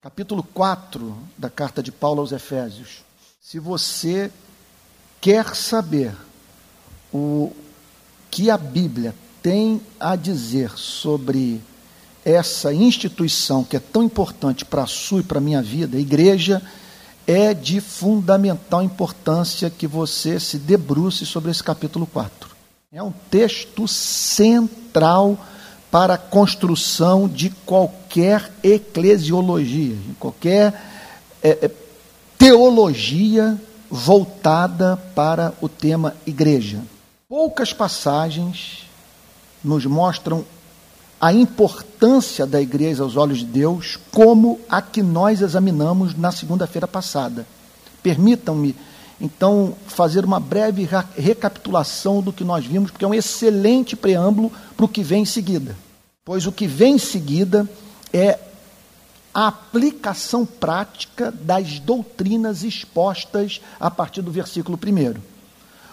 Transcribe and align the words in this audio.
capítulo 0.00 0.44
4 0.54 1.18
da 1.36 1.50
carta 1.50 1.82
de 1.82 1.90
Paulo 1.90 2.20
aos 2.20 2.30
Efésios. 2.30 3.04
Se 3.40 3.58
você 3.58 4.30
quer 5.20 5.56
saber 5.56 6.14
o 7.12 7.52
que 8.30 8.48
a 8.48 8.56
Bíblia 8.56 9.12
tem 9.42 9.82
a 9.98 10.14
dizer 10.14 10.70
sobre 10.76 11.60
essa 12.24 12.72
instituição 12.72 13.64
que 13.64 13.76
é 13.76 13.80
tão 13.80 14.04
importante 14.04 14.64
para 14.64 14.84
a 14.84 14.86
sua 14.86 15.18
e 15.18 15.24
para 15.24 15.38
a 15.38 15.40
minha 15.40 15.60
vida, 15.60 15.96
a 15.96 16.00
igreja, 16.00 16.62
é 17.26 17.52
de 17.52 17.80
fundamental 17.80 18.84
importância 18.84 19.68
que 19.68 19.88
você 19.88 20.38
se 20.38 20.58
debruce 20.58 21.26
sobre 21.26 21.50
esse 21.50 21.64
capítulo 21.64 22.06
4. 22.06 22.50
É 22.92 23.02
um 23.02 23.12
texto 23.30 23.88
central 23.88 25.36
para 25.90 26.14
a 26.14 26.18
construção 26.18 27.28
de 27.28 27.50
qualquer 27.64 28.50
eclesiologia, 28.62 29.94
de 29.94 30.14
qualquer 30.14 30.74
é, 31.42 31.50
é, 31.62 31.70
teologia 32.36 33.58
voltada 33.90 34.96
para 35.14 35.54
o 35.60 35.68
tema 35.68 36.14
igreja. 36.26 36.80
Poucas 37.28 37.72
passagens 37.72 38.84
nos 39.64 39.86
mostram 39.86 40.44
a 41.20 41.32
importância 41.32 42.46
da 42.46 42.60
igreja 42.60 43.02
aos 43.02 43.16
olhos 43.16 43.38
de 43.38 43.46
Deus, 43.46 43.98
como 44.12 44.60
a 44.68 44.80
que 44.80 45.02
nós 45.02 45.40
examinamos 45.40 46.16
na 46.16 46.30
segunda-feira 46.30 46.86
passada. 46.86 47.46
Permitam-me, 48.02 48.76
então, 49.20 49.74
fazer 49.86 50.24
uma 50.24 50.38
breve 50.38 50.88
recapitulação 51.16 52.22
do 52.22 52.32
que 52.32 52.44
nós 52.44 52.64
vimos, 52.64 52.90
porque 52.90 53.04
é 53.04 53.08
um 53.08 53.14
excelente 53.14 53.96
preâmbulo 53.96 54.52
para 54.76 54.84
o 54.84 54.88
que 54.88 55.02
vem 55.02 55.22
em 55.22 55.26
seguida. 55.26 55.76
Pois 56.24 56.46
o 56.46 56.52
que 56.52 56.66
vem 56.66 56.94
em 56.94 56.98
seguida 56.98 57.68
é 58.12 58.38
a 59.34 59.48
aplicação 59.48 60.46
prática 60.46 61.32
das 61.32 61.80
doutrinas 61.80 62.62
expostas 62.62 63.60
a 63.80 63.90
partir 63.90 64.22
do 64.22 64.30
versículo 64.30 64.78
1. 64.78 65.20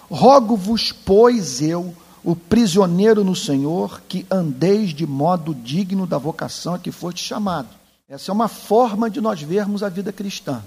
Rogo-vos, 0.09 0.91
pois 0.91 1.61
eu, 1.61 1.95
o 2.23 2.35
prisioneiro 2.35 3.23
no 3.23 3.35
Senhor, 3.35 4.01
que 4.07 4.25
andeis 4.29 4.91
de 4.93 5.07
modo 5.07 5.53
digno 5.53 6.05
da 6.05 6.19
vocação 6.19 6.75
a 6.75 6.79
que 6.79 6.91
foste 6.91 7.23
chamado. 7.23 7.69
Essa 8.07 8.31
é 8.31 8.33
uma 8.33 8.47
forma 8.47 9.09
de 9.09 9.19
nós 9.19 9.41
vermos 9.41 9.81
a 9.81 9.89
vida 9.89 10.13
cristã. 10.13 10.61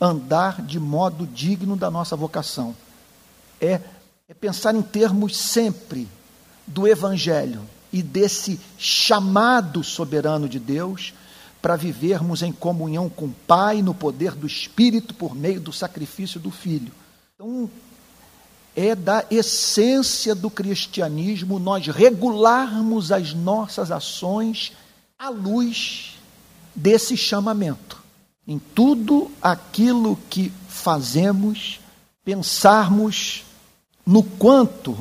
Andar 0.00 0.62
de 0.62 0.78
modo 0.78 1.26
digno 1.26 1.76
da 1.76 1.90
nossa 1.90 2.14
vocação. 2.16 2.76
É, 3.60 3.80
é 4.28 4.34
pensar 4.34 4.74
em 4.74 4.82
termos 4.82 5.36
sempre 5.36 6.08
do 6.66 6.86
Evangelho 6.86 7.62
e 7.92 8.02
desse 8.02 8.60
chamado 8.76 9.82
soberano 9.82 10.48
de 10.48 10.58
Deus 10.58 11.14
para 11.62 11.76
vivermos 11.76 12.42
em 12.42 12.52
comunhão 12.52 13.08
com 13.08 13.26
o 13.26 13.34
Pai, 13.46 13.82
no 13.82 13.94
poder 13.94 14.32
do 14.32 14.46
Espírito, 14.46 15.14
por 15.14 15.34
meio 15.34 15.60
do 15.60 15.72
sacrifício 15.72 16.38
do 16.38 16.50
Filho. 16.50 16.92
Então, 17.34 17.70
é 18.76 18.94
da 18.94 19.24
essência 19.30 20.34
do 20.34 20.50
cristianismo 20.50 21.58
nós 21.58 21.86
regularmos 21.86 23.10
as 23.10 23.32
nossas 23.32 23.90
ações 23.90 24.72
à 25.18 25.30
luz 25.30 26.18
desse 26.74 27.16
chamamento. 27.16 28.05
Em 28.48 28.60
tudo 28.60 29.28
aquilo 29.42 30.16
que 30.30 30.52
fazemos, 30.68 31.80
pensarmos 32.24 33.44
no 34.06 34.22
quanto 34.22 34.96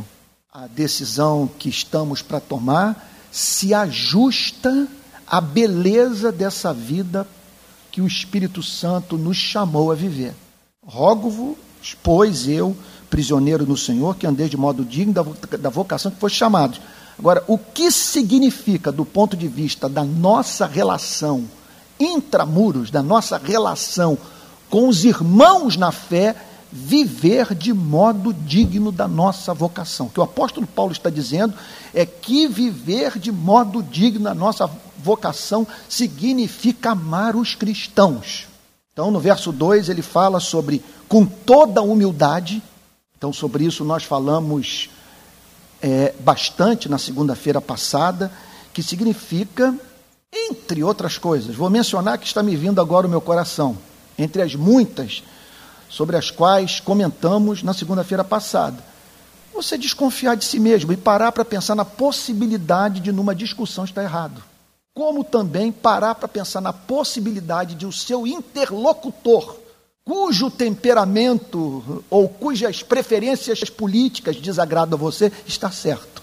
a 0.51 0.65
decisão 0.65 1.47
que 1.59 1.69
estamos 1.69 2.23
para 2.23 2.39
tomar 2.39 3.07
se 3.31 3.71
ajusta 3.71 4.87
à 5.27 5.39
beleza 5.39 6.31
dessa 6.31 6.73
vida 6.73 7.27
que 7.91 8.01
o 8.01 8.07
Espírito 8.07 8.63
Santo 8.63 9.15
nos 9.15 9.37
chamou 9.37 9.91
a 9.91 9.95
viver. 9.95 10.33
Rogo-vos, 10.83 11.55
pois 12.01 12.47
eu, 12.47 12.75
prisioneiro 13.11 13.65
no 13.65 13.77
Senhor, 13.77 14.15
que 14.15 14.25
andei 14.25 14.49
de 14.49 14.57
modo 14.57 14.83
digno 14.83 15.13
da 15.13 15.69
vocação 15.69 16.11
que 16.11 16.19
foi 16.19 16.31
chamado. 16.31 16.79
Agora, 17.17 17.43
o 17.47 17.59
que 17.59 17.91
significa, 17.91 18.91
do 18.91 19.05
ponto 19.05 19.37
de 19.37 19.47
vista 19.47 19.87
da 19.87 20.03
nossa 20.03 20.65
relação 20.65 21.47
intramuros, 21.99 22.91
da 22.91 23.01
nossa 23.01 23.37
relação 23.37 24.17
com 24.69 24.87
os 24.87 25.05
irmãos 25.05 25.77
na 25.77 25.91
fé, 25.91 26.35
viver 26.71 27.53
de 27.55 27.73
modo 27.73 28.33
digno 28.33 28.91
da 28.91 29.07
nossa 29.07 29.53
vocação. 29.53 30.07
O 30.07 30.09
que 30.09 30.19
o 30.19 30.23
apóstolo 30.23 30.67
Paulo 30.67 30.91
está 30.91 31.09
dizendo 31.09 31.53
é 31.93 32.05
que 32.05 32.47
viver 32.47 33.17
de 33.17 33.31
modo 33.31 33.81
digno 33.81 34.25
da 34.25 34.33
nossa 34.33 34.69
vocação 34.97 35.65
significa 35.87 36.91
amar 36.91 37.35
os 37.35 37.55
cristãos. 37.55 38.47
Então, 38.91 39.11
no 39.11 39.19
verso 39.19 39.51
2, 39.51 39.89
ele 39.89 40.01
fala 40.01 40.39
sobre 40.39 40.83
com 41.07 41.25
toda 41.25 41.81
humildade, 41.81 42.61
então, 43.17 43.31
sobre 43.31 43.63
isso 43.63 43.83
nós 43.83 44.03
falamos 44.03 44.89
é, 45.81 46.13
bastante 46.19 46.89
na 46.89 46.97
segunda-feira 46.97 47.61
passada, 47.61 48.31
que 48.73 48.83
significa, 48.83 49.73
entre 50.33 50.83
outras 50.83 51.17
coisas, 51.17 51.55
vou 51.55 51.69
mencionar 51.69 52.17
que 52.17 52.27
está 52.27 52.43
me 52.43 52.55
vindo 52.55 52.81
agora 52.81 53.07
o 53.07 53.09
meu 53.09 53.21
coração, 53.21 53.77
entre 54.17 54.41
as 54.41 54.55
muitas 54.55 55.23
sobre 55.89 56.17
as 56.17 56.31
quais 56.31 56.79
comentamos 56.79 57.63
na 57.63 57.73
segunda-feira 57.73 58.23
passada. 58.23 58.83
Você 59.53 59.77
desconfiar 59.77 60.35
de 60.35 60.43
si 60.43 60.59
mesmo 60.59 60.91
e 60.91 60.97
parar 60.97 61.31
para 61.31 61.45
pensar 61.45 61.75
na 61.75 61.85
possibilidade 61.85 62.99
de, 62.99 63.11
numa 63.11 63.33
discussão, 63.33 63.85
estar 63.85 64.03
errado. 64.03 64.43
Como 64.93 65.23
também 65.23 65.71
parar 65.71 66.15
para 66.15 66.27
pensar 66.27 66.59
na 66.59 66.73
possibilidade 66.73 67.75
de 67.75 67.85
o 67.85 67.91
seu 67.91 68.27
interlocutor 68.27 69.57
cujo 70.05 70.51
temperamento 70.51 72.03
ou 72.09 72.29
cujas 72.29 72.83
preferências 72.83 73.69
políticas 73.69 74.35
desagradam 74.35 74.97
a 74.97 75.01
você, 75.01 75.31
está 75.47 75.71
certo. 75.71 76.21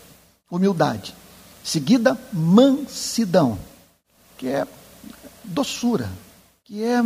Humildade. 0.51 1.15
Seguida, 1.65 2.17
mansidão, 2.33 3.59
que 4.43 4.49
é 4.49 4.67
doçura, 5.45 6.11
que 6.65 6.83
é 6.83 7.01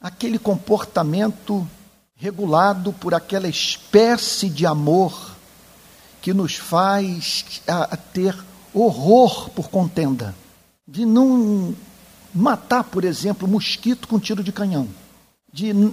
aquele 0.00 0.38
comportamento 0.38 1.68
regulado 2.14 2.92
por 2.92 3.12
aquela 3.12 3.48
espécie 3.48 4.48
de 4.48 4.64
amor 4.64 5.32
que 6.22 6.32
nos 6.32 6.54
faz 6.54 7.60
a, 7.66 7.82
a 7.82 7.96
ter 7.96 8.38
horror 8.72 9.50
por 9.50 9.68
contenda, 9.68 10.32
de 10.86 11.04
não 11.04 11.74
matar, 12.32 12.84
por 12.84 13.02
exemplo, 13.02 13.48
mosquito 13.48 14.06
com 14.06 14.20
tiro 14.20 14.44
de 14.44 14.52
canhão 14.52 14.88
de 15.52 15.92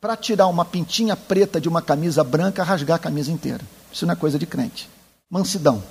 para 0.00 0.16
tirar 0.16 0.46
uma 0.46 0.64
pintinha 0.64 1.14
preta 1.14 1.60
de 1.60 1.68
uma 1.68 1.82
camisa 1.82 2.24
branca, 2.24 2.64
rasgar 2.64 2.96
a 2.96 2.98
camisa 2.98 3.30
inteira. 3.30 3.60
Isso 3.92 4.06
não 4.06 4.14
é 4.14 4.16
coisa 4.16 4.38
de 4.38 4.46
crente. 4.46 4.88
Mansidão. 5.28 5.82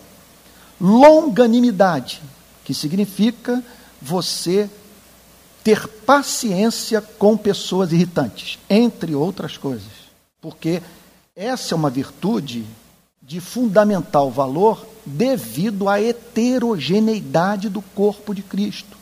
Longanimidade, 0.81 2.19
que 2.63 2.73
significa 2.73 3.63
você 4.03 4.69
ter 5.64 5.88
paciência 5.88 7.00
com 7.02 7.38
pessoas 7.38 7.94
irritantes, 7.94 8.59
entre 8.69 9.16
outras 9.16 9.58
coisas. 9.58 9.91
Porque 10.41 10.81
essa 11.36 11.74
é 11.74 11.75
uma 11.75 11.90
virtude 11.90 12.66
de 13.22 13.40
fundamental 13.40 14.30
valor 14.30 14.86
devido 15.06 15.88
à 15.88 16.02
heterogeneidade 16.02 17.69
do 17.69 17.81
corpo 17.81 18.36
de 18.36 18.44
Cristo. 18.44 18.97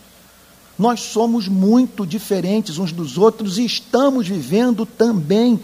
Nós 0.78 1.02
somos 1.02 1.48
muito 1.48 2.06
diferentes 2.06 2.78
uns 2.78 2.92
dos 2.92 3.18
outros 3.18 3.58
e 3.58 3.66
estamos 3.66 4.28
vivendo 4.28 4.86
também 4.86 5.60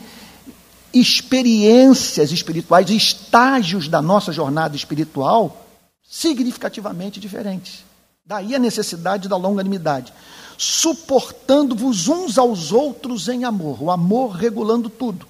experiências 0.92 2.32
espirituais, 2.32 2.90
estágios 2.90 3.88
da 3.88 4.02
nossa 4.02 4.32
jornada 4.32 4.76
espiritual 4.76 5.68
significativamente 6.04 7.20
diferentes. 7.20 7.87
Daí 8.28 8.54
a 8.54 8.60
necessidade 8.60 9.30
da 9.30 9.38
longanimidade. 9.38 10.12
Suportando-vos 10.58 12.10
uns 12.10 12.38
aos 12.38 12.74
outros 12.74 13.30
em 13.30 13.46
amor, 13.46 13.82
o 13.82 13.90
amor 13.90 14.32
regulando 14.32 14.90
tudo. 14.90 15.26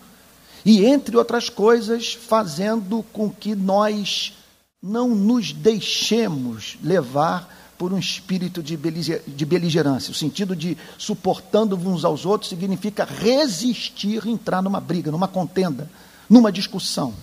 E, 0.66 0.84
entre 0.84 1.16
outras 1.16 1.48
coisas, 1.48 2.14
fazendo 2.14 3.06
com 3.14 3.30
que 3.30 3.54
nós 3.54 4.34
não 4.82 5.10
nos 5.10 5.54
deixemos 5.54 6.76
levar 6.84 7.76
por 7.78 7.94
um 7.94 8.00
espírito 8.00 8.64
de 8.64 9.46
beligerância. 9.46 10.12
O 10.12 10.16
sentido 10.16 10.56
de 10.56 10.76
suportando 10.98 11.76
uns 11.76 12.04
aos 12.04 12.26
outros 12.26 12.50
significa 12.50 13.06
resistir, 13.06 14.28
entrar 14.28 14.64
numa 14.64 14.80
briga, 14.80 15.12
numa 15.12 15.28
contenda, 15.28 15.88
numa 16.28 16.52
discussão. 16.52 17.14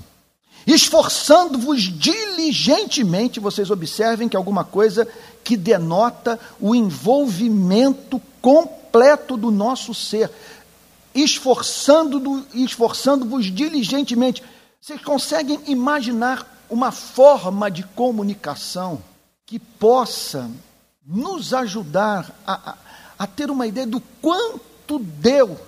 Esforçando-vos 0.66 1.82
diligentemente, 1.82 3.40
vocês 3.40 3.70
observem 3.70 4.28
que 4.28 4.37
é 4.37 4.38
alguma 4.38 4.64
coisa 4.64 5.06
que 5.43 5.56
denota 5.56 6.38
o 6.58 6.75
envolvimento 6.75 8.20
completo 8.40 9.37
do 9.37 9.50
nosso 9.50 9.93
ser. 9.93 10.31
Esforçando-vos 11.14 12.44
esforçando 12.55 13.40
diligentemente. 13.43 14.43
Vocês 14.81 15.00
conseguem 15.02 15.61
imaginar 15.66 16.64
uma 16.69 16.90
forma 16.90 17.70
de 17.70 17.82
comunicação? 17.82 19.02
que 19.46 19.58
possa 19.58 20.50
nos 21.06 21.52
ajudar 21.52 22.31
a, 22.46 22.76
a 23.19 23.26
ter 23.26 23.50
uma 23.50 23.67
ideia 23.67 23.87
do 23.87 24.00
quanto 24.20 24.99
Deus 24.99 25.58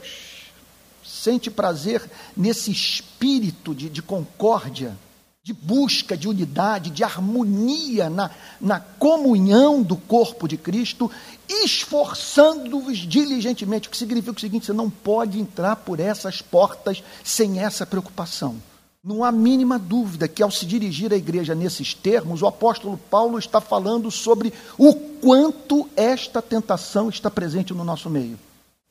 sente 1.27 1.51
prazer 1.51 2.09
nesse 2.37 2.71
espírito 2.71 3.75
de, 3.75 3.91
de 3.91 4.01
concórdia, 4.01 4.97
de 5.43 5.53
busca 5.53 6.17
de 6.17 6.29
unidade, 6.29 6.89
de 6.91 7.03
harmonia 7.03 8.09
na, 8.09 8.31
na 8.61 8.79
comunhão 8.79 9.83
do 9.83 9.97
corpo 9.97 10.47
de 10.47 10.57
Cristo, 10.57 11.11
esforçando-vos 11.49 12.99
diligentemente, 12.99 13.89
o 13.89 13.91
que 13.91 13.97
significa 13.97 14.37
o 14.37 14.41
seguinte: 14.41 14.67
você 14.67 14.73
não 14.73 14.89
pode 14.89 15.41
entrar 15.41 15.75
por 15.75 15.99
essas 15.99 16.41
portas 16.41 17.03
sem 17.25 17.59
essa 17.59 17.85
preocupação. 17.85 18.55
Não 19.03 19.25
há 19.25 19.33
mínima 19.33 19.81
dúvida 19.81 20.29
que, 20.29 20.45
ao 20.45 20.51
se 20.51 20.65
dirigir 20.65 21.13
à 21.13 21.17
igreja 21.17 21.57
nesses 21.57 21.93
termos, 21.93 22.41
o 22.41 22.47
apóstolo 22.47 22.99
Paulo 23.11 23.37
está 23.37 23.61
falando 23.61 24.13
sobre 24.13 24.53
o 24.79 24.95
quanto 24.95 25.89
esta 25.97 26.41
tentação 26.41 27.09
está 27.09 27.31
presente 27.31 27.75
no 27.75 27.85
nosso 27.85 28.09
meio. 28.11 28.39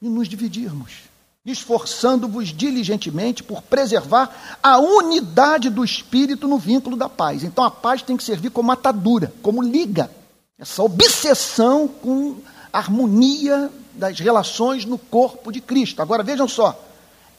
E 0.01 0.09
nos 0.09 0.27
dividirmos, 0.27 1.14
esforçando-vos 1.45 2.49
diligentemente 2.49 3.43
por 3.43 3.61
preservar 3.61 4.57
a 4.63 4.79
unidade 4.79 5.69
do 5.69 5.85
espírito 5.85 6.47
no 6.47 6.57
vínculo 6.57 6.97
da 6.97 7.07
paz. 7.07 7.43
Então 7.43 7.63
a 7.63 7.69
paz 7.69 8.01
tem 8.01 8.17
que 8.17 8.23
servir 8.23 8.49
como 8.49 8.71
atadura, 8.71 9.31
como 9.43 9.61
liga. 9.61 10.09
Essa 10.57 10.81
obsessão 10.81 11.87
com 11.87 12.37
a 12.73 12.79
harmonia 12.79 13.69
das 13.93 14.19
relações 14.19 14.85
no 14.85 14.97
corpo 14.97 15.51
de 15.51 15.61
Cristo. 15.61 16.01
Agora 16.01 16.23
vejam 16.23 16.47
só, 16.47 16.81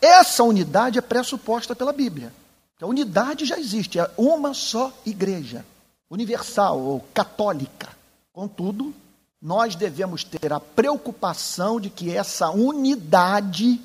essa 0.00 0.44
unidade 0.44 0.98
é 0.98 1.02
pressuposta 1.02 1.74
pela 1.74 1.92
Bíblia. 1.92 2.32
A 2.80 2.86
unidade 2.86 3.44
já 3.44 3.58
existe, 3.58 3.98
é 3.98 4.08
uma 4.18 4.52
só 4.52 4.92
igreja, 5.04 5.64
universal 6.10 6.78
ou 6.78 7.04
católica. 7.12 7.88
Contudo, 8.32 8.94
nós 9.40 9.74
devemos 9.74 10.22
ter 10.22 10.52
a 10.52 10.60
preocupação 10.60 11.80
de 11.80 11.88
que 11.88 12.14
essa 12.14 12.50
unidade 12.50 13.80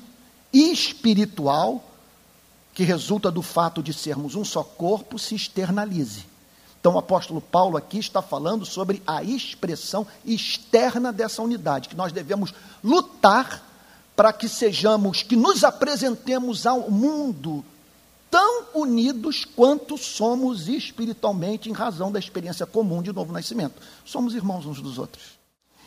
espiritual, 0.52 1.82
que 2.74 2.84
resulta 2.84 3.30
do 3.30 3.42
fato 3.42 3.82
de 3.82 3.92
sermos 3.92 4.34
um 4.34 4.44
só 4.44 4.62
corpo, 4.62 5.18
se 5.18 5.34
externalize. 5.34 6.26
Então, 6.80 6.94
o 6.94 6.98
apóstolo 6.98 7.40
Paulo 7.40 7.76
aqui 7.76 7.98
está 7.98 8.20
falando 8.20 8.64
sobre 8.64 9.00
a 9.06 9.22
expressão 9.22 10.06
externa 10.24 11.12
dessa 11.12 11.40
unidade, 11.40 11.88
que 11.88 11.96
nós 11.96 12.12
devemos 12.12 12.52
lutar 12.82 13.68
para 14.16 14.32
que 14.32 14.48
sejamos, 14.48 15.22
que 15.22 15.36
nos 15.36 15.62
apresentemos 15.62 16.66
ao 16.66 16.90
mundo 16.90 17.64
tão 18.30 18.64
unidos 18.74 19.44
quanto 19.44 19.98
somos 19.98 20.66
espiritualmente 20.66 21.68
em 21.68 21.72
razão 21.72 22.10
da 22.10 22.18
experiência 22.18 22.64
comum 22.64 23.02
de 23.02 23.12
novo 23.12 23.32
nascimento. 23.32 23.80
Somos 24.04 24.34
irmãos 24.34 24.64
uns 24.64 24.80
dos 24.80 24.98
outros. 24.98 25.41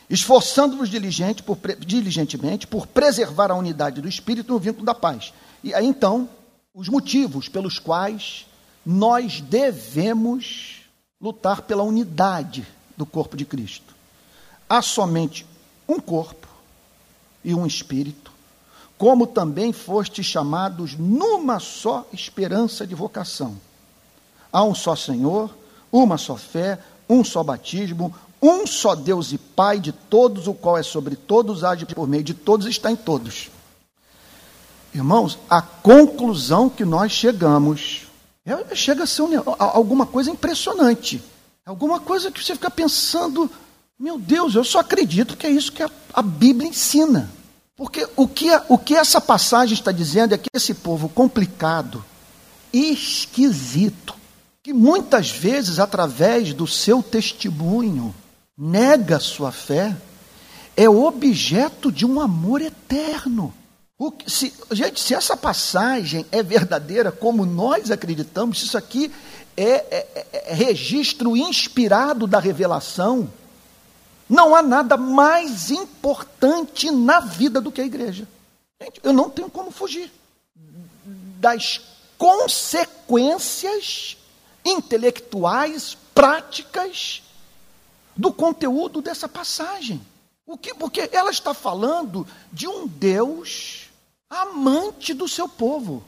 Esforçando-nos 0.08 0.88
diligente 0.88 1.44
diligentemente 1.80 2.66
por 2.66 2.86
preservar 2.86 3.50
a 3.50 3.56
unidade 3.56 4.00
do 4.00 4.08
espírito 4.08 4.52
no 4.52 4.58
vínculo 4.58 4.84
da 4.84 4.94
paz. 4.94 5.32
E 5.64 5.74
aí 5.74 5.86
então, 5.86 6.28
os 6.72 6.88
motivos 6.88 7.48
pelos 7.48 7.78
quais 7.78 8.46
nós 8.84 9.40
devemos 9.40 10.82
lutar 11.20 11.62
pela 11.62 11.82
unidade 11.82 12.66
do 12.96 13.04
corpo 13.04 13.36
de 13.36 13.44
Cristo. 13.44 13.94
Há 14.68 14.80
somente 14.80 15.44
um 15.88 15.98
corpo 15.98 16.46
e 17.42 17.54
um 17.54 17.66
espírito 17.66 18.36
como 18.98 19.26
também 19.26 19.72
fostes 19.72 20.24
chamados 20.24 20.96
numa 20.96 21.60
só 21.60 22.06
esperança 22.12 22.86
de 22.86 22.94
vocação. 22.94 23.56
Há 24.50 24.64
um 24.64 24.74
só 24.74 24.96
Senhor, 24.96 25.54
uma 25.92 26.16
só 26.16 26.36
fé, 26.36 26.78
um 27.08 27.22
só 27.22 27.42
batismo, 27.42 28.14
um 28.48 28.66
só 28.66 28.94
Deus 28.94 29.32
e 29.32 29.38
Pai 29.38 29.78
de 29.80 29.92
todos, 29.92 30.46
o 30.46 30.54
qual 30.54 30.76
é 30.76 30.82
sobre 30.82 31.16
todos, 31.16 31.64
age 31.64 31.86
por 31.86 32.06
meio 32.06 32.24
de 32.24 32.34
todos, 32.34 32.66
está 32.66 32.90
em 32.90 32.96
todos. 32.96 33.50
Irmãos, 34.94 35.38
a 35.48 35.60
conclusão 35.60 36.68
que 36.68 36.84
nós 36.84 37.12
chegamos 37.12 38.06
é, 38.46 38.74
chega 38.74 39.04
a 39.04 39.06
ser 39.06 39.22
um, 39.22 39.42
alguma 39.58 40.06
coisa 40.06 40.30
impressionante. 40.30 41.22
Alguma 41.66 41.98
coisa 41.98 42.30
que 42.30 42.42
você 42.42 42.54
fica 42.54 42.70
pensando, 42.70 43.50
meu 43.98 44.18
Deus, 44.18 44.54
eu 44.54 44.62
só 44.62 44.78
acredito 44.78 45.36
que 45.36 45.46
é 45.46 45.50
isso 45.50 45.72
que 45.72 45.82
a, 45.82 45.90
a 46.14 46.22
Bíblia 46.22 46.68
ensina. 46.68 47.30
Porque 47.76 48.08
o 48.16 48.26
que, 48.26 48.48
o 48.68 48.78
que 48.78 48.94
essa 48.94 49.20
passagem 49.20 49.74
está 49.74 49.92
dizendo 49.92 50.34
é 50.34 50.38
que 50.38 50.48
esse 50.54 50.72
povo 50.72 51.08
complicado, 51.08 52.02
esquisito, 52.72 54.14
que 54.62 54.72
muitas 54.72 55.30
vezes, 55.30 55.78
através 55.78 56.54
do 56.54 56.66
seu 56.66 57.02
testemunho, 57.02 58.14
nega 58.56 59.20
sua 59.20 59.52
fé, 59.52 59.94
é 60.76 60.88
objeto 60.88 61.92
de 61.92 62.06
um 62.06 62.20
amor 62.20 62.62
eterno. 62.62 63.52
O, 63.98 64.12
se, 64.26 64.52
gente, 64.72 65.00
se 65.00 65.14
essa 65.14 65.36
passagem 65.36 66.26
é 66.30 66.42
verdadeira, 66.42 67.10
como 67.10 67.46
nós 67.46 67.90
acreditamos, 67.90 68.62
isso 68.62 68.76
aqui 68.76 69.12
é, 69.56 69.70
é, 69.70 70.26
é 70.48 70.54
registro 70.54 71.36
inspirado 71.36 72.26
da 72.26 72.38
revelação, 72.38 73.30
não 74.28 74.54
há 74.54 74.62
nada 74.62 74.96
mais 74.96 75.70
importante 75.70 76.90
na 76.90 77.20
vida 77.20 77.60
do 77.60 77.72
que 77.72 77.80
a 77.80 77.86
igreja. 77.86 78.28
Gente, 78.80 79.00
eu 79.02 79.12
não 79.12 79.30
tenho 79.30 79.48
como 79.48 79.70
fugir 79.70 80.12
das 81.38 81.80
consequências 82.18 84.16
intelectuais, 84.64 85.96
práticas 86.14 87.22
do 88.16 88.32
conteúdo 88.32 89.02
dessa 89.02 89.28
passagem. 89.28 90.00
O 90.46 90.56
que, 90.56 90.72
porque 90.74 91.10
ela 91.12 91.30
está 91.30 91.52
falando 91.52 92.26
de 92.52 92.66
um 92.66 92.86
Deus 92.86 93.90
amante 94.30 95.12
do 95.12 95.28
seu 95.28 95.48
povo, 95.48 96.02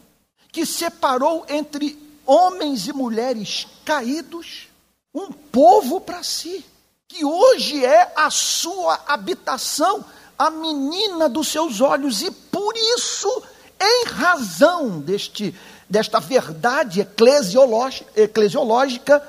que 0.50 0.64
separou 0.64 1.44
entre 1.48 1.98
homens 2.24 2.86
e 2.86 2.92
mulheres 2.92 3.66
caídos 3.84 4.68
um 5.14 5.32
povo 5.32 6.00
para 6.00 6.22
si 6.22 6.64
que 7.08 7.24
hoje 7.24 7.84
é 7.84 8.12
a 8.14 8.30
sua 8.30 9.00
habitação, 9.08 10.04
a 10.38 10.50
menina 10.50 11.28
dos 11.28 11.48
seus 11.48 11.80
olhos, 11.80 12.20
e 12.20 12.30
por 12.30 12.76
isso, 12.76 13.42
em 13.80 14.04
razão 14.04 15.00
deste, 15.00 15.54
desta 15.88 16.20
verdade 16.20 17.00
eclesiológica, 17.00 19.26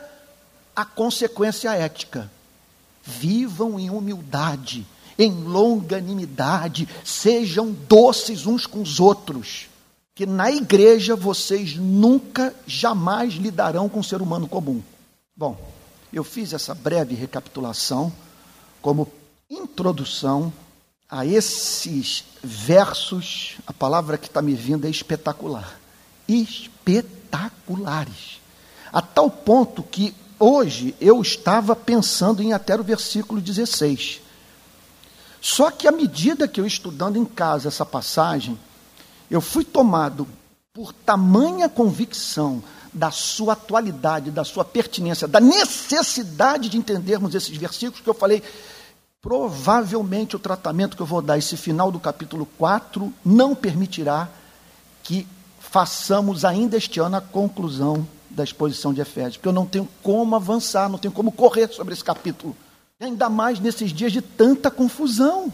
a 0.76 0.84
consequência 0.84 1.74
ética. 1.74 2.30
Vivam 3.04 3.80
em 3.80 3.90
humildade, 3.90 4.86
em 5.18 5.32
longanimidade, 5.32 6.88
sejam 7.04 7.72
doces 7.72 8.46
uns 8.46 8.66
com 8.66 8.82
os 8.82 9.00
outros. 9.00 9.68
Que 10.16 10.26
na 10.26 10.52
igreja 10.52 11.16
vocês 11.16 11.76
nunca, 11.76 12.54
jamais 12.68 13.34
lidarão 13.34 13.90
com 13.90 14.00
o 14.00 14.04
ser 14.04 14.22
humano 14.22 14.48
comum. 14.48 14.82
Bom, 15.36 15.58
eu 16.12 16.24
fiz 16.24 16.54
essa 16.54 16.74
breve 16.74 17.16
recapitulação 17.16 18.12
como 18.82 19.08
introdução 19.50 20.52
a 21.10 21.26
esses 21.26 22.26
versos. 22.44 23.56
A 23.66 23.74
palavra 23.74 24.18
que 24.18 24.28
está 24.28 24.42
me 24.42 24.54
vindo 24.54 24.86
é 24.86 24.90
espetacular. 24.90 25.80
Espetaculares. 26.28 28.42
A 28.92 29.02
tal 29.02 29.30
ponto 29.30 29.84
que 29.84 30.14
hoje 30.40 30.96
eu 31.00 31.22
estava 31.22 31.76
pensando 31.76 32.42
em 32.42 32.54
até 32.54 32.76
o 32.76 32.84
versículo 32.84 33.42
16. 33.42 34.22
Só 35.42 35.70
que 35.72 35.88
à 35.88 35.92
medida 35.92 36.48
que 36.48 36.60
eu 36.60 36.66
estudando 36.66 37.18
em 37.18 37.26
casa 37.26 37.68
essa 37.68 37.86
passagem, 37.86 38.58
eu 39.30 39.42
fui 39.42 39.64
tomado 39.64 40.28
por 40.74 40.94
tamanha 40.94 41.70
convicção 41.70 42.64
da 42.94 43.12
sua 43.12 43.54
atualidade, 43.54 44.32
da 44.32 44.44
sua 44.44 44.66
pertinência, 44.66 45.28
da 45.28 45.40
necessidade 45.40 46.70
de 46.70 46.78
entendermos 46.78 47.36
esses 47.36 47.56
versículos 47.56 48.02
que 48.02 48.10
eu 48.10 48.14
falei. 48.14 48.42
Provavelmente 49.22 50.36
o 50.36 50.40
tratamento 50.40 50.96
que 50.96 51.02
eu 51.02 51.06
vou 51.06 51.22
dar 51.22 51.38
esse 51.38 51.58
final 51.58 51.92
do 51.92 52.00
capítulo 52.00 52.46
4 52.58 53.14
não 53.24 53.54
permitirá 53.54 54.30
que 55.04 55.28
façamos 55.60 56.46
ainda 56.46 56.78
este 56.78 57.00
ano 57.00 57.18
a 57.18 57.22
conclusão 57.22 58.08
da 58.30 58.44
exposição 58.44 58.94
de 58.94 59.02
Efésios, 59.02 59.38
porque 59.38 59.48
eu 59.48 59.54
não 59.54 59.66
tenho 59.66 59.88
como 60.04 60.36
avançar, 60.36 60.90
não 60.90 60.98
tenho 60.98 61.14
como 61.14 61.32
correr 61.32 61.70
sobre 61.74 61.94
esse 61.94 62.04
capítulo. 62.04 62.56
Ainda 63.00 63.30
mais 63.30 63.60
nesses 63.60 63.92
dias 63.92 64.12
de 64.12 64.22
tanta 64.22 64.70
confusão, 64.70 65.52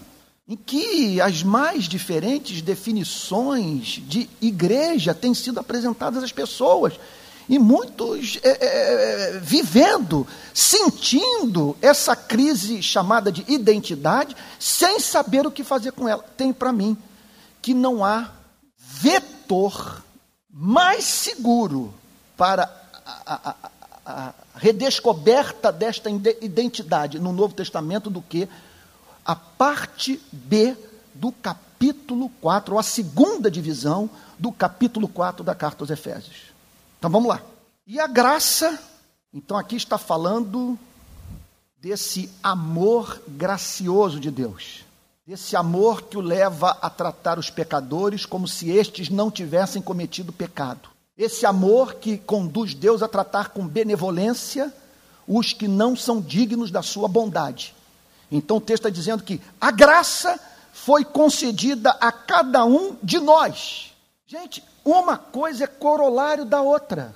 em 0.47 0.55
que 0.55 1.19
as 1.21 1.43
mais 1.43 1.85
diferentes 1.85 2.61
definições 2.61 4.01
de 4.07 4.29
igreja 4.41 5.13
têm 5.13 5.33
sido 5.33 5.59
apresentadas 5.59 6.23
às 6.23 6.31
pessoas 6.31 6.93
e 7.47 7.59
muitos 7.59 8.39
é, 8.43 8.49
é, 8.49 8.55
é, 9.35 9.39
vivendo, 9.39 10.25
sentindo 10.53 11.75
essa 11.81 12.15
crise 12.15 12.81
chamada 12.81 13.31
de 13.31 13.43
identidade, 13.47 14.35
sem 14.59 14.99
saber 14.99 15.45
o 15.45 15.51
que 15.51 15.63
fazer 15.63 15.91
com 15.91 16.07
ela. 16.07 16.23
Tem 16.35 16.51
para 16.51 16.73
mim 16.73 16.97
que 17.61 17.73
não 17.73 18.03
há 18.03 18.31
vetor 18.77 20.03
mais 20.51 21.03
seguro 21.03 21.93
para 22.37 22.71
a, 23.05 23.33
a, 23.49 23.55
a, 24.05 24.33
redescoberta 24.55 25.71
desta 25.71 26.09
identidade 26.09 27.19
no 27.19 27.31
Novo 27.31 27.53
Testamento 27.53 28.09
do 28.09 28.21
que 28.21 28.47
a 29.25 29.35
parte 29.35 30.21
B 30.31 30.75
do 31.13 31.31
capítulo 31.31 32.29
4, 32.41 32.73
ou 32.73 32.79
a 32.79 32.83
segunda 32.83 33.49
divisão 33.49 34.09
do 34.37 34.51
capítulo 34.51 35.07
4 35.07 35.43
da 35.43 35.55
carta 35.55 35.83
aos 35.83 35.89
Efésios. 35.89 36.53
Então 36.99 37.09
vamos 37.09 37.29
lá. 37.29 37.41
E 37.87 37.99
a 37.99 38.07
graça, 38.07 38.79
então 39.33 39.57
aqui 39.57 39.75
está 39.75 39.97
falando 39.97 40.77
desse 41.77 42.31
amor 42.41 43.21
gracioso 43.27 44.19
de 44.19 44.31
Deus, 44.31 44.83
desse 45.25 45.55
amor 45.55 46.03
que 46.03 46.17
o 46.17 46.21
leva 46.21 46.71
a 46.81 46.89
tratar 46.89 47.37
os 47.37 47.49
pecadores 47.49 48.25
como 48.25 48.47
se 48.47 48.69
estes 48.69 49.09
não 49.09 49.29
tivessem 49.29 49.81
cometido 49.81 50.33
pecado. 50.33 50.94
Esse 51.17 51.45
amor 51.45 51.95
que 51.95 52.17
conduz 52.17 52.73
Deus 52.73 53.01
a 53.01 53.07
tratar 53.07 53.49
com 53.49 53.65
benevolência 53.65 54.73
os 55.27 55.53
que 55.53 55.67
não 55.67 55.95
são 55.95 56.21
dignos 56.21 56.69
da 56.69 56.81
sua 56.81 57.07
bondade. 57.07 57.73
Então 58.31 58.57
o 58.57 58.61
texto 58.61 58.85
está 58.85 58.89
dizendo 58.89 59.23
que 59.23 59.41
a 59.59 59.71
graça 59.71 60.39
foi 60.73 61.05
concedida 61.05 61.91
a 62.01 62.11
cada 62.11 62.65
um 62.65 62.97
de 63.01 63.19
nós. 63.19 63.93
Gente, 64.27 64.63
uma 64.83 65.17
coisa 65.17 65.63
é 65.63 65.67
corolário 65.67 66.45
da 66.45 66.61
outra. 66.61 67.15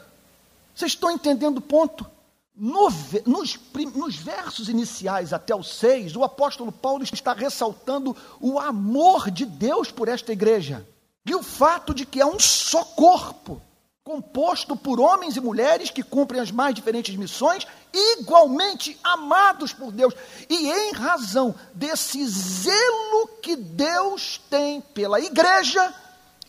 Vocês 0.73 0.93
estão 0.93 1.11
entendendo 1.11 1.57
o 1.57 1.61
ponto? 1.61 2.09
No, 2.55 2.89
nos, 3.25 3.57
nos, 3.95 4.15
versos 4.15 4.69
iniciais 4.69 5.31
até 5.33 5.55
o 5.55 5.63
6, 5.63 6.15
o 6.15 6.23
apóstolo 6.23 6.71
Paulo 6.71 7.03
está 7.03 7.33
ressaltando 7.33 8.15
o 8.39 8.59
amor 8.59 9.31
de 9.31 9.45
Deus 9.45 9.91
por 9.91 10.07
esta 10.07 10.33
igreja 10.33 10.85
e 11.25 11.33
o 11.33 11.43
fato 11.43 11.93
de 11.93 12.05
que 12.05 12.19
é 12.19 12.25
um 12.25 12.39
só 12.39 12.83
corpo, 12.83 13.61
composto 14.09 14.75
por 14.75 14.99
homens 14.99 15.35
e 15.35 15.39
mulheres 15.39 15.91
que 15.91 16.01
cumprem 16.01 16.41
as 16.41 16.49
mais 16.49 16.73
diferentes 16.73 17.15
missões, 17.15 17.67
igualmente 17.93 18.99
amados 19.03 19.71
por 19.71 19.91
Deus. 19.91 20.15
E 20.49 20.67
em 20.67 20.93
razão 20.93 21.53
desse 21.75 22.27
zelo 22.27 23.27
que 23.39 23.55
Deus 23.55 24.41
tem 24.49 24.81
pela 24.81 25.19
igreja, 25.19 25.93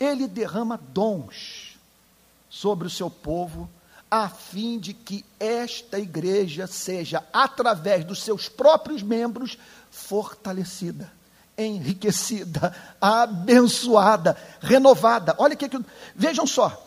ele 0.00 0.26
derrama 0.26 0.80
dons 0.88 1.78
sobre 2.48 2.86
o 2.86 2.90
seu 2.90 3.10
povo 3.10 3.68
a 4.10 4.30
fim 4.30 4.78
de 4.78 4.94
que 4.94 5.22
esta 5.38 5.98
igreja 5.98 6.66
seja, 6.66 7.22
através 7.30 8.06
dos 8.06 8.22
seus 8.22 8.48
próprios 8.48 9.02
membros, 9.02 9.58
fortalecida, 9.90 11.12
enriquecida, 11.58 12.74
abençoada, 12.98 14.34
renovada. 14.62 15.34
Olha 15.36 15.54
que, 15.54 15.68
vejam 16.16 16.46
só. 16.46 16.86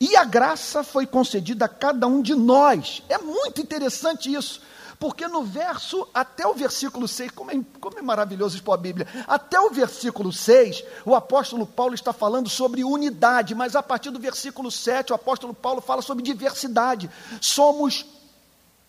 E 0.00 0.16
a 0.16 0.24
graça 0.24 0.82
foi 0.82 1.06
concedida 1.06 1.64
a 1.64 1.68
cada 1.68 2.06
um 2.06 2.20
de 2.20 2.34
nós. 2.34 3.02
É 3.08 3.18
muito 3.18 3.60
interessante 3.60 4.32
isso. 4.32 4.60
Porque 4.98 5.26
no 5.26 5.42
verso, 5.42 6.08
até 6.14 6.46
o 6.46 6.54
versículo 6.54 7.08
6, 7.08 7.32
como 7.32 7.50
é, 7.50 7.60
como 7.80 7.98
é 7.98 8.02
maravilhoso 8.02 8.56
expor 8.56 8.74
a 8.74 8.80
Bíblia, 8.80 9.06
até 9.26 9.58
o 9.60 9.70
versículo 9.70 10.32
6, 10.32 10.84
o 11.04 11.14
apóstolo 11.14 11.66
Paulo 11.66 11.94
está 11.94 12.12
falando 12.12 12.48
sobre 12.48 12.84
unidade, 12.84 13.54
mas 13.54 13.74
a 13.74 13.82
partir 13.82 14.10
do 14.10 14.20
versículo 14.20 14.70
7, 14.70 15.12
o 15.12 15.14
apóstolo 15.14 15.52
Paulo 15.52 15.80
fala 15.80 16.00
sobre 16.00 16.22
diversidade. 16.22 17.10
Somos 17.40 18.06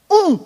um, 0.10 0.40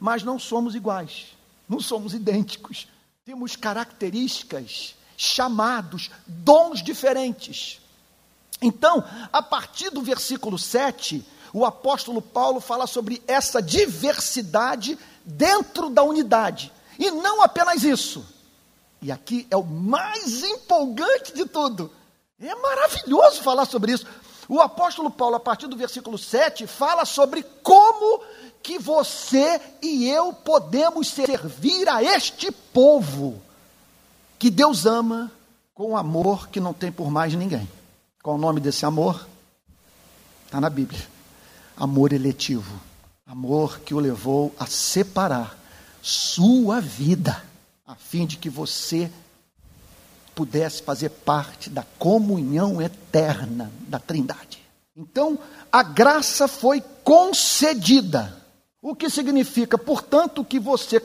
mas 0.00 0.22
não 0.22 0.38
somos 0.38 0.74
iguais, 0.74 1.28
não 1.68 1.80
somos 1.80 2.12
idênticos. 2.12 2.88
Temos 3.24 3.56
características, 3.56 4.94
chamados, 5.16 6.10
dons 6.26 6.82
diferentes. 6.82 7.80
Então, 8.60 9.04
a 9.32 9.42
partir 9.42 9.90
do 9.90 10.02
versículo 10.02 10.58
7, 10.58 11.24
o 11.52 11.64
apóstolo 11.64 12.20
Paulo 12.20 12.60
fala 12.60 12.86
sobre 12.86 13.22
essa 13.26 13.62
diversidade 13.62 14.98
dentro 15.24 15.88
da 15.88 16.02
unidade. 16.02 16.72
E 16.98 17.10
não 17.10 17.42
apenas 17.42 17.82
isso. 17.82 18.26
E 19.00 19.12
aqui 19.12 19.46
é 19.50 19.56
o 19.56 19.64
mais 19.64 20.42
empolgante 20.42 21.34
de 21.34 21.44
tudo. 21.44 21.90
É 22.40 22.54
maravilhoso 22.54 23.42
falar 23.42 23.66
sobre 23.66 23.92
isso. 23.92 24.06
O 24.48 24.60
apóstolo 24.60 25.10
Paulo, 25.10 25.36
a 25.36 25.40
partir 25.40 25.66
do 25.66 25.76
versículo 25.76 26.18
7, 26.18 26.66
fala 26.66 27.04
sobre 27.04 27.42
como 27.62 28.22
que 28.62 28.78
você 28.78 29.60
e 29.82 30.08
eu 30.08 30.32
podemos 30.32 31.08
servir 31.08 31.88
a 31.88 32.02
este 32.02 32.50
povo 32.50 33.40
que 34.38 34.50
Deus 34.50 34.86
ama 34.86 35.30
com 35.74 35.96
amor 35.96 36.48
que 36.48 36.60
não 36.60 36.72
tem 36.72 36.90
por 36.90 37.10
mais 37.10 37.34
ninguém. 37.34 37.68
Qual 38.24 38.36
o 38.36 38.40
nome 38.40 38.58
desse 38.58 38.86
amor? 38.86 39.28
Está 40.46 40.58
na 40.58 40.70
Bíblia 40.70 41.06
amor 41.76 42.14
eletivo, 42.14 42.80
amor 43.26 43.80
que 43.80 43.92
o 43.92 43.98
levou 43.98 44.54
a 44.58 44.64
separar 44.64 45.58
sua 46.00 46.80
vida, 46.80 47.44
a 47.86 47.94
fim 47.94 48.24
de 48.24 48.38
que 48.38 48.48
você 48.48 49.10
pudesse 50.34 50.82
fazer 50.82 51.10
parte 51.10 51.68
da 51.68 51.84
comunhão 51.98 52.80
eterna 52.80 53.70
da 53.88 53.98
Trindade. 53.98 54.58
Então, 54.96 55.38
a 55.70 55.82
graça 55.82 56.48
foi 56.48 56.82
concedida. 57.02 58.42
O 58.80 58.96
que 58.96 59.10
significa, 59.10 59.76
portanto, 59.76 60.42
que 60.42 60.58
você, 60.58 60.98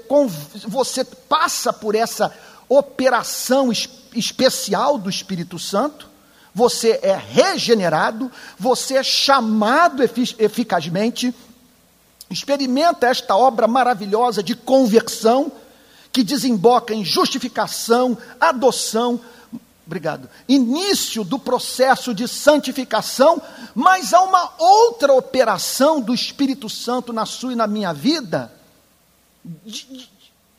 você 0.69 1.03
passa 1.03 1.73
por 1.73 1.95
essa 1.95 2.33
operação 2.69 3.73
especial 4.13 4.97
do 4.97 5.09
Espírito 5.09 5.59
Santo, 5.59 6.09
você 6.53 7.00
é 7.01 7.15
regenerado, 7.15 8.32
você 8.58 8.96
é 8.96 9.03
chamado 9.03 10.03
eficazmente, 10.03 11.34
experimenta 12.29 13.08
esta 13.08 13.36
obra 13.36 13.68
maravilhosa 13.68 14.41
de 14.41 14.56
conversão, 14.56 15.51
que 16.12 16.24
desemboca 16.24 16.94
em 16.94 17.06
justificação, 17.06 18.18
adoção, 18.39 19.22
obrigado, 19.86 20.29
início 20.48 21.24
do 21.24 21.38
processo 21.38 22.13
de 22.13 22.27
santificação, 22.27 23.41
mas 23.75 24.13
há 24.13 24.22
uma 24.22 24.53
outra 24.58 25.13
operação 25.13 26.01
do 26.01 26.13
Espírito 26.13 26.68
Santo 26.68 27.13
na 27.13 27.25
sua 27.25 27.53
e 27.53 27.56
na 27.56 27.68
minha 27.68 27.94
vida, 27.94 28.51
de, 29.44 30.10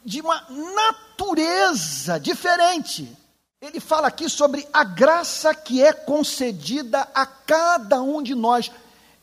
de 0.04 0.20
uma 0.20 0.44
natureza 0.74 2.18
diferente 2.18 3.19
ele 3.60 3.78
fala 3.78 4.08
aqui 4.08 4.26
sobre 4.28 4.66
a 4.72 4.82
graça 4.82 5.54
que 5.54 5.82
é 5.82 5.92
concedida 5.92 7.06
a 7.14 7.26
cada 7.26 8.00
um 8.00 8.22
de 8.22 8.34
nós. 8.34 8.70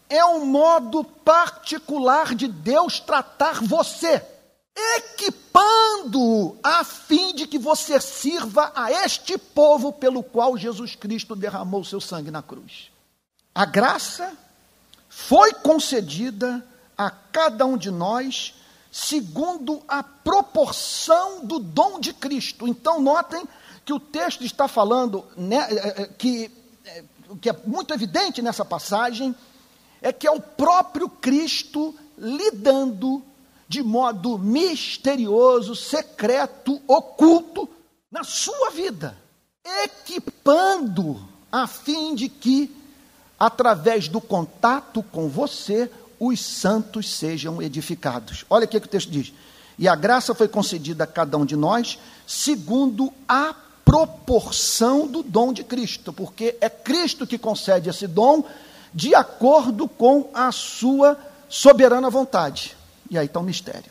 É 0.07 0.23
um 0.23 0.45
modo 0.45 1.03
particular 1.03 2.35
de 2.35 2.47
Deus 2.47 2.99
tratar 2.99 3.63
você, 3.63 4.23
equipando 4.95 6.55
a 6.61 6.83
fim 6.83 7.33
de 7.33 7.47
que 7.47 7.57
você 7.57 7.99
sirva 7.99 8.71
a 8.75 8.91
este 8.91 9.39
povo 9.39 9.91
pelo 9.91 10.21
qual 10.21 10.55
Jesus 10.55 10.95
Cristo 10.95 11.35
derramou 11.35 11.83
seu 11.83 11.99
sangue 11.99 12.29
na 12.29 12.43
cruz. 12.43 12.91
A 13.55 13.65
graça 13.65 14.37
foi 15.09 15.51
concedida 15.51 16.63
a 16.95 17.09
cada 17.09 17.65
um 17.65 17.75
de 17.75 17.89
nós 17.89 18.53
segundo 18.91 19.81
a 19.87 20.03
proporção 20.03 21.43
do 21.43 21.57
dom 21.57 21.99
de 21.99 22.13
Cristo. 22.13 22.67
Então, 22.67 23.01
notem 23.01 23.43
que 23.87 23.93
o 23.93 24.01
texto 24.01 24.43
está 24.43 24.67
falando, 24.67 25.23
né, 25.37 25.65
é, 25.69 26.01
é, 26.01 26.07
que, 26.07 26.51
é, 26.83 27.03
que 27.39 27.49
é 27.49 27.55
muito 27.65 27.93
evidente 27.93 28.41
nessa 28.41 28.65
passagem, 28.65 29.33
é 30.01 30.11
que 30.11 30.27
é 30.27 30.31
o 30.31 30.41
próprio 30.41 31.07
Cristo 31.07 31.95
lidando 32.17 33.23
de 33.65 33.81
modo 33.81 34.37
misterioso, 34.37 35.73
secreto, 35.73 36.81
oculto 36.85 37.69
na 38.11 38.25
sua 38.25 38.71
vida, 38.71 39.17
equipando 39.85 41.25
a 41.49 41.65
fim 41.65 42.13
de 42.13 42.27
que, 42.27 42.75
através 43.39 44.09
do 44.09 44.19
contato 44.19 45.01
com 45.01 45.29
você, 45.29 45.89
os 46.19 46.41
santos 46.41 47.09
sejam 47.09 47.61
edificados. 47.61 48.43
Olha 48.49 48.65
o 48.65 48.67
que 48.67 48.75
o 48.75 48.81
texto 48.81 49.09
diz. 49.09 49.31
E 49.79 49.87
a 49.87 49.95
graça 49.95 50.35
foi 50.35 50.49
concedida 50.49 51.05
a 51.05 51.07
cada 51.07 51.37
um 51.37 51.45
de 51.45 51.55
nós, 51.55 51.97
segundo 52.25 53.13
a 53.29 53.55
proporção 53.87 55.07
do 55.07 55.23
dom 55.23 55.53
de 55.53 55.63
Cristo, 55.63 56.11
porque 56.11 56.57
é 56.59 56.69
Cristo 56.69 57.25
que 57.25 57.37
concede 57.37 57.89
esse 57.89 58.05
dom 58.05 58.43
de 58.93 59.15
acordo 59.15 59.87
com 59.87 60.29
a 60.33 60.51
sua 60.51 61.17
soberana 61.47 62.09
vontade. 62.09 62.75
E 63.09 63.17
aí 63.17 63.27
está 63.27 63.39
o 63.39 63.43
mistério. 63.43 63.89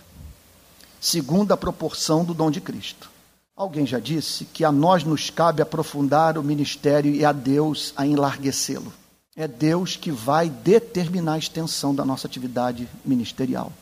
Segundo 1.00 1.52
a 1.52 1.56
proporção 1.56 2.24
do 2.24 2.34
dom 2.34 2.50
de 2.50 2.60
Cristo. 2.60 3.10
Alguém 3.56 3.86
já 3.86 3.98
disse 3.98 4.44
que 4.44 4.66
a 4.66 4.70
nós 4.70 5.02
nos 5.02 5.30
cabe 5.30 5.62
aprofundar 5.62 6.36
o 6.36 6.42
ministério 6.42 7.14
e 7.14 7.24
a 7.24 7.32
Deus 7.32 7.94
a 7.96 8.06
enlarguecê-lo. 8.06 8.92
É 9.34 9.48
Deus 9.48 9.96
que 9.96 10.10
vai 10.10 10.50
determinar 10.50 11.34
a 11.34 11.38
extensão 11.38 11.94
da 11.94 12.04
nossa 12.04 12.26
atividade 12.26 12.86
ministerial, 13.02 13.72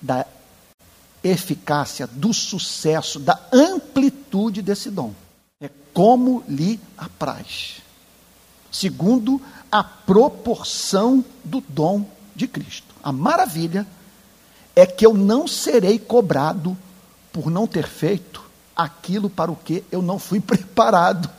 da 0.00 0.24
eficácia, 1.24 2.06
do 2.06 2.32
sucesso, 2.32 3.18
da 3.18 3.40
amplitude 3.52 4.62
desse 4.62 4.90
dom 4.90 5.12
é 5.60 5.70
como 5.92 6.44
lhe 6.48 6.80
apraz, 6.96 7.82
segundo 8.70 9.40
a 9.70 9.82
proporção 9.82 11.24
do 11.44 11.60
dom 11.68 12.06
de 12.34 12.46
Cristo. 12.48 12.94
A 13.02 13.12
maravilha 13.12 13.86
é 14.74 14.86
que 14.86 15.06
eu 15.06 15.14
não 15.14 15.46
serei 15.46 15.98
cobrado 15.98 16.76
por 17.32 17.50
não 17.50 17.66
ter 17.66 17.86
feito 17.86 18.42
aquilo 18.74 19.30
para 19.30 19.50
o 19.50 19.56
que 19.56 19.84
eu 19.90 20.02
não 20.02 20.18
fui 20.18 20.40
preparado 20.40 21.30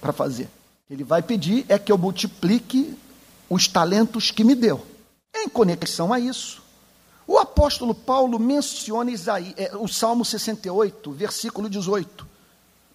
para 0.00 0.12
fazer. 0.12 0.48
Ele 0.90 1.04
vai 1.04 1.22
pedir 1.22 1.64
é 1.68 1.78
que 1.78 1.90
eu 1.90 1.96
multiplique 1.96 2.96
os 3.48 3.66
talentos 3.66 4.30
que 4.30 4.44
me 4.44 4.54
deu. 4.54 4.84
Em 5.34 5.48
conexão 5.48 6.12
a 6.12 6.20
isso, 6.20 6.62
o 7.26 7.38
apóstolo 7.38 7.94
Paulo 7.94 8.38
menciona 8.38 9.10
Isaí, 9.10 9.54
é, 9.56 9.74
o 9.76 9.88
Salmo 9.88 10.24
68, 10.24 11.12
versículo 11.12 11.68
18. 11.70 12.31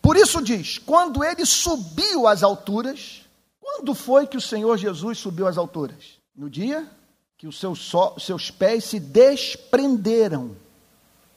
Por 0.07 0.15
isso 0.15 0.41
diz: 0.41 0.77
quando 0.77 1.21
ele 1.21 1.45
subiu 1.45 2.27
às 2.27 2.41
alturas, 2.41 3.25
quando 3.59 3.93
foi 3.93 4.25
que 4.25 4.37
o 4.37 4.41
Senhor 4.41 4.77
Jesus 4.77 5.17
subiu 5.17 5.45
às 5.45 5.57
alturas? 5.57 6.17
No 6.33 6.49
dia 6.49 6.89
que 7.37 7.45
os 7.45 7.59
seus, 7.59 7.79
so, 7.79 8.17
seus 8.17 8.49
pés 8.49 8.85
se 8.85 9.01
desprenderam 9.01 10.55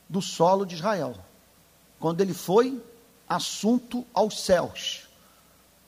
do 0.09 0.23
solo 0.23 0.65
de 0.65 0.77
Israel. 0.77 1.17
Quando 1.99 2.21
ele 2.21 2.33
foi 2.33 2.81
assunto 3.29 4.07
aos 4.15 4.41
céus. 4.41 5.09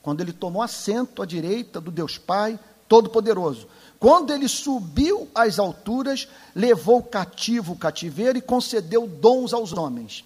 Quando 0.01 0.19
ele 0.19 0.33
tomou 0.33 0.61
assento 0.61 1.21
à 1.21 1.25
direita 1.25 1.79
do 1.79 1.89
Deus 1.89 2.17
Pai 2.17 2.59
Todo-Poderoso. 2.89 3.65
Quando 3.97 4.33
ele 4.33 4.49
subiu 4.49 5.29
às 5.33 5.57
alturas, 5.57 6.27
levou 6.53 7.01
cativo 7.01 7.71
o 7.71 7.77
cativeiro 7.77 8.37
e 8.37 8.41
concedeu 8.41 9.07
dons 9.07 9.53
aos 9.53 9.71
homens. 9.71 10.25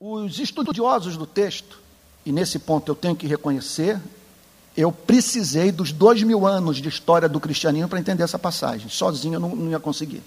Os 0.00 0.38
estudiosos 0.38 1.14
do 1.14 1.26
texto, 1.26 1.86
e 2.28 2.32
nesse 2.32 2.58
ponto 2.58 2.92
eu 2.92 2.94
tenho 2.94 3.16
que 3.16 3.26
reconhecer, 3.26 3.98
eu 4.76 4.92
precisei 4.92 5.72
dos 5.72 5.92
dois 5.92 6.22
mil 6.22 6.46
anos 6.46 6.76
de 6.76 6.86
história 6.86 7.26
do 7.26 7.40
cristianismo 7.40 7.88
para 7.88 7.98
entender 7.98 8.22
essa 8.22 8.38
passagem. 8.38 8.90
Sozinho 8.90 9.36
eu 9.36 9.40
não, 9.40 9.56
não 9.56 9.70
ia 9.70 9.80
conseguir. 9.80 10.22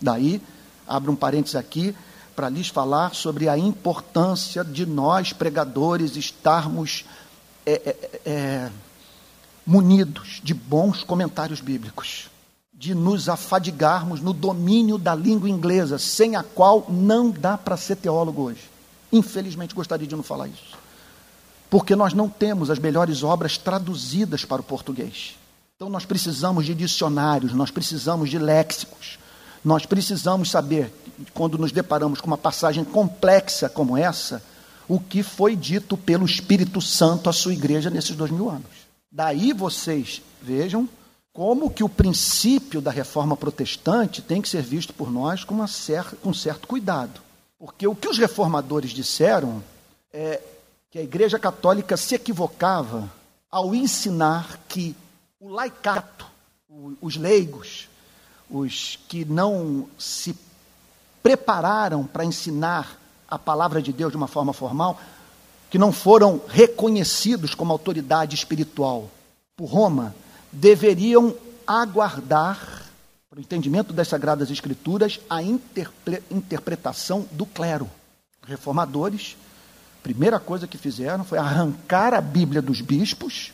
Daí, 0.00 0.40
abro 0.86 1.10
um 1.10 1.16
parênteses 1.16 1.56
aqui 1.56 1.92
para 2.36 2.48
lhes 2.48 2.68
falar 2.68 3.16
sobre 3.16 3.48
a 3.48 3.58
importância 3.58 4.62
de 4.62 4.86
nós, 4.86 5.32
pregadores, 5.32 6.14
estarmos 6.14 7.04
é, 7.66 7.72
é, 7.72 8.20
é, 8.24 8.70
munidos 9.66 10.40
de 10.40 10.54
bons 10.54 11.02
comentários 11.02 11.60
bíblicos, 11.60 12.30
de 12.72 12.94
nos 12.94 13.28
afadigarmos 13.28 14.20
no 14.20 14.32
domínio 14.32 14.98
da 14.98 15.16
língua 15.16 15.50
inglesa, 15.50 15.98
sem 15.98 16.36
a 16.36 16.44
qual 16.44 16.86
não 16.88 17.28
dá 17.28 17.58
para 17.58 17.76
ser 17.76 17.96
teólogo 17.96 18.42
hoje. 18.42 18.70
Infelizmente, 19.12 19.74
gostaria 19.74 20.06
de 20.06 20.14
não 20.14 20.22
falar 20.22 20.46
isso 20.46 20.83
porque 21.74 21.96
nós 21.96 22.14
não 22.14 22.28
temos 22.28 22.70
as 22.70 22.78
melhores 22.78 23.24
obras 23.24 23.58
traduzidas 23.58 24.44
para 24.44 24.60
o 24.60 24.64
português. 24.64 25.34
Então 25.74 25.88
nós 25.88 26.04
precisamos 26.04 26.66
de 26.66 26.72
dicionários, 26.72 27.52
nós 27.52 27.68
precisamos 27.68 28.30
de 28.30 28.38
léxicos, 28.38 29.18
nós 29.64 29.84
precisamos 29.84 30.52
saber, 30.52 30.94
quando 31.32 31.58
nos 31.58 31.72
deparamos 31.72 32.20
com 32.20 32.28
uma 32.28 32.38
passagem 32.38 32.84
complexa 32.84 33.68
como 33.68 33.96
essa, 33.96 34.40
o 34.86 35.00
que 35.00 35.20
foi 35.24 35.56
dito 35.56 35.96
pelo 35.96 36.24
Espírito 36.24 36.80
Santo 36.80 37.28
à 37.28 37.32
sua 37.32 37.52
igreja 37.52 37.90
nesses 37.90 38.14
dois 38.14 38.30
mil 38.30 38.48
anos. 38.48 38.70
Daí 39.10 39.52
vocês 39.52 40.22
vejam 40.40 40.88
como 41.32 41.68
que 41.68 41.82
o 41.82 41.88
princípio 41.88 42.80
da 42.80 42.92
reforma 42.92 43.36
protestante 43.36 44.22
tem 44.22 44.40
que 44.40 44.48
ser 44.48 44.62
visto 44.62 44.94
por 44.94 45.10
nós 45.10 45.42
com, 45.42 45.56
uma 45.56 45.66
cer 45.66 46.04
com 46.22 46.32
certo 46.32 46.68
cuidado. 46.68 47.20
Porque 47.58 47.84
o 47.84 47.96
que 47.96 48.06
os 48.06 48.16
reformadores 48.16 48.92
disseram 48.92 49.60
é, 50.12 50.40
que 50.94 51.00
a 51.00 51.02
Igreja 51.02 51.40
Católica 51.40 51.96
se 51.96 52.14
equivocava 52.14 53.10
ao 53.50 53.74
ensinar 53.74 54.60
que 54.68 54.94
o 55.40 55.48
laicato, 55.48 56.24
os 57.00 57.16
leigos, 57.16 57.88
os 58.48 58.96
que 59.08 59.24
não 59.24 59.88
se 59.98 60.38
prepararam 61.20 62.04
para 62.06 62.24
ensinar 62.24 62.96
a 63.26 63.36
palavra 63.36 63.82
de 63.82 63.92
Deus 63.92 64.12
de 64.12 64.16
uma 64.16 64.28
forma 64.28 64.52
formal, 64.52 65.00
que 65.68 65.78
não 65.78 65.90
foram 65.90 66.40
reconhecidos 66.46 67.56
como 67.56 67.72
autoridade 67.72 68.36
espiritual 68.36 69.10
por 69.56 69.64
Roma, 69.64 70.14
deveriam 70.52 71.34
aguardar, 71.66 72.84
para 73.28 73.40
o 73.40 73.42
entendimento 73.42 73.92
das 73.92 74.06
Sagradas 74.06 74.48
Escrituras, 74.48 75.18
a 75.28 75.42
interpretação 75.42 77.26
do 77.32 77.44
clero. 77.46 77.90
Reformadores 78.46 79.36
primeira 80.04 80.38
coisa 80.38 80.66
que 80.66 80.76
fizeram 80.76 81.24
foi 81.24 81.38
arrancar 81.38 82.12
a 82.12 82.20
Bíblia 82.20 82.60
dos 82.60 82.82
bispos, 82.82 83.52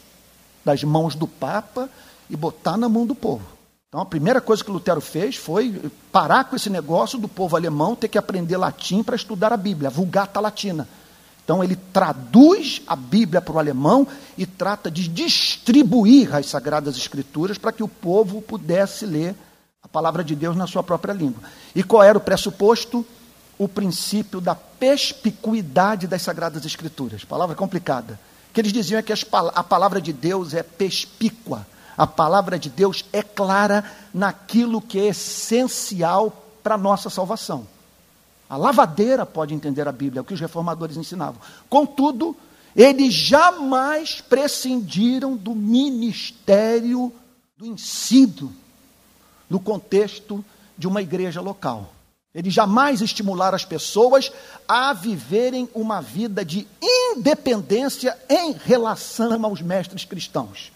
das 0.64 0.82
mãos 0.82 1.14
do 1.14 1.28
Papa, 1.28 1.88
e 2.28 2.36
botar 2.36 2.76
na 2.76 2.88
mão 2.88 3.06
do 3.06 3.14
povo. 3.14 3.46
Então, 3.88 4.00
a 4.00 4.06
primeira 4.06 4.40
coisa 4.40 4.62
que 4.62 4.70
Lutero 4.70 5.00
fez 5.00 5.36
foi 5.36 5.80
parar 6.10 6.44
com 6.44 6.56
esse 6.56 6.68
negócio 6.68 7.20
do 7.20 7.28
povo 7.28 7.56
alemão 7.56 7.94
ter 7.94 8.08
que 8.08 8.18
aprender 8.18 8.56
latim 8.56 9.02
para 9.04 9.14
estudar 9.14 9.52
a 9.52 9.56
Bíblia, 9.56 9.88
a 9.88 9.92
Vulgata 9.92 10.40
Latina. 10.40 10.88
Então, 11.44 11.62
ele 11.62 11.76
traduz 11.76 12.82
a 12.84 12.96
Bíblia 12.96 13.40
para 13.40 13.54
o 13.54 13.58
alemão 13.58 14.06
e 14.36 14.44
trata 14.44 14.90
de 14.90 15.06
distribuir 15.06 16.34
as 16.34 16.46
Sagradas 16.46 16.96
Escrituras 16.96 17.58
para 17.58 17.72
que 17.72 17.82
o 17.82 17.88
povo 17.88 18.42
pudesse 18.42 19.06
ler 19.06 19.36
a 19.80 19.86
palavra 19.86 20.24
de 20.24 20.34
Deus 20.34 20.56
na 20.56 20.66
sua 20.66 20.82
própria 20.82 21.12
língua. 21.12 21.42
E 21.74 21.82
qual 21.84 22.02
era 22.02 22.18
o 22.18 22.20
pressuposto? 22.20 23.06
O 23.60 23.68
princípio 23.68 24.40
da 24.40 24.54
perspicuidade 24.54 26.06
das 26.06 26.22
Sagradas 26.22 26.64
Escrituras. 26.64 27.26
Palavra 27.26 27.54
complicada. 27.54 28.18
O 28.48 28.54
que 28.54 28.60
eles 28.62 28.72
diziam 28.72 28.98
é 28.98 29.02
que 29.02 29.12
a 29.12 29.62
palavra 29.62 30.00
de 30.00 30.14
Deus 30.14 30.54
é 30.54 30.62
perspícua. 30.62 31.66
A 31.94 32.06
palavra 32.06 32.58
de 32.58 32.70
Deus 32.70 33.04
é 33.12 33.22
clara 33.22 33.84
naquilo 34.14 34.80
que 34.80 34.98
é 34.98 35.08
essencial 35.08 36.30
para 36.62 36.76
a 36.76 36.78
nossa 36.78 37.10
salvação. 37.10 37.68
A 38.48 38.56
lavadeira 38.56 39.26
pode 39.26 39.52
entender 39.52 39.86
a 39.86 39.92
Bíblia, 39.92 40.20
é 40.20 40.22
o 40.22 40.24
que 40.24 40.32
os 40.32 40.40
reformadores 40.40 40.96
ensinavam. 40.96 41.42
Contudo, 41.68 42.34
eles 42.74 43.12
jamais 43.12 44.22
prescindiram 44.22 45.36
do 45.36 45.54
ministério 45.54 47.12
do 47.58 47.66
ensino 47.66 48.54
no 49.50 49.60
contexto 49.60 50.42
de 50.78 50.88
uma 50.88 51.02
igreja 51.02 51.42
local. 51.42 51.92
Eles 52.32 52.54
jamais 52.54 53.00
estimularam 53.00 53.56
as 53.56 53.64
pessoas 53.64 54.30
a 54.68 54.92
viverem 54.92 55.68
uma 55.74 56.00
vida 56.00 56.44
de 56.44 56.66
independência 56.80 58.16
em 58.28 58.52
relação 58.52 59.44
aos 59.44 59.60
mestres 59.60 60.04
cristãos. 60.04 60.70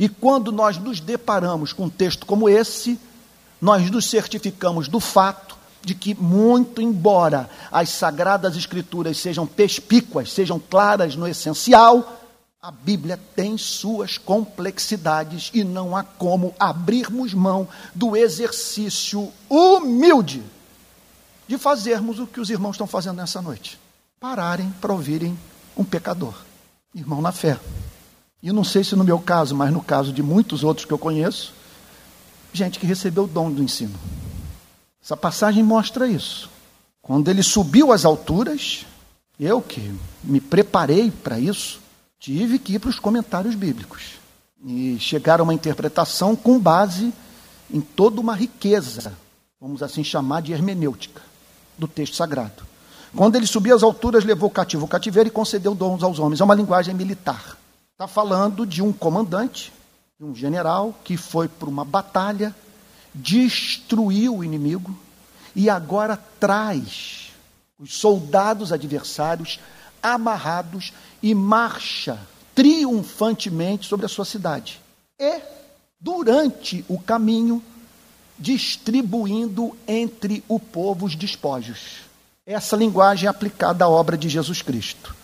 E 0.00 0.08
quando 0.08 0.50
nós 0.50 0.78
nos 0.78 0.98
deparamos 0.98 1.72
com 1.72 1.84
um 1.84 1.90
texto 1.90 2.26
como 2.26 2.48
esse, 2.48 2.98
nós 3.60 3.88
nos 3.88 4.10
certificamos 4.10 4.88
do 4.88 4.98
fato 4.98 5.56
de 5.80 5.94
que, 5.94 6.12
muito 6.12 6.82
embora 6.82 7.48
as 7.70 7.90
sagradas 7.90 8.56
escrituras 8.56 9.16
sejam 9.16 9.46
perspícuas, 9.46 10.32
sejam 10.32 10.58
claras 10.58 11.14
no 11.14 11.28
essencial, 11.28 12.20
a 12.60 12.70
Bíblia 12.70 13.18
tem 13.36 13.56
suas 13.56 14.18
complexidades 14.18 15.50
e 15.54 15.62
não 15.62 15.96
há 15.96 16.02
como 16.02 16.52
abrirmos 16.58 17.32
mão 17.32 17.68
do 17.94 18.16
exercício 18.16 19.32
humilde 19.48 20.42
de 21.50 21.58
fazermos 21.58 22.20
o 22.20 22.28
que 22.28 22.38
os 22.38 22.48
irmãos 22.48 22.74
estão 22.74 22.86
fazendo 22.86 23.16
nessa 23.16 23.42
noite: 23.42 23.76
pararem 24.20 24.72
para 24.80 24.92
ouvirem 24.92 25.36
um 25.76 25.82
pecador, 25.82 26.32
irmão 26.94 27.20
na 27.20 27.32
fé. 27.32 27.58
E 28.40 28.52
não 28.52 28.62
sei 28.62 28.84
se 28.84 28.94
no 28.94 29.02
meu 29.02 29.18
caso, 29.18 29.56
mas 29.56 29.72
no 29.72 29.82
caso 29.82 30.12
de 30.12 30.22
muitos 30.22 30.62
outros 30.62 30.86
que 30.86 30.92
eu 30.92 30.98
conheço, 30.98 31.52
gente 32.52 32.78
que 32.78 32.86
recebeu 32.86 33.24
o 33.24 33.26
dom 33.26 33.50
do 33.50 33.64
ensino. 33.64 33.98
Essa 35.02 35.16
passagem 35.16 35.64
mostra 35.64 36.06
isso. 36.06 36.48
Quando 37.02 37.28
ele 37.28 37.42
subiu 37.42 37.90
às 37.90 38.04
alturas, 38.04 38.86
eu 39.38 39.60
que 39.60 39.92
me 40.22 40.40
preparei 40.40 41.10
para 41.10 41.40
isso, 41.40 41.80
tive 42.20 42.60
que 42.60 42.74
ir 42.74 42.78
para 42.78 42.90
os 42.90 43.00
comentários 43.00 43.56
bíblicos 43.56 44.20
e 44.64 45.00
chegar 45.00 45.40
a 45.40 45.42
uma 45.42 45.54
interpretação 45.54 46.36
com 46.36 46.60
base 46.60 47.12
em 47.68 47.80
toda 47.80 48.20
uma 48.20 48.36
riqueza, 48.36 49.12
vamos 49.60 49.82
assim 49.82 50.04
chamar 50.04 50.42
de 50.42 50.52
hermenêutica 50.52 51.28
do 51.80 51.88
texto 51.88 52.14
sagrado. 52.14 52.62
Quando 53.16 53.34
ele 53.34 53.46
subiu 53.46 53.74
às 53.74 53.82
alturas, 53.82 54.24
levou 54.24 54.48
o 54.48 54.52
cativo 54.52 54.84
o 54.84 54.88
cativeiro 54.88 55.28
e 55.28 55.32
concedeu 55.32 55.74
dons 55.74 56.02
aos 56.02 56.18
homens. 56.18 56.40
É 56.40 56.44
uma 56.44 56.54
linguagem 56.54 56.94
militar. 56.94 57.56
Está 57.92 58.06
falando 58.06 58.64
de 58.64 58.82
um 58.82 58.92
comandante, 58.92 59.72
de 60.18 60.24
um 60.24 60.34
general 60.34 60.94
que 61.02 61.16
foi 61.16 61.48
para 61.48 61.68
uma 61.68 61.84
batalha, 61.84 62.54
destruiu 63.12 64.36
o 64.36 64.44
inimigo 64.44 64.96
e 65.56 65.68
agora 65.68 66.16
traz 66.38 67.32
os 67.78 67.94
soldados 67.94 68.72
adversários 68.72 69.58
amarrados 70.02 70.92
e 71.22 71.34
marcha 71.34 72.18
triunfantemente 72.54 73.88
sobre 73.88 74.06
a 74.06 74.08
sua 74.08 74.24
cidade. 74.24 74.80
E, 75.18 75.40
durante 76.00 76.84
o 76.88 76.98
caminho, 76.98 77.62
distribuindo 78.40 79.76
entre 79.86 80.42
o 80.48 80.58
povo 80.58 81.04
os 81.04 81.14
despojos. 81.14 82.00
Essa 82.46 82.74
linguagem 82.74 83.26
é 83.26 83.30
aplicada 83.30 83.84
à 83.84 83.88
obra 83.88 84.16
de 84.16 84.28
Jesus 84.28 84.62
Cristo. 84.62 85.14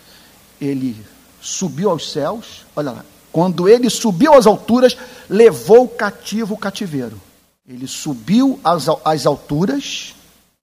Ele 0.61 0.97
subiu 1.41 1.91
aos 1.91 2.13
céus, 2.13 2.67
olha 2.77 2.93
lá, 2.93 3.05
quando 3.33 3.69
ele 3.69 3.91
subiu 3.91 4.35
às 4.35 4.47
alturas, 4.47 4.97
levou 5.29 5.89
cativo 5.89 6.55
o 6.55 6.59
cativeiro. 6.59 7.21
Ele 7.67 7.87
subiu 7.87 8.61
às, 8.63 8.87
às 9.05 9.27
alturas, 9.27 10.15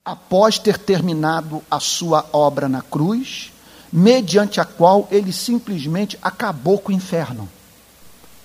após 0.06 0.58
ter 0.58 0.78
terminado 0.78 1.62
a 1.70 1.80
sua 1.80 2.26
obra 2.32 2.70
na 2.70 2.82
cruz, 2.82 3.52
mediante 3.92 4.60
a 4.60 4.66
qual 4.66 5.08
ele 5.12 5.32
simplesmente 5.34 6.18
acabou 6.22 6.80
com 6.80 6.92
o 6.92 6.96
inferno, 6.96 7.50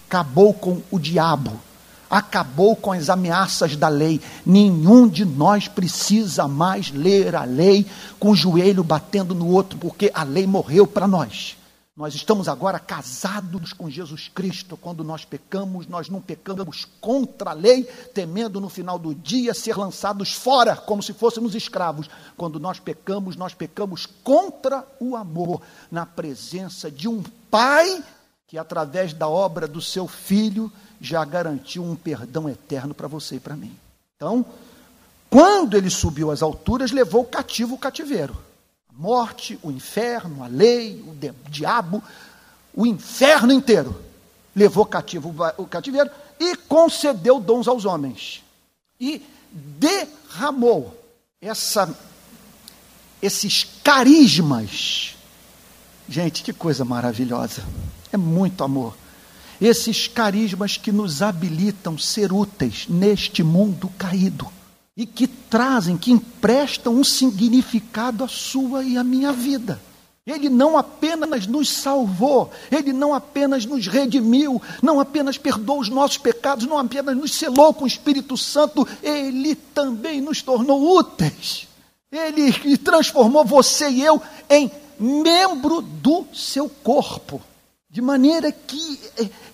acabou 0.07 0.53
com 0.53 0.83
o 0.91 0.99
diabo, 0.99 1.59
acabou 2.11 2.75
com 2.77 2.93
as 2.93 3.09
ameaças 3.09 3.77
da 3.77 3.89
lei. 3.89 4.21
Nenhum 4.45 5.09
de 5.09 5.25
nós 5.25 5.69
precisa 5.69 6.49
mais 6.49 6.91
ler 6.91 7.35
a 7.35 7.45
lei 7.45 7.87
com 8.19 8.31
o 8.31 8.37
joelho 8.37 8.83
batendo 8.83 9.35
no 9.35 9.49
outro, 9.49 9.79
porque 9.79 10.11
a 10.15 10.23
lei 10.23 10.47
morreu 10.47 10.87
para 10.87 11.07
nós. 11.07 11.57
Nós 11.99 12.15
estamos 12.15 12.47
agora 12.47 12.79
casados 12.79 13.73
com 13.73 13.91
Jesus 13.91 14.31
Cristo. 14.33 14.77
Quando 14.77 15.03
nós 15.03 15.25
pecamos, 15.25 15.89
nós 15.89 16.09
não 16.09 16.21
pecamos 16.21 16.87
contra 17.01 17.51
a 17.51 17.53
lei, 17.53 17.83
temendo 18.15 18.61
no 18.61 18.69
final 18.69 19.01
do 19.01 19.13
dia 19.13 19.53
ser 19.53 19.77
lançados 19.77 20.33
fora, 20.33 20.77
como 20.77 21.03
se 21.03 21.13
fôssemos 21.13 21.57
escravos. 21.57 22.09
Quando 22.37 22.61
nós 22.61 22.79
pecamos, 22.79 23.35
nós 23.35 23.53
pecamos 23.53 24.07
contra 24.23 24.87
o 25.01 25.17
amor, 25.17 25.61
na 25.91 26.07
presença 26.07 26.89
de 26.89 27.09
um 27.09 27.21
Pai 27.51 28.05
que, 28.47 28.57
através 28.57 29.13
da 29.13 29.29
obra 29.29 29.67
do 29.67 29.81
seu 29.81 30.07
Filho, 30.07 30.73
já 31.01 31.25
garantiu 31.25 31.85
um 31.85 31.97
perdão 31.97 32.49
eterno 32.49 32.95
para 32.95 33.09
você 33.09 33.37
e 33.37 33.41
para 33.41 33.57
mim. 33.57 33.77
Então, 34.17 34.45
quando 35.31 35.77
ele 35.77 35.91
subiu 35.91 36.31
às 36.31 36.43
alturas, 36.43 36.91
levou 36.91 37.25
cativo 37.25 37.75
o 37.75 37.79
cativeiro 37.79 38.49
morte, 38.99 39.57
o 39.63 39.71
inferno, 39.71 40.43
a 40.43 40.49
lei, 40.49 41.01
o 41.07 41.17
diabo, 41.49 42.03
o 42.75 42.85
inferno 42.85 43.53
inteiro. 43.53 44.03
Levou 44.57 44.85
cativo 44.85 45.33
o 45.57 45.67
cativeiro 45.67 46.11
e 46.41 46.57
concedeu 46.57 47.39
dons 47.39 47.69
aos 47.69 47.85
homens. 47.85 48.43
E 48.99 49.23
derramou 49.53 51.01
essa, 51.41 51.97
esses 53.23 53.63
carismas. 53.85 55.15
Gente, 56.09 56.43
que 56.43 56.53
coisa 56.53 56.85
maravilhosa. 56.85 57.63
É 58.13 58.17
muito 58.17 58.65
amor. 58.65 58.97
Esses 59.61 60.07
carismas 60.07 60.77
que 60.77 60.93
nos 60.93 61.21
habilitam 61.21 61.99
ser 61.99 62.33
úteis 62.33 62.87
neste 62.89 63.43
mundo 63.43 63.91
caído 63.99 64.47
e 64.97 65.07
que 65.07 65.27
trazem, 65.27 65.97
que 65.97 66.11
emprestam 66.11 66.95
um 66.95 67.05
significado 67.05 68.25
à 68.25 68.29
sua 68.29 68.83
e 68.83 68.97
à 68.97 69.05
minha 69.05 69.33
vida. 69.33 69.81
Ele 70.27 70.51
não 70.51 70.77
apenas 70.77 71.47
nos 71.47 71.71
salvou, 71.71 72.51
ele 72.71 72.93
não 72.93 73.15
apenas 73.15 73.65
nos 73.65 73.87
redimiu, 73.87 74.61
não 74.83 75.01
apenas 75.01 75.39
perdoou 75.39 75.81
os 75.81 75.89
nossos 75.89 76.19
pecados, 76.19 76.67
não 76.67 76.77
apenas 76.77 77.17
nos 77.17 77.33
selou 77.33 77.73
com 77.73 77.85
o 77.85 77.87
Espírito 77.87 78.37
Santo, 78.37 78.87
ele 79.03 79.55
também 79.55 80.21
nos 80.21 80.43
tornou 80.43 80.99
úteis. 80.99 81.67
Ele 82.13 82.77
transformou 82.77 83.45
você 83.45 83.89
e 83.89 84.03
eu 84.03 84.21
em 84.51 84.71
membro 84.99 85.81
do 85.81 86.27
seu 86.35 86.69
corpo, 86.69 87.41
de 87.91 88.03
maneira 88.03 88.53
que, 88.53 89.01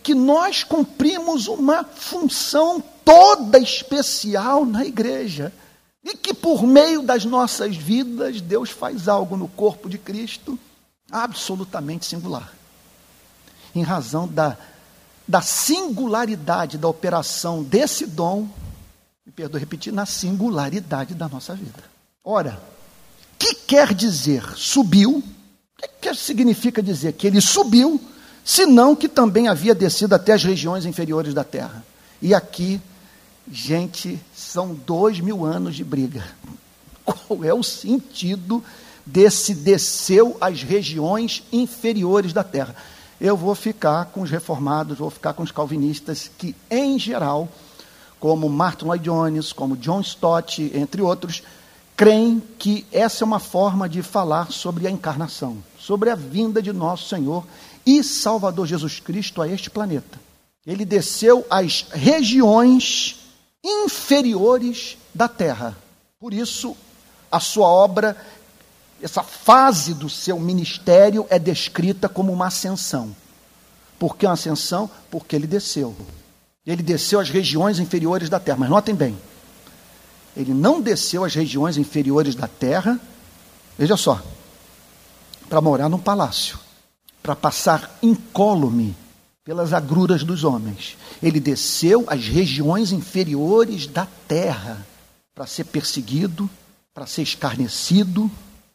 que 0.03 0.14
nós 0.14 0.64
cumprimos 0.64 1.47
uma 1.47 1.85
função 1.85 2.83
toda 3.05 3.59
especial 3.59 4.64
na 4.64 4.85
igreja. 4.85 5.53
E 6.03 6.16
que 6.16 6.35
por 6.35 6.64
meio 6.64 7.03
das 7.03 7.25
nossas 7.25 7.77
vidas, 7.77 8.40
Deus 8.40 8.70
faz 8.70 9.09
algo 9.09 9.37
no 9.37 9.49
corpo 9.49 9.88
de 9.88 9.97
Cristo 9.97 10.59
absolutamente 11.11 12.05
singular. 12.05 12.53
Em 13.75 13.83
razão 13.83 14.29
da, 14.29 14.57
da 15.27 15.40
singularidade 15.40 16.77
da 16.77 16.88
operação 16.88 17.62
desse 17.62 18.07
dom, 18.07 18.49
me 19.25 19.33
perdoe 19.33 19.61
repetir, 19.61 19.92
na 19.92 20.05
singularidade 20.05 21.14
da 21.14 21.29
nossa 21.29 21.55
vida. 21.55 21.83
Ora, 22.23 22.61
que 23.38 23.55
quer 23.55 23.94
dizer 23.94 24.42
subiu? 24.57 25.18
O 25.18 25.83
que, 25.83 25.88
que 26.01 26.14
significa 26.14 26.83
dizer 26.83 27.12
que 27.12 27.27
ele 27.27 27.40
subiu, 27.40 28.01
senão 28.45 28.95
que 28.95 29.09
também 29.09 29.49
havia 29.49 29.75
descido 29.75 30.15
até 30.15 30.33
as 30.33 30.45
regiões 30.45 30.85
inferiores 30.85 31.33
da 31.33 31.43
terra? 31.43 31.85
E 32.21 32.35
aqui 32.35 32.81
Gente, 33.51 34.19
são 34.35 34.75
dois 34.75 35.21
mil 35.21 35.45
anos 35.45 35.77
de 35.77 35.85
briga. 35.85 36.25
Qual 37.05 37.45
é 37.45 37.53
o 37.53 37.63
sentido 37.63 38.65
desse 39.05 39.55
desceu 39.55 40.37
às 40.41 40.63
regiões 40.63 41.43
inferiores 41.53 42.33
da 42.33 42.43
terra? 42.43 42.75
Eu 43.21 43.37
vou 43.37 43.55
ficar 43.55 44.07
com 44.07 44.23
os 44.23 44.31
reformados, 44.31 44.99
vou 44.99 45.11
ficar 45.11 45.35
com 45.35 45.43
os 45.43 45.53
calvinistas, 45.53 46.31
que, 46.39 46.57
em 46.71 46.99
geral, 46.99 47.49
como 48.19 48.49
Martin 48.49 48.87
Lloyd 48.87 49.05
Jones, 49.05 49.53
como 49.53 49.77
John 49.77 50.01
Stott, 50.01 50.73
entre 50.75 51.03
outros, 51.03 51.43
creem 51.95 52.43
que 52.59 52.87
essa 52.91 53.25
é 53.25 53.27
uma 53.27 53.39
forma 53.39 53.89
de 53.89 54.03
falar 54.03 54.51
sobre 54.51 54.87
a 54.87 54.91
encarnação, 54.91 55.59
sobre 55.79 56.11
a 56.11 56.15
vinda 56.15 56.63
de 56.63 56.73
nosso 56.73 57.09
Senhor 57.09 57.45
e 57.87 58.03
Salvador 58.03 58.66
Jesus 58.66 59.01
Cristo 59.01 59.42
a 59.42 59.49
este 59.49 59.70
planeta. 59.70 60.20
Ele 60.66 60.85
desceu 60.85 61.47
às 61.51 61.87
regiões 61.90 63.16
inferiores 63.62 64.97
da 65.14 65.29
terra. 65.29 65.77
Por 66.18 66.33
isso, 66.33 66.77
a 67.31 67.38
sua 67.38 67.68
obra, 67.68 68.16
essa 69.03 69.23
fase 69.23 69.92
do 69.92 70.09
seu 70.09 70.38
ministério 70.38 71.27
é 71.29 71.38
descrita 71.38 72.09
como 72.09 72.33
uma 72.33 72.47
ascensão. 72.47 73.14
Por 73.99 74.16
que 74.16 74.27
uma 74.27 74.33
ascensão? 74.33 74.90
Porque 75.11 75.37
ele 75.37 75.47
desceu. 75.47 75.94
Ele 76.66 76.83
desceu 76.83 77.20
às 77.20 77.29
regiões 77.29 77.79
inferiores 77.79 78.29
da 78.29 78.40
terra. 78.40 78.59
Mas 78.59 78.70
notem 78.70 78.94
bem, 78.94 79.18
ele 80.37 80.53
não 80.53 80.81
desceu 80.81 81.25
às 81.25 81.35
regiões 81.35 81.77
inferiores 81.77 82.35
da 82.35 82.49
terra, 82.49 82.99
veja 83.79 83.97
só, 83.97 84.20
para 85.49 85.61
morar 85.61 85.88
num 85.88 85.99
palácio, 85.99 86.59
para 87.25 87.35
passar 87.35 87.99
incólume 88.03 88.95
pelas 89.43 89.73
agruras 89.73 90.23
dos 90.23 90.45
homens. 90.45 90.95
Ele 91.23 91.41
desceu 91.41 92.05
às 92.07 92.27
regiões 92.27 92.93
inferiores 92.93 93.87
da 93.87 94.07
terra 94.29 94.87
para 95.35 95.47
ser 95.47 95.65
perseguido, 95.65 96.51
para 96.93 97.07
ser 97.07 97.23
escarnecido, 97.23 98.31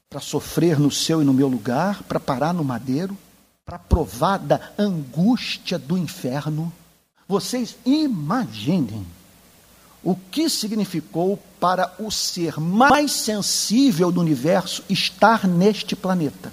para 0.09 0.19
sofrer 0.19 0.79
no 0.79 0.89
seu 0.89 1.21
e 1.21 1.25
no 1.25 1.31
meu 1.31 1.47
lugar, 1.47 2.01
para 2.01 2.19
parar 2.19 2.51
no 2.51 2.63
madeiro, 2.63 3.15
para 3.63 3.77
provar 3.77 4.39
da 4.39 4.71
angústia 4.79 5.77
do 5.77 5.95
inferno. 5.95 6.73
Vocês 7.27 7.75
imaginem 7.85 9.05
o 10.03 10.15
que 10.15 10.49
significou 10.49 11.37
para 11.59 11.93
o 11.99 12.09
ser 12.09 12.59
mais 12.59 13.11
sensível 13.11 14.11
do 14.11 14.19
universo 14.19 14.83
estar 14.89 15.47
neste 15.47 15.95
planeta. 15.95 16.51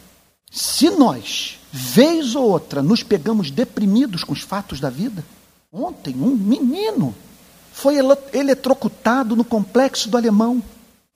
Se 0.51 0.91
nós 0.91 1.59
vez 1.73 2.35
ou 2.35 2.51
outra, 2.51 2.83
nos 2.83 3.03
pegamos 3.03 3.51
deprimidos 3.51 4.25
com 4.25 4.33
os 4.33 4.41
fatos 4.41 4.81
da 4.81 4.89
vida. 4.89 5.25
Ontem, 5.73 6.15
um 6.15 6.35
menino 6.35 7.15
foi 7.73 7.97
eletrocutado 8.33 9.37
no 9.37 9.45
complexo 9.45 10.09
do 10.09 10.17
alemão. 10.17 10.63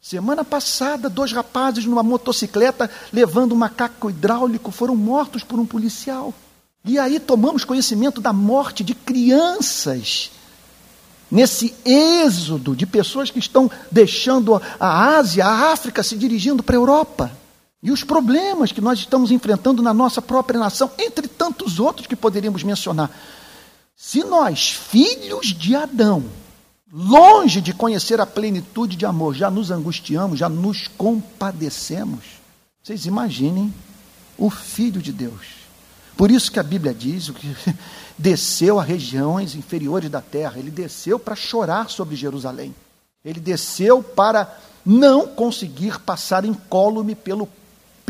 Semana 0.01 0.45
passada, 0.45 1.09
dois 1.09 1.33
rapazes 1.33 1.87
numa 1.87 2.03
motocicleta 2.03 2.91
levando 3.13 3.53
um 3.53 3.59
macaco 3.59 4.11
hidráulico 4.11 4.71
foram 4.71 4.95
mortos 4.95 5.43
por 5.43 5.59
um 5.59 5.65
policial. 5.65 6.35
E 6.85 6.99
aí 6.99 7.19
tomamos 7.19 7.65
conhecimento 7.65 8.21
da 8.21 8.33
morte 8.33 8.85
de 8.85 8.95
crianças. 8.95 10.31
Nesse 11.31 11.75
êxodo 11.85 12.75
de 12.75 12.87
pessoas 12.87 13.31
que 13.31 13.39
estão 13.39 13.71
deixando 13.91 14.61
a 14.79 15.17
Ásia, 15.17 15.47
a 15.47 15.73
África, 15.73 16.03
se 16.03 16.17
dirigindo 16.17 16.63
para 16.63 16.77
a 16.77 16.81
Europa. 16.81 17.40
E 17.83 17.91
os 17.91 18.05
problemas 18.05 18.73
que 18.73 18.81
nós 18.81 18.99
estamos 18.99 19.31
enfrentando 19.31 19.83
na 19.83 19.95
nossa 19.95 20.21
própria 20.21 20.61
nação, 20.61 20.91
entre 20.99 21.27
tantos 21.27 21.81
outros 21.81 22.07
que 22.07 22.15
poderíamos 22.15 22.63
mencionar. 22.63 23.11
Se 23.97 24.23
nós, 24.23 24.71
filhos 24.71 25.49
de 25.49 25.75
Adão, 25.75 26.25
longe 26.93 27.61
de 27.61 27.73
conhecer 27.73 28.21
a 28.21 28.27
plenitude 28.27 28.97
de 28.97 29.07
amor, 29.07 29.35
já 29.35 29.51
nos 29.51 29.71
angustiamos, 29.71 30.39
já 30.39 30.49
nos 30.49 30.89
compadecemos, 30.89 32.25
vocês 32.83 33.07
imaginem 33.07 33.73
o 34.37 34.51
Filho 34.51 35.01
de 35.01 35.13
Deus. 35.13 35.61
Por 36.17 36.31
isso 36.31 36.53
que 36.53 36.59
a 36.59 36.63
Bíblia 36.63 36.93
diz 36.93 37.31
que 37.31 37.57
desceu 38.19 38.79
a 38.79 38.83
regiões 38.83 39.55
inferiores 39.55 40.11
da 40.11 40.21
terra, 40.21 40.59
ele 40.59 40.71
desceu 40.71 41.19
para 41.19 41.37
chorar 41.37 41.89
sobre 41.89 42.17
Jerusalém. 42.17 42.75
Ele 43.25 43.41
desceu 43.41 44.03
para 44.03 44.59
não 44.85 45.27
conseguir 45.27 45.99
passar 46.01 46.45
incólume 46.45 47.15
pelo 47.15 47.47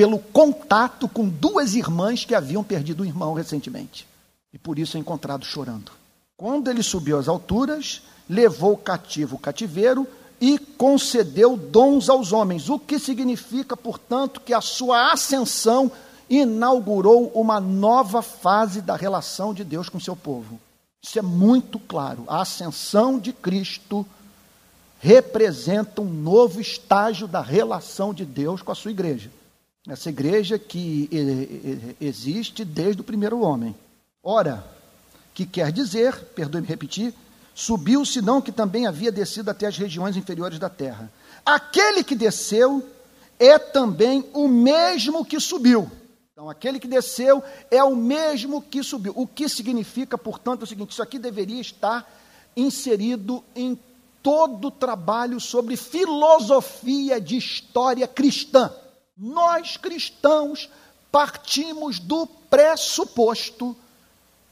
pelo 0.01 0.19
contato 0.19 1.07
com 1.07 1.29
duas 1.29 1.75
irmãs 1.75 2.25
que 2.25 2.35
haviam 2.35 2.65
perdido 2.65 3.03
um 3.03 3.07
irmão 3.07 3.35
recentemente. 3.35 4.09
E 4.51 4.57
por 4.57 4.79
isso 4.79 4.97
é 4.97 5.01
encontrado 5.01 5.45
chorando. 5.45 5.93
Quando 6.39 6.71
ele 6.71 6.83
subiu 6.83 7.19
às 7.19 7.29
alturas, 7.29 8.01
levou 8.27 8.79
cativo 8.79 9.37
o 9.37 9.39
cativeiro 9.39 10.09
e 10.41 10.59
concedeu 10.59 11.55
dons 11.55 12.09
aos 12.09 12.33
homens, 12.33 12.71
o 12.71 12.79
que 12.79 12.99
significa, 12.99 13.77
portanto, 13.77 14.41
que 14.41 14.55
a 14.55 14.63
sua 14.63 15.13
ascensão 15.13 15.93
inaugurou 16.31 17.31
uma 17.35 17.61
nova 17.61 18.23
fase 18.23 18.81
da 18.81 18.97
relação 18.97 19.53
de 19.53 19.65
Deus 19.65 19.91
com 19.91 20.01
seu 20.01 20.17
povo. 20.17 20.59
Isso 21.03 21.19
é 21.19 21.23
muito 21.23 21.79
claro. 21.79 22.25
A 22.27 22.41
ascensão 22.41 23.19
de 23.19 23.35
Cristo 23.35 24.07
representa 24.99 26.01
um 26.01 26.09
novo 26.09 26.59
estágio 26.59 27.29
da 27.29 27.43
relação 27.43 28.15
de 28.15 28.25
Deus 28.25 28.63
com 28.63 28.73
a 28.73 28.75
sua 28.75 28.93
igreja. 28.93 29.31
Essa 29.89 30.11
igreja 30.11 30.59
que 30.59 31.09
existe 32.01 32.65
desde 32.65 33.01
o 33.01 33.05
primeiro 33.05 33.41
homem. 33.41 33.75
Ora, 34.23 34.63
que 35.33 35.47
quer 35.47 35.73
dizer, 35.73 36.15
perdoe-me 36.35 36.67
repetir, 36.67 37.15
subiu, 37.55 38.05
senão 38.05 38.43
que 38.43 38.53
também 38.53 38.87
havia 38.87 39.11
descido 39.11 39.51
até 39.51 39.67
as 39.67 39.79
regiões 39.79 40.17
inferiores 40.17 40.59
da 40.59 40.69
terra. 40.69 41.11
Aquele 41.45 42.05
que 42.05 42.15
desceu 42.15 42.87
é 43.39 43.59
também 43.59 44.25
o 44.35 44.47
mesmo 44.47 45.25
que 45.25 45.41
subiu. 45.41 45.91
Então, 46.33 46.51
aquele 46.51 46.79
que 46.79 46.89
desceu 46.89 47.43
é 47.71 47.83
o 47.83 47.97
mesmo 47.97 48.61
que 48.61 48.83
subiu. 48.83 49.15
O 49.17 49.27
que 49.27 49.49
significa, 49.49 50.19
portanto, 50.19 50.61
é 50.61 50.65
o 50.65 50.67
seguinte: 50.67 50.93
isso 50.93 51.03
aqui 51.03 51.19
deveria 51.19 51.61
estar 51.61 52.07
inserido 52.55 53.43
em 53.57 53.79
todo 54.23 54.69
o 54.69 54.71
trabalho 54.71 55.41
sobre 55.41 55.77
filosofia 55.77 57.19
de 57.19 57.37
história 57.37 58.07
cristã. 58.07 58.71
Nós 59.21 59.77
cristãos 59.77 60.71
partimos 61.13 61.99
do 61.99 62.27
pressuposto 62.27 63.77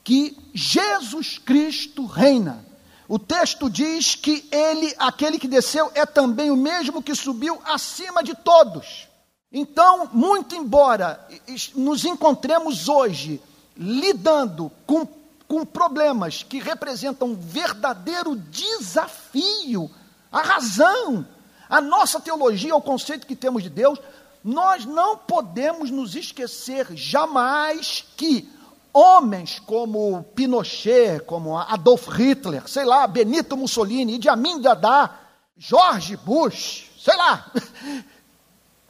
que 0.05 0.37
Jesus 0.53 1.39
Cristo 1.39 2.05
reina. 2.05 2.63
O 3.09 3.19
texto 3.19 3.71
diz 3.71 4.15
que 4.15 4.47
ele, 4.53 4.95
aquele 4.99 5.39
que 5.39 5.49
desceu, 5.49 5.91
é 5.95 6.05
também 6.05 6.51
o 6.51 6.57
mesmo 6.57 7.03
que 7.03 7.15
subiu 7.15 7.59
acima 7.65 8.23
de 8.23 8.35
todos. 8.35 9.09
Então, 9.51 10.11
muito 10.13 10.55
embora 10.55 11.27
nos 11.75 12.05
encontremos 12.05 12.91
hoje 12.91 13.41
lidando 13.75 14.71
com, 14.87 15.09
com 15.47 15.65
problemas 15.65 16.43
que 16.43 16.59
representam 16.59 17.29
um 17.29 17.35
verdadeiro 17.35 18.37
desafio, 18.37 19.91
a 20.31 20.43
razão, 20.43 21.27
a 21.71 21.81
nossa 21.81 22.21
teologia, 22.21 22.77
o 22.77 22.83
conceito 22.83 23.27
que 23.27 23.35
temos 23.35 23.63
de 23.63 23.71
Deus, 23.71 23.99
nós 24.45 24.85
não 24.85 25.17
podemos 25.17 25.91
nos 25.91 26.15
esquecer 26.15 26.87
jamais 26.95 28.05
que 28.17 28.49
homens 28.93 29.59
como 29.59 30.23
Pinochet, 30.35 31.21
como 31.27 31.57
Adolf 31.57 32.09
Hitler, 32.09 32.67
sei 32.69 32.85
lá, 32.85 33.07
Benito 33.07 33.57
Mussolini, 33.57 34.15
Idi 34.15 34.29
Amin 34.29 34.61
Dada, 34.61 35.11
George 35.57 36.17
Bush, 36.17 36.91
sei 36.99 37.17
lá, 37.17 37.51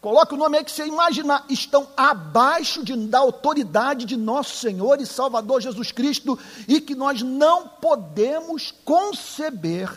Coloque 0.01 0.33
o 0.33 0.37
nome 0.37 0.59
aí 0.59 0.65
que 0.65 0.71
você 0.71 0.87
imaginar. 0.87 1.45
Estão 1.49 1.89
abaixo 1.97 2.85
de, 2.85 2.97
da 2.97 3.19
autoridade 3.19 4.05
de 4.05 4.17
nosso 4.17 4.57
Senhor 4.57 5.01
e 5.01 5.07
Salvador 5.07 5.61
Jesus 5.61 5.91
Cristo 5.91 6.39
e 6.69 6.81
que 6.81 6.95
nós 6.95 7.21
não 7.21 7.67
podemos 7.67 8.73
conceber 8.85 9.91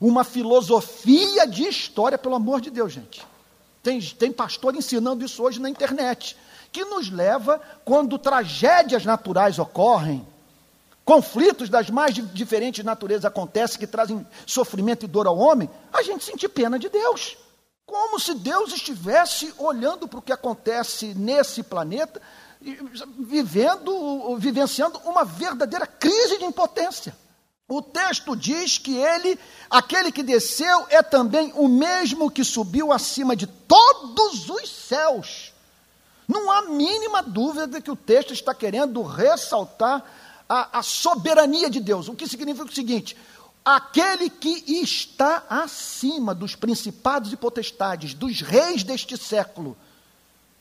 uma 0.00 0.24
filosofia 0.24 1.46
de 1.46 1.62
história, 1.68 2.18
pelo 2.18 2.34
amor 2.34 2.60
de 2.60 2.68
Deus, 2.68 2.92
gente. 2.92 3.24
Tem, 3.84 4.00
tem 4.00 4.32
pastor 4.32 4.74
ensinando 4.74 5.22
isso 5.26 5.42
hoje 5.42 5.60
na 5.60 5.68
internet, 5.68 6.34
que 6.72 6.86
nos 6.86 7.10
leva, 7.10 7.60
quando 7.84 8.18
tragédias 8.18 9.04
naturais 9.04 9.58
ocorrem, 9.58 10.26
conflitos 11.04 11.68
das 11.68 11.90
mais 11.90 12.14
diferentes 12.32 12.82
naturezas 12.82 13.26
acontecem, 13.26 13.78
que 13.78 13.86
trazem 13.86 14.26
sofrimento 14.46 15.04
e 15.04 15.06
dor 15.06 15.26
ao 15.26 15.36
homem, 15.36 15.68
a 15.92 16.02
gente 16.02 16.24
sentir 16.24 16.48
pena 16.48 16.78
de 16.78 16.88
Deus. 16.88 17.36
Como 17.84 18.18
se 18.18 18.32
Deus 18.32 18.72
estivesse 18.72 19.52
olhando 19.58 20.08
para 20.08 20.18
o 20.18 20.22
que 20.22 20.32
acontece 20.32 21.12
nesse 21.14 21.62
planeta, 21.62 22.22
vivendo, 23.18 24.34
vivenciando 24.38 24.98
uma 25.04 25.26
verdadeira 25.26 25.86
crise 25.86 26.38
de 26.38 26.44
impotência. 26.46 27.14
O 27.76 27.82
texto 27.82 28.36
diz 28.36 28.78
que 28.78 28.96
ele, 28.96 29.36
aquele 29.68 30.12
que 30.12 30.22
desceu, 30.22 30.86
é 30.90 31.02
também 31.02 31.52
o 31.56 31.66
mesmo 31.66 32.30
que 32.30 32.44
subiu 32.44 32.92
acima 32.92 33.34
de 33.34 33.48
todos 33.48 34.48
os 34.48 34.70
céus. 34.70 35.52
Não 36.28 36.52
há 36.52 36.62
mínima 36.62 37.20
dúvida 37.20 37.66
de 37.66 37.80
que 37.80 37.90
o 37.90 37.96
texto 37.96 38.32
está 38.32 38.54
querendo 38.54 39.02
ressaltar 39.02 40.04
a, 40.48 40.78
a 40.78 40.82
soberania 40.84 41.68
de 41.68 41.80
Deus. 41.80 42.06
O 42.06 42.14
que 42.14 42.28
significa 42.28 42.70
o 42.70 42.72
seguinte: 42.72 43.16
aquele 43.64 44.30
que 44.30 44.62
está 44.68 45.42
acima 45.50 46.32
dos 46.32 46.54
principados 46.54 47.32
e 47.32 47.36
potestades, 47.36 48.14
dos 48.14 48.40
reis 48.40 48.84
deste 48.84 49.16
século, 49.16 49.76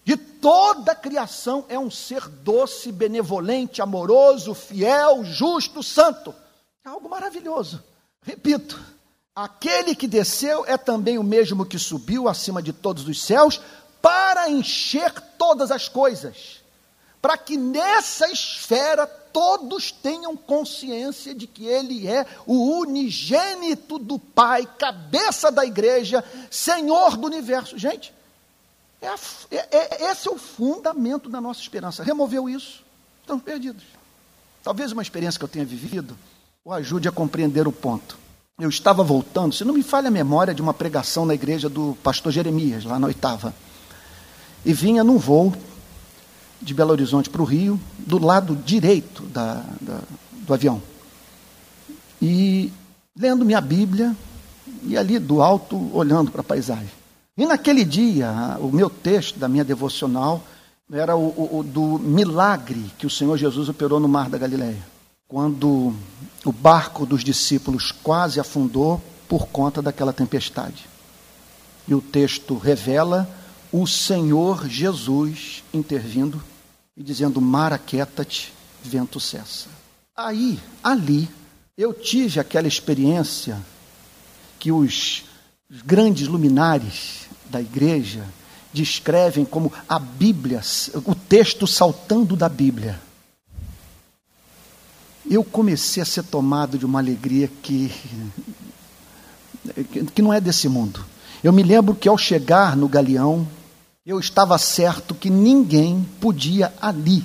de 0.04 0.18
toda 0.18 0.94
a 0.94 0.96
criação, 0.96 1.64
é 1.70 1.78
um 1.78 1.92
ser 1.92 2.28
doce, 2.28 2.92
benevolente, 2.92 3.84
amoroso, 3.84 4.56
fiel, 4.56 5.24
justo, 5.24 5.84
santo. 5.84 6.34
É 6.86 6.90
algo 6.90 7.10
maravilhoso. 7.10 7.82
Repito, 8.22 8.80
aquele 9.34 9.96
que 9.96 10.08
desceu 10.08 10.66
é 10.66 10.78
também 10.78 11.18
o 11.18 11.24
mesmo 11.24 11.66
que 11.66 11.80
subiu 11.80 12.28
acima 12.28 12.62
de 12.62 12.74
todos 12.74 13.08
os 13.08 13.22
céus 13.22 13.62
para 14.02 14.50
encher 14.50 15.14
todas 15.38 15.72
as 15.72 15.88
coisas, 15.88 16.62
para 17.22 17.38
que 17.38 17.56
nessa 17.56 18.30
esfera 18.30 19.08
todos 19.08 19.94
tenham 19.94 20.36
consciência 20.36 21.34
de 21.34 21.48
que 21.48 21.66
Ele 21.66 22.06
é 22.06 22.26
o 22.46 22.80
unigênito 22.80 23.98
do 23.98 24.20
Pai, 24.20 24.68
cabeça 24.78 25.50
da 25.50 25.66
igreja, 25.66 26.22
Senhor 26.52 27.16
do 27.16 27.28
universo. 27.28 27.78
Gente, 27.78 28.14
é, 29.02 29.08
a, 29.08 29.16
é, 29.52 29.68
é, 29.72 30.12
esse 30.12 30.28
é 30.28 30.32
o 30.32 30.38
fundamento 30.38 31.30
da 31.30 31.40
nossa 31.40 31.62
esperança. 31.62 32.04
Removeu 32.04 32.50
isso, 32.50 32.84
estamos 33.22 33.42
perdidos. 33.42 33.84
Talvez 34.62 34.92
uma 34.92 35.02
experiência 35.02 35.40
que 35.40 35.46
eu 35.46 35.50
tenha 35.50 35.66
vivido 35.66 36.18
o 36.66 36.72
ajude 36.72 37.10
a 37.10 37.12
compreender 37.12 37.68
o 37.68 37.72
ponto. 37.74 38.18
Eu 38.58 38.70
estava 38.70 39.04
voltando, 39.04 39.54
se 39.54 39.66
não 39.66 39.74
me 39.74 39.84
falha 39.84 40.08
a 40.08 40.12
memória, 40.12 40.54
de 40.54 40.62
uma 40.62 40.74
pregação 40.74 41.26
na 41.26 41.34
igreja 41.34 41.68
do 41.68 41.98
pastor 42.02 42.32
Jeremias, 42.32 42.86
lá 42.86 42.98
na 42.98 43.08
oitava. 43.08 43.54
E 44.64 44.72
vinha 44.72 45.04
num 45.04 45.18
voo 45.18 45.54
de 46.62 46.74
Belo 46.74 46.92
Horizonte 46.92 47.30
para 47.30 47.42
o 47.42 47.46
Rio, 47.46 47.78
do 47.98 48.18
lado 48.18 48.56
direito 48.56 49.24
da, 49.24 49.56
da, 49.82 50.00
do 50.32 50.54
avião. 50.54 50.82
E 52.22 52.72
lendo 53.18 53.44
minha 53.44 53.60
Bíblia, 53.60 54.16
e 54.84 54.98
ali 54.98 55.20
do 55.20 55.42
alto 55.42 55.90
olhando 55.94 56.32
para 56.32 56.40
a 56.40 56.46
paisagem. 56.46 56.90
E 57.38 57.46
naquele 57.46 57.84
dia, 57.84 58.58
o 58.62 58.72
meu 58.72 58.90
texto 58.90 59.38
da 59.38 59.50
minha 59.50 59.66
devocional 59.66 60.42
era 60.90 61.14
o, 61.14 61.28
o, 61.28 61.60
o, 61.60 61.64
do 61.64 62.00
milagre 62.00 62.86
que 62.98 63.06
o 63.06 63.10
Senhor 63.10 63.36
Jesus 63.36 63.68
operou 63.68 64.00
no 64.00 64.08
mar 64.08 64.30
da 64.30 64.38
Galileia. 64.38 64.93
Quando 65.28 65.96
o 66.46 66.52
barco 66.52 67.06
dos 67.06 67.24
discípulos 67.24 67.92
quase 67.92 68.40
afundou 68.40 69.02
por 69.28 69.48
conta 69.48 69.82
daquela 69.82 70.14
tempestade. 70.14 70.88
E 71.88 71.96
o 71.96 72.02
texto 72.02 72.58
revela 72.58 73.30
o 73.72 73.88
Senhor 73.88 74.68
Jesus 74.68 75.64
intervindo 75.74 76.42
e 76.96 77.04
dizendo: 77.04 77.42
Mar 77.42 77.74
aquieta-te, 77.74 78.54
vento 78.84 79.20
cessa. 79.20 79.68
Aí, 80.16 80.60
ali, 80.84 81.28
eu 81.78 81.94
tive 81.94 82.40
aquela 82.40 82.68
experiência 82.68 83.60
que 84.60 84.72
os 84.72 85.24
grandes 85.84 86.28
luminares 86.28 87.28
da 87.50 87.60
igreja 87.60 88.24
descrevem 88.72 89.44
como 89.44 89.74
a 89.90 89.98
Bíblia, 89.98 90.62
o 91.06 91.16
texto 91.16 91.66
saltando 91.66 92.36
da 92.36 92.48
Bíblia. 92.48 93.00
Eu 95.30 95.44
comecei 95.44 96.04
a 96.04 96.06
ser 96.06 96.24
tomado 96.24 96.78
de 96.78 96.86
uma 96.86 97.00
alegria 97.00 97.50
que, 97.62 97.92
que 100.14 100.22
não 100.22 100.34
é 100.34 100.42
desse 100.42 100.68
mundo. 100.68 101.04
Eu 101.44 101.52
me 101.54 101.64
lembro 101.64 101.96
que 101.96 102.08
ao 102.08 102.18
chegar 102.18 102.76
no 102.76 102.88
galeão, 102.88 103.48
eu 104.06 104.20
estava 104.20 104.58
certo 104.58 105.16
que 105.16 105.30
ninguém 105.30 106.06
podia 106.20 106.74
ali 106.82 107.24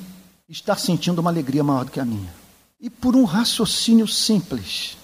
estar 0.48 0.78
sentindo 0.78 1.20
uma 1.20 1.30
alegria 1.30 1.62
maior 1.62 1.84
do 1.84 1.90
que 1.90 2.00
a 2.00 2.04
minha. 2.04 2.32
E 2.80 2.88
por 2.88 3.16
um 3.16 3.24
raciocínio 3.24 4.06
simples. 4.06 4.96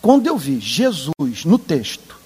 Quando 0.00 0.26
eu 0.26 0.36
vi 0.38 0.60
Jesus 0.60 1.44
no 1.44 1.58
texto, 1.58 2.16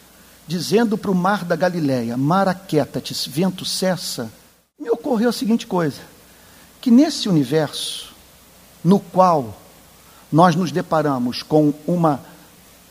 dizendo 0.47 0.99
para 0.99 1.11
o 1.11 1.15
mar 1.15 1.45
da 1.45 1.57
Galileia, 1.57 2.17
mar 2.17 2.49
aquieta-te, 2.49 3.15
vento 3.29 3.65
cessa, 3.65 4.33
me 4.79 4.91
ocorreu 4.91 5.31
a 5.31 5.33
seguinte 5.33 5.67
coisa: 5.67 6.01
que 6.81 6.91
nesse 6.91 7.29
universo, 7.29 8.14
no 8.85 9.01
qual 9.01 9.57
nós 10.31 10.55
nos 10.55 10.71
deparamos 10.71 11.43
com 11.43 11.73
uma 11.87 12.21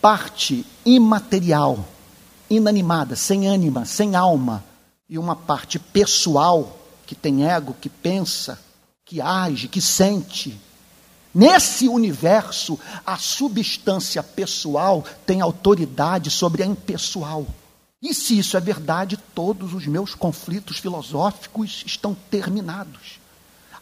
parte 0.01 0.65
imaterial, 0.85 1.85
inanimada, 2.49 3.15
sem 3.15 3.47
ânima, 3.47 3.85
sem 3.85 4.15
alma, 4.15 4.63
e 5.09 5.17
uma 5.19 5.35
parte 5.35 5.77
pessoal, 5.77 6.79
que 7.05 7.13
tem 7.13 7.47
ego, 7.47 7.75
que 7.79 7.89
pensa, 7.89 8.59
que 9.05 9.21
age, 9.21 9.67
que 9.67 9.81
sente. 9.81 10.59
Nesse 11.33 11.87
universo, 11.87 12.79
a 13.05 13.17
substância 13.17 14.23
pessoal 14.23 15.03
tem 15.25 15.41
autoridade 15.41 16.31
sobre 16.31 16.63
a 16.63 16.65
impessoal. 16.65 17.45
E 18.01 18.13
se 18.13 18.37
isso 18.37 18.57
é 18.57 18.59
verdade, 18.59 19.17
todos 19.33 19.73
os 19.73 19.87
meus 19.87 20.13
conflitos 20.13 20.77
filosóficos 20.77 21.83
estão 21.85 22.15
terminados. 22.29 23.22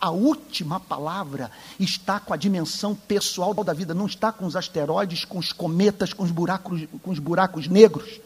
A 0.01 0.09
última 0.09 0.79
palavra 0.79 1.51
está 1.79 2.19
com 2.19 2.33
a 2.33 2.37
dimensão 2.37 2.95
pessoal 2.95 3.53
da 3.53 3.71
vida, 3.71 3.93
não 3.93 4.07
está 4.07 4.31
com 4.31 4.47
os 4.47 4.55
asteroides, 4.55 5.25
com 5.25 5.37
os 5.37 5.53
cometas, 5.53 6.11
com 6.11 6.23
os 6.23 6.31
buracos, 6.31 6.87
com 7.03 7.11
os 7.11 7.19
buracos 7.19 7.67
negros. 7.67 8.19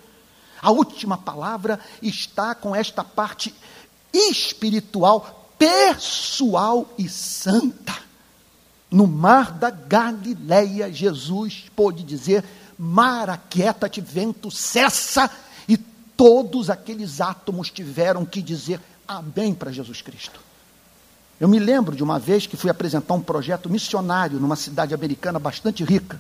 A 0.61 0.71
última 0.71 1.17
palavra 1.17 1.77
está 2.01 2.55
com 2.55 2.73
esta 2.73 3.03
parte 3.03 3.53
espiritual, 4.13 5.51
pessoal 5.59 6.89
e 6.97 7.09
santa. 7.09 7.93
No 8.89 9.05
mar 9.05 9.51
da 9.51 9.69
Galileia, 9.69 10.89
Jesus 10.93 11.65
pôde 11.75 12.03
dizer: 12.03 12.45
Mar, 12.79 13.29
aquieta-te, 13.29 13.99
vento, 13.99 14.49
cessa. 14.49 15.29
E 15.67 15.75
todos 15.75 16.69
aqueles 16.69 17.19
átomos 17.19 17.69
tiveram 17.69 18.25
que 18.25 18.41
dizer 18.41 18.79
amém 19.05 19.53
para 19.53 19.73
Jesus 19.73 20.01
Cristo. 20.01 20.44
Eu 21.39 21.47
me 21.47 21.59
lembro 21.59 21.95
de 21.95 22.03
uma 22.03 22.17
vez 22.17 22.47
que 22.47 22.55
fui 22.55 22.69
apresentar 22.69 23.13
um 23.13 23.21
projeto 23.21 23.69
missionário 23.69 24.39
numa 24.39 24.55
cidade 24.55 24.93
americana 24.93 25.37
bastante 25.37 25.83
rica, 25.83 26.19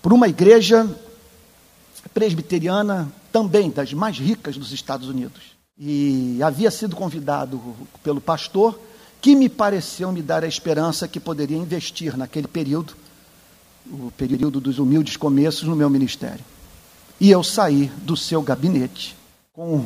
por 0.00 0.12
uma 0.12 0.28
igreja 0.28 0.88
presbiteriana 2.14 3.12
também 3.32 3.68
das 3.68 3.92
mais 3.92 4.18
ricas 4.18 4.56
dos 4.56 4.72
Estados 4.72 5.08
Unidos. 5.08 5.56
E 5.78 6.38
havia 6.42 6.70
sido 6.70 6.94
convidado 6.94 7.60
pelo 8.02 8.20
pastor, 8.20 8.78
que 9.20 9.34
me 9.34 9.48
pareceu 9.48 10.12
me 10.12 10.22
dar 10.22 10.44
a 10.44 10.48
esperança 10.48 11.08
que 11.08 11.18
poderia 11.18 11.56
investir 11.56 12.16
naquele 12.16 12.46
período, 12.46 12.94
o 13.90 14.12
período 14.16 14.60
dos 14.60 14.78
humildes 14.78 15.16
começos 15.16 15.64
no 15.64 15.74
meu 15.74 15.90
ministério. 15.90 16.44
E 17.20 17.30
eu 17.30 17.42
saí 17.42 17.90
do 18.02 18.16
seu 18.16 18.40
gabinete 18.40 19.16
com 19.52 19.84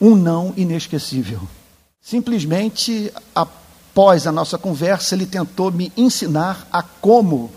um 0.00 0.14
não 0.14 0.54
inesquecível. 0.56 1.40
Simplesmente, 2.00 3.12
após 3.34 4.26
a 4.26 4.32
nossa 4.32 4.56
conversa, 4.56 5.14
ele 5.14 5.26
tentou 5.26 5.70
me 5.70 5.92
ensinar 5.96 6.66
a 6.72 6.82
como 6.82 7.50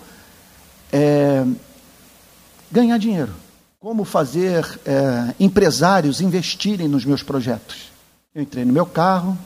é, 0.91 1.45
ganhar 2.71 2.97
dinheiro, 2.97 3.33
como 3.79 4.03
fazer 4.03 4.79
é, 4.85 5.33
empresários 5.39 6.21
investirem 6.21 6.87
nos 6.87 7.05
meus 7.05 7.23
projetos. 7.23 7.91
Eu 8.35 8.41
entrei 8.41 8.65
no 8.65 8.73
meu 8.73 8.85
carro 8.85 9.37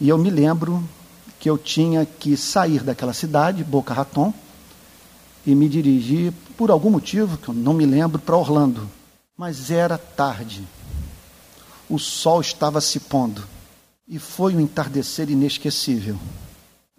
e 0.00 0.08
eu 0.08 0.16
me 0.16 0.30
lembro 0.30 0.82
que 1.38 1.50
eu 1.50 1.58
tinha 1.58 2.06
que 2.06 2.36
sair 2.36 2.82
daquela 2.82 3.12
cidade, 3.12 3.62
Boca 3.62 3.92
Raton, 3.92 4.32
e 5.46 5.54
me 5.54 5.68
dirigir, 5.68 6.32
por 6.56 6.70
algum 6.70 6.90
motivo, 6.90 7.36
que 7.36 7.50
eu 7.50 7.54
não 7.54 7.74
me 7.74 7.84
lembro, 7.84 8.18
para 8.18 8.36
Orlando. 8.36 8.88
Mas 9.36 9.70
era 9.70 9.98
tarde. 9.98 10.66
O 11.88 11.98
sol 11.98 12.40
estava 12.40 12.80
se 12.80 12.98
pondo. 12.98 13.44
E 14.06 14.18
foi 14.18 14.54
um 14.54 14.60
entardecer 14.60 15.30
inesquecível. 15.30 16.18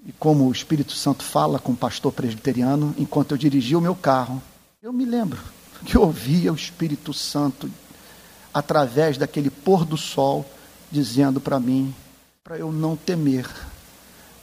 E 0.06 0.12
como 0.12 0.48
o 0.48 0.52
Espírito 0.52 0.94
Santo 0.94 1.24
fala 1.24 1.60
com 1.60 1.72
o 1.72 1.78
pastor 1.78 2.12
presbiteriano, 2.12 2.94
enquanto 2.98 3.32
eu 3.32 3.38
dirigia 3.38 3.78
o 3.78 3.82
meu 3.82 3.96
carro, 3.96 4.42
eu 4.82 4.94
me 4.94 5.06
lembro 5.06 5.40
que 5.86 5.96
eu 5.96 6.02
ouvia 6.02 6.52
o 6.52 6.56
Espírito 6.56 7.14
Santo 7.14 7.70
através 8.54 9.18
daquele 9.18 9.50
pôr 9.50 9.86
do 9.86 9.98
sol 9.98 10.46
dizendo 10.92 11.42
para 11.42 11.60
mim 11.60 11.94
para 12.44 12.60
eu 12.60 12.72
não 12.72 12.96
temer, 12.96 13.50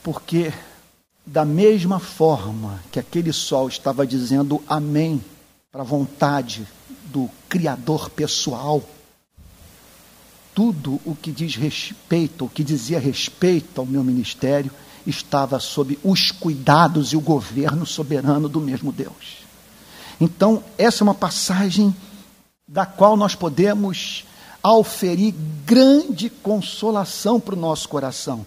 porque 0.03 0.53
da 1.25 1.44
mesma 1.44 2.01
forma 2.01 2.83
que 2.90 2.98
aquele 2.98 3.33
sol 3.33 3.68
estava 3.68 4.05
dizendo 4.05 4.61
amém 4.66 5.22
para 5.70 5.83
a 5.83 5.85
vontade 5.85 6.66
do 7.05 7.31
Criador 7.48 8.11
pessoal, 8.11 8.83
tudo 10.55 11.01
o 11.05 11.15
que 11.15 11.33
diz 11.33 11.57
respeito, 11.57 12.45
o 12.45 12.49
que 12.49 12.62
dizia 12.62 12.99
respeito 12.99 13.81
ao 13.81 13.87
meu 13.87 14.05
ministério, 14.05 14.71
estava 15.07 15.59
sob 15.59 15.99
os 16.05 16.31
cuidados 16.31 17.12
e 17.12 17.17
o 17.17 17.21
governo 17.21 17.85
soberano 17.87 18.49
do 18.49 18.61
mesmo 18.61 18.93
Deus. 18.93 19.43
Então, 20.21 20.62
essa 20.79 21.03
é 21.03 21.05
uma 21.05 21.15
passagem 21.15 21.95
da 22.69 22.87
qual 22.87 23.17
nós 23.17 23.35
podemos 23.35 24.25
auferir 24.62 25.35
grande 25.67 26.31
consolação 26.31 27.41
para 27.41 27.55
o 27.55 27.59
nosso 27.59 27.88
coração. 27.88 28.47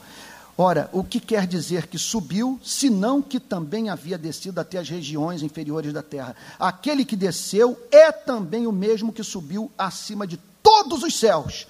Ora, 0.57 0.89
o 0.93 1.03
que 1.03 1.19
quer 1.19 1.45
dizer 1.45 1.87
que 1.87 1.97
subiu, 1.97 2.57
senão 2.63 3.21
que 3.21 3.41
também 3.41 3.89
havia 3.89 4.17
descido 4.17 4.61
até 4.61 4.77
as 4.77 4.87
regiões 4.87 5.43
inferiores 5.43 5.91
da 5.91 6.01
terra? 6.01 6.33
Aquele 6.57 7.03
que 7.03 7.17
desceu 7.17 7.77
é 7.91 8.09
também 8.13 8.65
o 8.65 8.71
mesmo 8.71 9.11
que 9.11 9.21
subiu 9.21 9.69
acima 9.77 10.25
de 10.25 10.39
todos 10.63 11.03
os 11.03 11.19
céus 11.19 11.67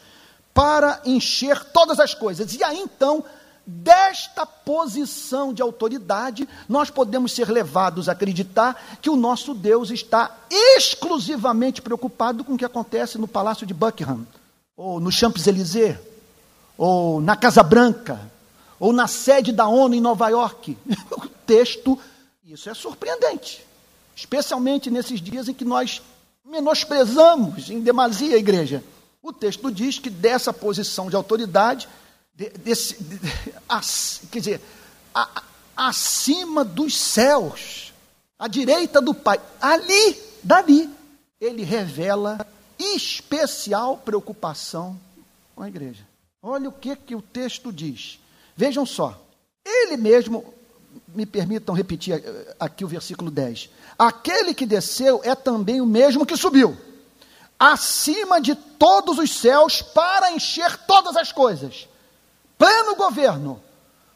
para 0.55 1.01
encher 1.03 1.65
todas 1.65 1.99
as 1.99 2.13
coisas. 2.13 2.53
E 2.53 2.63
aí 2.63 2.79
então, 2.79 3.25
desta 3.67 4.45
posição 4.45 5.53
de 5.53 5.61
autoridade, 5.61 6.47
nós 6.69 6.89
podemos 6.89 7.33
ser 7.33 7.49
levados 7.49 8.07
a 8.07 8.13
acreditar 8.13 8.97
que 9.01 9.09
o 9.09 9.17
nosso 9.17 9.53
Deus 9.53 9.89
está 9.89 10.33
exclusivamente 10.49 11.81
preocupado 11.81 12.41
com 12.45 12.53
o 12.53 12.57
que 12.57 12.63
acontece 12.63 13.17
no 13.17 13.27
Palácio 13.27 13.67
de 13.67 13.73
Buckingham, 13.73 14.25
ou 14.77 14.97
no 15.01 15.11
Champs-Élysées, 15.11 15.97
ou 16.77 17.19
na 17.19 17.35
Casa 17.35 17.61
Branca, 17.61 18.17
ou 18.79 18.93
na 18.93 19.07
sede 19.07 19.51
da 19.51 19.67
ONU 19.67 19.93
em 19.93 20.01
Nova 20.01 20.29
York. 20.29 20.77
o 21.11 21.27
texto, 21.45 21.99
isso 22.45 22.69
é 22.69 22.73
surpreendente, 22.73 23.61
especialmente 24.15 24.89
nesses 24.89 25.19
dias 25.19 25.49
em 25.49 25.53
que 25.53 25.65
nós 25.65 26.01
menosprezamos 26.45 27.69
em 27.69 27.81
demasia 27.81 28.37
a 28.37 28.39
igreja. 28.39 28.81
O 29.25 29.33
texto 29.33 29.71
diz 29.71 29.97
que 29.97 30.11
dessa 30.11 30.53
posição 30.53 31.09
de 31.09 31.15
autoridade, 31.15 31.89
de, 32.35 32.47
desse, 32.49 33.01
de, 33.01 33.19
quer 34.31 34.37
dizer, 34.39 34.61
acima 35.75 36.63
dos 36.63 36.95
céus, 36.95 37.91
à 38.37 38.47
direita 38.47 39.01
do 39.01 39.15
Pai, 39.15 39.41
ali, 39.59 40.15
dali, 40.43 40.87
ele 41.41 41.63
revela 41.63 42.45
especial 42.77 43.97
preocupação 43.97 44.95
com 45.55 45.63
a 45.63 45.69
igreja. 45.69 46.05
Olha 46.39 46.69
o 46.69 46.71
que, 46.71 46.95
que 46.95 47.15
o 47.15 47.21
texto 47.23 47.73
diz. 47.73 48.19
Vejam 48.55 48.85
só, 48.85 49.19
ele 49.65 49.97
mesmo, 49.97 50.53
me 51.07 51.25
permitam 51.25 51.73
repetir 51.73 52.13
eh, 52.13 52.55
aqui 52.59 52.85
o 52.85 52.87
versículo 52.87 53.31
10. 53.31 53.71
Aquele 53.97 54.53
que 54.53 54.67
desceu 54.67 55.19
é 55.23 55.33
também 55.33 55.81
o 55.81 55.85
mesmo 55.87 56.27
que 56.27 56.37
subiu 56.37 56.77
acima 57.59 58.39
de 58.39 58.55
todos 58.55 59.17
os 59.17 59.31
céus 59.31 59.81
para 59.81 60.31
encher 60.31 60.77
todas 60.85 61.15
as 61.15 61.31
coisas. 61.31 61.87
Pleno 62.57 62.95
governo, 62.95 63.61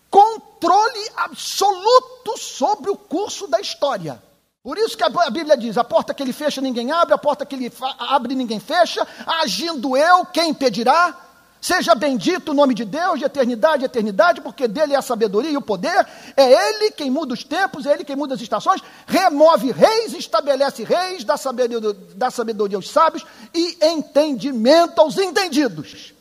controle 0.10 1.12
absoluto 1.15 2.38
sobre 2.38 2.89
o 2.89 2.95
curso 2.95 3.47
da 3.47 3.60
história. 3.60 4.21
Por 4.63 4.78
isso 4.78 4.97
que 4.97 5.04
a 5.04 5.10
Bíblia 5.30 5.58
diz: 5.58 5.78
a 5.78 5.84
porta 5.84 6.13
que 6.13 6.21
ele 6.21 6.34
fecha, 6.34 6.62
ninguém 6.62 6.91
abre, 6.91 7.13
a 7.13 7.17
porta 7.17 7.45
que 7.45 7.56
ele 7.56 7.71
abre, 7.97 8.36
ninguém 8.36 8.60
fecha. 8.60 9.08
Agindo 9.25 9.95
eu, 9.95 10.25
quem 10.25 10.49
impedirá? 10.49 11.15
Seja 11.61 11.93
bendito 11.93 12.51
o 12.51 12.53
nome 12.53 12.73
de 12.73 12.85
Deus 12.85 13.19
de 13.19 13.25
eternidade 13.25 13.83
eternidade, 13.83 14.39
porque 14.39 14.67
dele 14.67 14.93
é 14.93 14.97
a 14.97 15.01
sabedoria 15.01 15.51
e 15.51 15.57
o 15.57 15.61
poder. 15.61 16.07
É 16.37 16.69
ele 16.69 16.91
quem 16.91 17.11
muda 17.11 17.33
os 17.33 17.43
tempos, 17.43 17.85
é 17.85 17.93
ele 17.93 18.05
quem 18.05 18.15
muda 18.15 18.35
as 18.35 18.41
estações, 18.41 18.81
remove 19.05 19.71
reis, 19.71 20.13
estabelece 20.13 20.83
reis, 20.83 21.23
dá 21.23 21.35
sabedoria, 21.35 21.95
dá 22.15 22.31
sabedoria 22.31 22.77
aos 22.77 22.89
sábios 22.89 23.25
e 23.53 23.77
entendimento 23.81 25.01
aos 25.01 25.17
entendidos. 25.17 26.13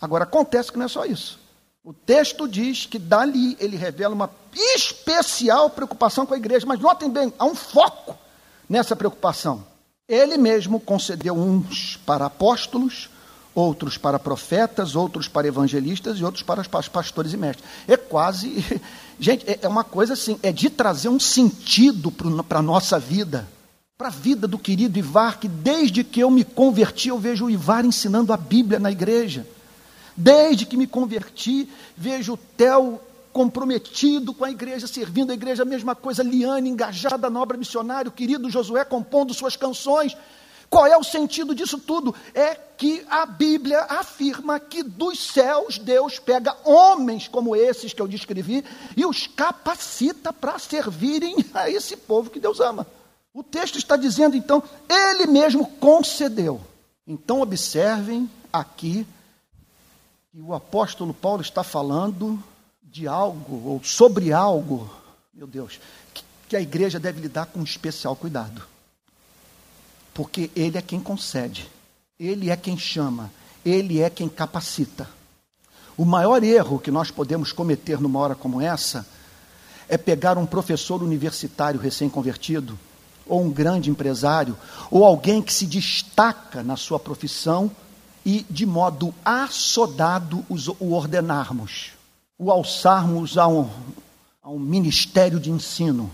Agora 0.00 0.24
acontece 0.24 0.72
que 0.72 0.78
não 0.78 0.86
é 0.86 0.88
só 0.88 1.04
isso. 1.04 1.38
O 1.84 1.92
texto 1.92 2.48
diz 2.48 2.84
que 2.84 2.98
dali 2.98 3.56
ele 3.60 3.76
revela 3.76 4.14
uma 4.14 4.30
especial 4.52 5.70
preocupação 5.70 6.26
com 6.26 6.34
a 6.34 6.36
igreja, 6.36 6.66
mas 6.66 6.80
notem 6.80 7.08
bem, 7.08 7.32
há 7.38 7.44
um 7.44 7.54
foco 7.54 8.18
nessa 8.68 8.96
preocupação. 8.96 9.64
Ele 10.08 10.36
mesmo 10.36 10.80
concedeu 10.80 11.34
uns 11.34 11.96
para 12.04 12.26
apóstolos, 12.26 13.08
outros 13.54 13.98
para 13.98 14.18
profetas, 14.18 14.94
outros 14.94 15.28
para 15.28 15.46
evangelistas 15.46 16.18
e 16.18 16.24
outros 16.24 16.42
para 16.42 16.62
pastores 16.64 17.32
e 17.32 17.36
mestres. 17.36 17.68
É 17.86 17.96
quase, 17.96 18.64
gente, 19.18 19.48
é, 19.48 19.60
é 19.62 19.68
uma 19.68 19.84
coisa 19.84 20.12
assim, 20.12 20.38
é 20.42 20.52
de 20.52 20.70
trazer 20.70 21.08
um 21.08 21.20
sentido 21.20 22.10
para 22.10 22.58
a 22.58 22.62
nossa 22.62 22.98
vida, 22.98 23.48
para 23.98 24.08
a 24.08 24.10
vida 24.10 24.46
do 24.46 24.58
querido 24.58 24.98
Ivar, 24.98 25.38
que 25.38 25.48
desde 25.48 26.02
que 26.04 26.20
eu 26.20 26.30
me 26.30 26.44
converti, 26.44 27.08
eu 27.08 27.18
vejo 27.18 27.46
o 27.46 27.50
Ivar 27.50 27.84
ensinando 27.84 28.32
a 28.32 28.36
Bíblia 28.36 28.78
na 28.78 28.90
igreja. 28.90 29.46
Desde 30.16 30.66
que 30.66 30.76
me 30.76 30.86
converti, 30.86 31.68
vejo 31.96 32.34
o 32.34 32.36
Theo 32.36 33.00
comprometido 33.32 34.34
com 34.34 34.44
a 34.44 34.50
igreja, 34.50 34.86
servindo 34.86 35.30
a 35.30 35.34
igreja, 35.34 35.62
a 35.62 35.66
mesma 35.66 35.94
coisa, 35.94 36.22
Liane 36.22 36.68
engajada 36.68 37.30
na 37.30 37.40
obra 37.40 37.56
missionária, 37.56 38.08
o 38.08 38.12
querido 38.12 38.50
Josué 38.50 38.84
compondo 38.84 39.32
suas 39.32 39.56
canções. 39.56 40.16
Qual 40.70 40.86
é 40.86 40.96
o 40.96 41.02
sentido 41.02 41.52
disso 41.52 41.78
tudo? 41.78 42.14
É 42.32 42.54
que 42.54 43.04
a 43.10 43.26
Bíblia 43.26 43.80
afirma 43.88 44.60
que 44.60 44.84
dos 44.84 45.18
céus 45.18 45.78
Deus 45.78 46.20
pega 46.20 46.56
homens 46.64 47.26
como 47.26 47.56
esses 47.56 47.92
que 47.92 48.00
eu 48.00 48.06
descrevi 48.06 48.64
e 48.96 49.04
os 49.04 49.26
capacita 49.26 50.32
para 50.32 50.60
servirem 50.60 51.44
a 51.52 51.68
esse 51.68 51.96
povo 51.96 52.30
que 52.30 52.38
Deus 52.38 52.60
ama. 52.60 52.86
O 53.34 53.42
texto 53.42 53.78
está 53.78 53.96
dizendo 53.96 54.36
então, 54.36 54.62
ele 54.88 55.26
mesmo 55.26 55.66
concedeu. 55.66 56.60
Então 57.04 57.40
observem 57.40 58.30
aqui 58.52 59.04
que 60.30 60.40
o 60.40 60.54
apóstolo 60.54 61.12
Paulo 61.12 61.42
está 61.42 61.64
falando 61.64 62.40
de 62.80 63.08
algo 63.08 63.68
ou 63.68 63.82
sobre 63.82 64.32
algo, 64.32 64.88
meu 65.34 65.48
Deus, 65.48 65.80
que 66.48 66.54
a 66.54 66.60
igreja 66.60 67.00
deve 67.00 67.20
lidar 67.20 67.46
com 67.46 67.60
especial 67.64 68.14
cuidado 68.14 68.69
porque 70.14 70.50
Ele 70.54 70.78
é 70.78 70.82
quem 70.82 71.00
concede, 71.00 71.68
Ele 72.18 72.50
é 72.50 72.56
quem 72.56 72.76
chama, 72.76 73.30
Ele 73.64 74.00
é 74.00 74.10
quem 74.10 74.28
capacita. 74.28 75.08
O 75.96 76.04
maior 76.04 76.42
erro 76.42 76.78
que 76.78 76.90
nós 76.90 77.10
podemos 77.10 77.52
cometer 77.52 78.00
numa 78.00 78.18
hora 78.18 78.34
como 78.34 78.60
essa 78.60 79.06
é 79.88 79.98
pegar 79.98 80.38
um 80.38 80.46
professor 80.46 81.02
universitário 81.02 81.80
recém-convertido, 81.80 82.78
ou 83.26 83.42
um 83.42 83.50
grande 83.50 83.90
empresário, 83.90 84.56
ou 84.90 85.04
alguém 85.04 85.42
que 85.42 85.52
se 85.52 85.66
destaca 85.66 86.62
na 86.62 86.76
sua 86.76 86.98
profissão 86.98 87.70
e, 88.24 88.46
de 88.48 88.64
modo 88.64 89.14
assodado, 89.24 90.44
o 90.78 90.92
ordenarmos, 90.92 91.92
o 92.38 92.50
alçarmos 92.50 93.36
a 93.36 93.46
um, 93.46 93.68
a 94.42 94.48
um 94.48 94.58
ministério 94.58 95.38
de 95.38 95.50
ensino. 95.50 96.10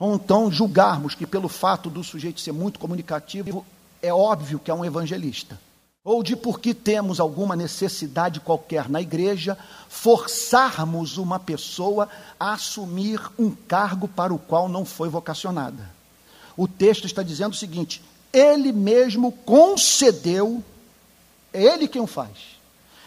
Ou 0.00 0.16
então 0.16 0.50
julgarmos 0.50 1.14
que, 1.14 1.26
pelo 1.26 1.48
fato 1.48 1.88
do 1.88 2.02
sujeito 2.02 2.40
ser 2.40 2.52
muito 2.52 2.80
comunicativo, 2.80 3.64
é 4.02 4.12
óbvio 4.12 4.58
que 4.58 4.72
é 4.72 4.74
um 4.74 4.84
evangelista 4.84 5.56
ou 6.02 6.22
de 6.22 6.34
porque 6.34 6.72
temos 6.72 7.20
alguma 7.20 7.54
necessidade 7.54 8.40
qualquer 8.40 8.88
na 8.88 9.00
igreja, 9.02 9.56
forçarmos 9.88 11.18
uma 11.18 11.38
pessoa 11.38 12.08
a 12.38 12.54
assumir 12.54 13.20
um 13.38 13.50
cargo 13.50 14.08
para 14.08 14.32
o 14.32 14.38
qual 14.38 14.68
não 14.68 14.84
foi 14.84 15.08
vocacionada. 15.08 15.90
O 16.56 16.66
texto 16.66 17.06
está 17.06 17.22
dizendo 17.22 17.52
o 17.52 17.56
seguinte: 17.56 18.02
ele 18.32 18.72
mesmo 18.72 19.30
concedeu, 19.30 20.64
é 21.52 21.62
ele 21.62 21.86
quem 21.86 22.00
o 22.00 22.06
faz. 22.06 22.58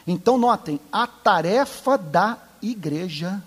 Então, 0.06 0.38
notem, 0.38 0.80
a 0.91 1.08
tarefa 1.08 1.98
da 1.98 2.38
igreja, 2.62 3.41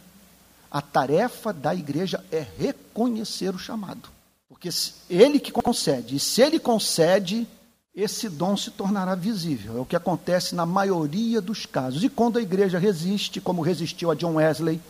a 0.71 0.81
tarefa 0.81 1.53
da 1.53 1.75
igreja 1.75 2.25
é 2.31 2.45
reconhecer 2.59 3.55
o 3.55 3.59
chamado. 3.59 4.09
Porque 4.49 4.69
ele 5.09 5.39
que 5.39 5.53
concede, 5.53 6.17
e 6.17 6.21
se 6.21 6.41
ele 6.41 6.59
concede, 6.59 7.47
esse 7.95 8.29
dom 8.29 8.57
se 8.57 8.71
tornará 8.71 9.15
visível. 9.15 9.79
É 9.79 9.81
o 9.81 9.87
que 9.87 9.97
acontece 9.97 10.55
na 10.55 10.67
maioria 10.67 11.41
dos 11.41 11.65
casos. 11.65 12.05
E 12.05 12.09
quando 12.11 12.39
a 12.39 12.43
igreja 12.43 12.79
resiste, 12.79 13.41
como 13.41 13.63
resistiu 13.63 14.11
a 14.11 14.15
John 14.15 14.35
Wesley, 14.35 14.81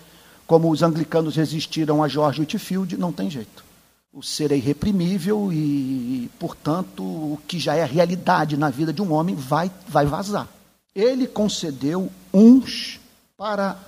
como 0.46 0.70
os 0.70 0.82
anglicanos 0.82 1.36
resistiram 1.36 2.02
a 2.02 2.08
George 2.08 2.40
Whitefield, 2.40 2.96
não 2.96 3.12
tem 3.12 3.30
jeito. 3.30 3.64
O 4.12 4.22
ser 4.22 4.50
é 4.50 4.56
irreprimível 4.56 5.52
e, 5.52 6.30
portanto, 6.38 7.02
o 7.02 7.38
que 7.46 7.58
já 7.58 7.74
é 7.74 7.84
realidade 7.84 8.56
na 8.56 8.70
vida 8.70 8.92
de 8.92 9.02
um 9.02 9.12
homem 9.12 9.34
vai, 9.34 9.70
vai 9.86 10.06
vazar. 10.06 10.48
Ele 10.94 11.26
concedeu 11.26 12.10
uns 12.32 12.98
para 13.36 13.78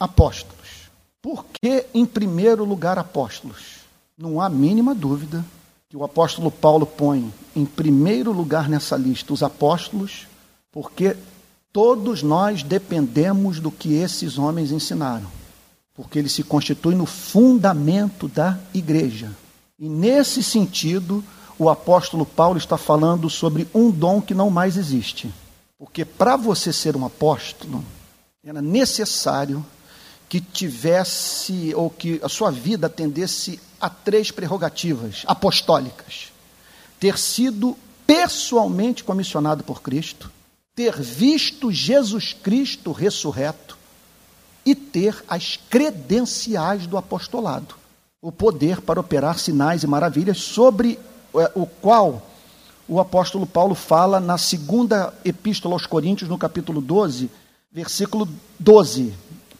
apóstolos. 0.00 0.55
Por 1.26 1.44
que, 1.60 1.86
em 1.92 2.06
primeiro 2.06 2.64
lugar, 2.64 3.00
apóstolos? 3.00 3.78
Não 4.16 4.40
há 4.40 4.48
mínima 4.48 4.94
dúvida 4.94 5.44
que 5.88 5.96
o 5.96 6.04
apóstolo 6.04 6.52
Paulo 6.52 6.86
põe 6.86 7.34
em 7.56 7.66
primeiro 7.66 8.30
lugar 8.30 8.68
nessa 8.68 8.96
lista 8.96 9.32
os 9.32 9.42
apóstolos, 9.42 10.28
porque 10.70 11.16
todos 11.72 12.22
nós 12.22 12.62
dependemos 12.62 13.58
do 13.58 13.72
que 13.72 13.94
esses 13.94 14.38
homens 14.38 14.70
ensinaram, 14.70 15.26
porque 15.96 16.16
eles 16.16 16.30
se 16.30 16.44
constituem 16.44 16.96
no 16.96 17.06
fundamento 17.06 18.28
da 18.28 18.56
igreja. 18.72 19.32
E 19.80 19.88
nesse 19.88 20.44
sentido, 20.44 21.24
o 21.58 21.68
apóstolo 21.68 22.24
Paulo 22.24 22.56
está 22.56 22.78
falando 22.78 23.28
sobre 23.28 23.66
um 23.74 23.90
dom 23.90 24.22
que 24.22 24.32
não 24.32 24.48
mais 24.48 24.76
existe. 24.76 25.34
Porque 25.76 26.04
para 26.04 26.36
você 26.36 26.72
ser 26.72 26.96
um 26.96 27.04
apóstolo, 27.04 27.84
era 28.44 28.62
necessário 28.62 29.66
que 30.28 30.40
tivesse, 30.40 31.74
ou 31.74 31.88
que 31.88 32.20
a 32.22 32.28
sua 32.28 32.50
vida 32.50 32.86
atendesse 32.86 33.60
a 33.80 33.88
três 33.88 34.30
prerrogativas 34.30 35.22
apostólicas: 35.26 36.32
ter 36.98 37.18
sido 37.18 37.76
pessoalmente 38.06 39.04
comissionado 39.04 39.62
por 39.62 39.82
Cristo, 39.82 40.30
ter 40.74 41.00
visto 41.00 41.70
Jesus 41.70 42.32
Cristo 42.32 42.92
ressurreto 42.92 43.76
e 44.64 44.74
ter 44.74 45.24
as 45.28 45.58
credenciais 45.70 46.86
do 46.86 46.96
apostolado, 46.96 47.76
o 48.20 48.32
poder 48.32 48.80
para 48.80 49.00
operar 49.00 49.38
sinais 49.38 49.84
e 49.84 49.86
maravilhas, 49.86 50.38
sobre 50.38 50.98
é, 51.34 51.52
o 51.54 51.66
qual 51.66 52.26
o 52.88 53.00
apóstolo 53.00 53.46
Paulo 53.46 53.74
fala 53.74 54.20
na 54.20 54.38
segunda 54.38 55.12
epístola 55.24 55.74
aos 55.74 55.86
Coríntios, 55.86 56.28
no 56.28 56.38
capítulo 56.38 56.80
12, 56.80 57.30
versículo 57.72 58.28
12 58.58 59.12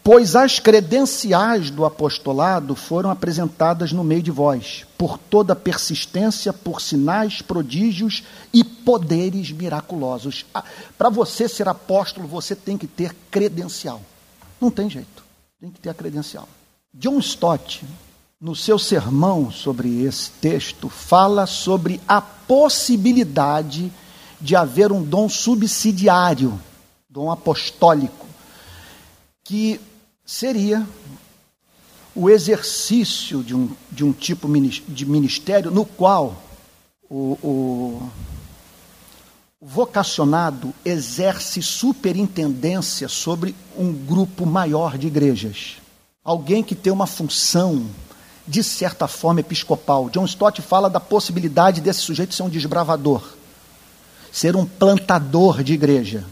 Pois 0.06 0.36
as 0.36 0.60
credenciais 0.60 1.68
do 1.68 1.84
apostolado 1.84 2.76
foram 2.76 3.10
apresentadas 3.10 3.90
no 3.90 4.04
meio 4.04 4.22
de 4.22 4.30
vós, 4.30 4.86
por 4.96 5.18
toda 5.18 5.56
persistência, 5.56 6.52
por 6.52 6.80
sinais, 6.80 7.42
prodígios 7.42 8.22
e 8.52 8.62
poderes 8.62 9.50
miraculosos. 9.50 10.46
Ah, 10.54 10.62
Para 10.96 11.08
você 11.08 11.48
ser 11.48 11.66
apóstolo, 11.66 12.28
você 12.28 12.54
tem 12.54 12.78
que 12.78 12.86
ter 12.86 13.16
credencial. 13.32 14.00
Não 14.60 14.70
tem 14.70 14.88
jeito, 14.88 15.24
tem 15.60 15.72
que 15.72 15.80
ter 15.80 15.88
a 15.90 15.94
credencial. 15.94 16.48
John 16.94 17.18
Stott, 17.18 17.84
no 18.40 18.54
seu 18.54 18.78
sermão 18.78 19.50
sobre 19.50 20.04
esse 20.04 20.30
texto, 20.40 20.88
fala 20.88 21.46
sobre 21.46 22.00
a 22.06 22.20
possibilidade 22.20 23.92
de 24.40 24.54
haver 24.54 24.92
um 24.92 25.02
dom 25.02 25.28
subsidiário, 25.28 26.56
dom 27.10 27.28
apostólico, 27.28 28.24
que 29.42 29.80
seria 30.26 30.84
o 32.14 32.28
exercício 32.28 33.42
de 33.44 33.54
um, 33.54 33.70
de 33.92 34.04
um 34.04 34.12
tipo 34.12 34.48
de 34.88 35.06
ministério 35.06 35.70
no 35.70 35.84
qual 35.84 36.42
o, 37.08 37.38
o, 37.42 38.10
vocacionado 39.60 40.74
exerce 40.84 41.62
superintendência 41.62 43.08
sobre 43.08 43.54
um 43.78 43.92
grupo 43.92 44.44
maior 44.44 44.98
de 44.98 45.06
igrejas. 45.06 45.76
Alguém 46.24 46.62
que 46.62 46.74
tem 46.74 46.92
uma 46.92 47.06
função, 47.06 47.86
de 48.48 48.64
certa 48.64 49.06
forma, 49.06 49.40
episcopal. 49.40 50.08
John 50.10 50.24
Stott 50.24 50.60
fala 50.60 50.90
da 50.90 50.98
possibilidade 50.98 51.80
desse 51.80 52.00
sujeito 52.00 52.34
ser 52.34 52.42
um 52.42 52.48
desbravador, 52.48 53.22
ser 54.32 54.56
um 54.56 54.66
plantador 54.66 55.62
de 55.62 55.74
igreja. 55.74 56.24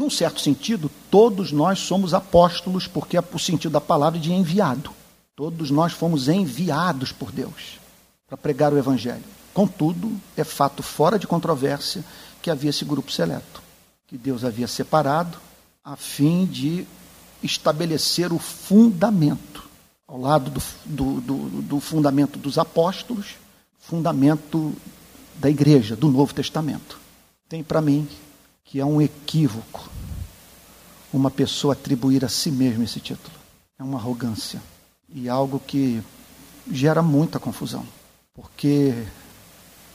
Num 0.00 0.08
certo 0.08 0.40
sentido, 0.40 0.90
todos 1.10 1.52
nós 1.52 1.80
somos 1.80 2.14
apóstolos, 2.14 2.86
porque 2.86 3.18
é 3.18 3.24
o 3.34 3.38
sentido 3.38 3.72
da 3.72 3.82
palavra 3.82 4.18
de 4.18 4.32
enviado. 4.32 4.90
Todos 5.36 5.70
nós 5.70 5.92
fomos 5.92 6.26
enviados 6.26 7.12
por 7.12 7.30
Deus 7.30 7.78
para 8.26 8.34
pregar 8.34 8.72
o 8.72 8.78
Evangelho. 8.78 9.22
Contudo, 9.52 10.10
é 10.38 10.42
fato 10.42 10.82
fora 10.82 11.18
de 11.18 11.26
controvérsia 11.26 12.02
que 12.40 12.50
havia 12.50 12.70
esse 12.70 12.82
grupo 12.82 13.12
seleto, 13.12 13.60
que 14.06 14.16
Deus 14.16 14.42
havia 14.42 14.66
separado 14.66 15.36
a 15.84 15.96
fim 15.96 16.46
de 16.46 16.86
estabelecer 17.42 18.32
o 18.32 18.38
fundamento, 18.38 19.68
ao 20.08 20.18
lado 20.18 20.50
do, 20.50 20.62
do, 20.86 21.20
do, 21.20 21.36
do 21.60 21.78
fundamento 21.78 22.38
dos 22.38 22.56
apóstolos, 22.56 23.36
fundamento 23.78 24.74
da 25.34 25.50
igreja, 25.50 25.94
do 25.94 26.08
Novo 26.08 26.32
Testamento. 26.32 26.98
Tem 27.50 27.62
para 27.62 27.82
mim 27.82 28.08
que 28.70 28.78
é 28.78 28.84
um 28.84 29.02
equívoco 29.02 29.90
uma 31.12 31.28
pessoa 31.28 31.72
atribuir 31.72 32.24
a 32.24 32.28
si 32.28 32.52
mesma 32.52 32.84
esse 32.84 33.00
título. 33.00 33.34
É 33.76 33.82
uma 33.82 33.98
arrogância 33.98 34.62
e 35.12 35.28
algo 35.28 35.58
que 35.58 36.00
gera 36.70 37.02
muita 37.02 37.40
confusão, 37.40 37.84
porque 38.32 38.94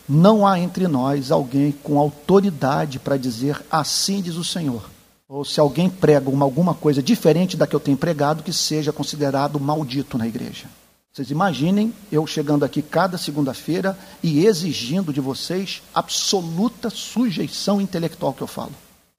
não 0.09 0.45
há 0.45 0.59
entre 0.59 0.89
nós 0.89 1.31
alguém 1.31 1.71
com 1.71 1.97
autoridade 1.97 2.99
para 2.99 3.15
dizer 3.15 3.63
assim 3.71 4.21
diz 4.21 4.35
o 4.35 4.43
Senhor. 4.43 4.89
Ou 5.29 5.45
se 5.45 5.57
alguém 5.57 5.89
prega 5.89 6.29
uma, 6.29 6.43
alguma 6.43 6.73
coisa 6.73 7.01
diferente 7.01 7.55
da 7.55 7.65
que 7.65 7.75
eu 7.75 7.79
tenho 7.79 7.95
pregado, 7.95 8.43
que 8.43 8.51
seja 8.51 8.91
considerado 8.91 9.57
maldito 9.57 10.17
na 10.17 10.27
igreja. 10.27 10.67
Vocês 11.15 11.31
imaginem 11.31 11.93
eu 12.11 12.27
chegando 12.27 12.65
aqui 12.65 12.81
cada 12.81 13.17
segunda-feira 13.17 13.97
e 14.21 14.45
exigindo 14.45 15.13
de 15.13 15.21
vocês 15.21 15.81
absoluta 15.93 16.89
sujeição 16.89 17.79
intelectual 17.79 18.33
que 18.33 18.41
eu 18.41 18.47
falo. 18.47 18.73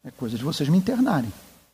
É 0.05 0.11
coisa 0.11 0.37
de 0.37 0.45
vocês 0.45 0.69
me 0.69 0.77
internarem. 0.77 1.33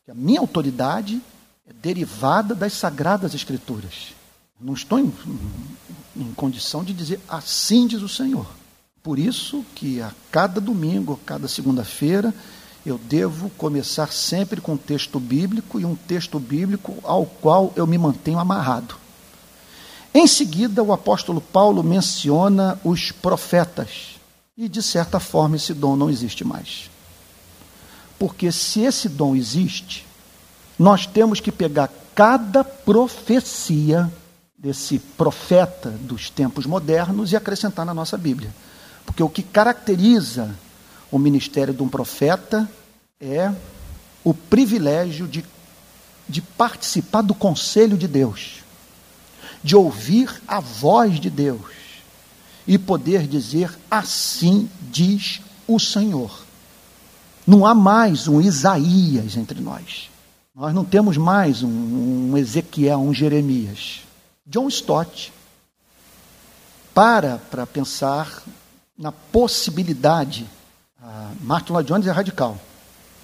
A 0.09 0.15
minha 0.15 0.39
autoridade 0.39 1.21
é 1.67 1.73
derivada 1.73 2.55
das 2.55 2.75
sagradas 2.75 3.35
escrituras. 3.35 4.15
Não 4.61 4.75
estou 4.75 5.01
em, 5.01 5.13
em 6.17 6.33
condição 6.35 6.85
de 6.85 6.93
dizer 6.93 7.19
assim 7.29 7.89
diz 7.89 8.01
o 8.01 8.09
Senhor. 8.09 8.47
Por 9.03 9.19
isso 9.19 9.65
que 9.75 10.01
a 10.01 10.13
cada 10.31 10.61
domingo, 10.61 11.15
a 11.15 11.27
cada 11.27 11.49
segunda-feira, 11.49 12.33
eu 12.87 12.97
devo 12.97 13.51
começar 13.59 14.13
sempre 14.13 14.61
com 14.61 14.75
um 14.75 14.77
texto 14.77 15.19
bíblico 15.19 15.81
e 15.81 15.85
um 15.85 15.97
texto 15.97 16.39
bíblico 16.39 16.97
ao 17.03 17.27
qual 17.27 17.73
eu 17.75 17.89
me 17.89 17.99
mantenho 17.99 18.39
amarrado. 18.39 19.02
Em 20.15 20.27
seguida, 20.27 20.83
o 20.83 20.93
apóstolo 20.93 21.41
Paulo 21.41 21.83
menciona 21.83 22.79
os 22.85 23.11
profetas. 23.11 24.21
E, 24.57 24.69
de 24.69 24.83
certa 24.83 25.19
forma, 25.19 25.57
esse 25.57 25.73
dom 25.73 25.97
não 25.97 26.11
existe 26.11 26.45
mais. 26.45 26.91
Porque 28.19 28.53
se 28.53 28.81
esse 28.81 29.09
dom 29.09 29.35
existe, 29.35 30.07
nós 30.79 31.07
temos 31.07 31.41
que 31.41 31.51
pegar 31.51 31.91
cada 32.15 32.63
profecia 32.63 34.13
desse 34.57 34.99
profeta 34.99 35.91
dos 35.91 36.29
tempos 36.29 36.67
modernos 36.67 37.33
e 37.33 37.37
acrescentar 37.37 37.87
na 37.87 37.95
nossa 37.95 38.19
Bíblia. 38.19 38.55
Porque 39.07 39.23
o 39.23 39.29
que 39.29 39.43
caracteriza 39.43 40.55
o 41.11 41.19
ministério 41.19 41.75
de 41.75 41.83
um 41.83 41.89
profeta 41.89 42.69
é 43.19 43.51
o 44.23 44.33
privilégio 44.33 45.27
de 45.27 45.43
de 46.29 46.41
participar 46.41 47.23
do 47.23 47.35
conselho 47.35 47.97
de 47.97 48.09
Deus, 48.09 48.62
de 49.63 49.77
ouvir 49.77 50.43
a 50.47 50.61
voz 50.61 51.21
de 51.21 51.31
Deus 51.31 51.61
e 52.67 52.79
poder 52.79 53.27
dizer: 53.27 53.77
Assim 53.91 54.69
diz 54.91 55.41
o 55.67 55.79
Senhor. 55.79 56.43
Não 57.47 57.67
há 57.67 57.75
mais 57.75 58.29
um 58.29 58.41
Isaías 58.41 59.37
entre 59.37 59.61
nós. 59.61 60.11
Nós 60.55 60.75
não 60.75 60.85
temos 60.85 61.17
mais 61.17 61.63
um, 61.63 61.69
um 62.31 62.37
Ezequiel, 62.37 63.01
um 63.01 63.15
Jeremias. 63.15 64.03
John 64.47 64.69
Stott 64.69 65.33
para 66.95 67.39
para 67.51 67.67
pensar 67.67 68.43
na 68.99 69.11
possibilidade. 69.11 70.47
Uh, 71.01 71.37
Martin 71.41 71.73
Lloyd 71.73 71.89
Jones 71.89 72.07
é 72.07 72.11
radical. 72.11 72.59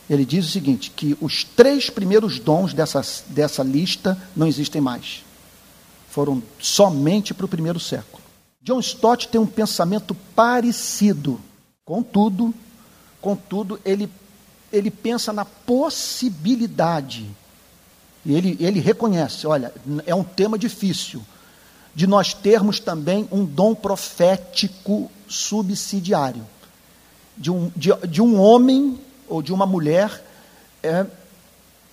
Ele 0.08 0.24
diz 0.24 0.46
o 0.46 0.50
seguinte: 0.50 0.90
que 0.90 1.16
os 1.20 1.44
três 1.44 1.90
primeiros 1.90 2.38
dons 2.38 2.72
dessa, 2.72 3.02
dessa 3.28 3.62
lista 3.62 4.20
não 4.34 4.46
existem 4.46 4.80
mais. 4.80 5.22
Foram 6.10 6.42
somente 6.58 7.34
para 7.34 7.46
o 7.46 7.48
primeiro 7.48 7.78
século. 7.78 8.22
John 8.62 8.80
Stott 8.80 9.28
tem 9.28 9.40
um 9.40 9.46
pensamento 9.46 10.14
parecido. 10.34 11.40
Contudo, 11.84 12.52
contudo, 13.20 13.80
ele, 13.84 14.10
ele 14.72 14.90
pensa 14.90 15.32
na 15.32 15.44
possibilidade. 15.44 17.26
E 18.24 18.34
ele, 18.34 18.56
ele 18.60 18.80
reconhece: 18.80 19.46
olha, 19.46 19.72
é 20.06 20.14
um 20.14 20.24
tema 20.24 20.58
difícil 20.58 21.22
de 21.94 22.06
nós 22.06 22.32
termos 22.32 22.78
também 22.78 23.26
um 23.32 23.44
dom 23.44 23.74
profético 23.74 25.10
subsidiário. 25.26 26.46
De 27.36 27.50
um, 27.50 27.72
de, 27.74 27.90
de 28.06 28.22
um 28.22 28.40
homem 28.40 28.98
ou 29.28 29.42
de 29.42 29.52
uma 29.52 29.66
mulher 29.66 30.24
é, 30.82 31.06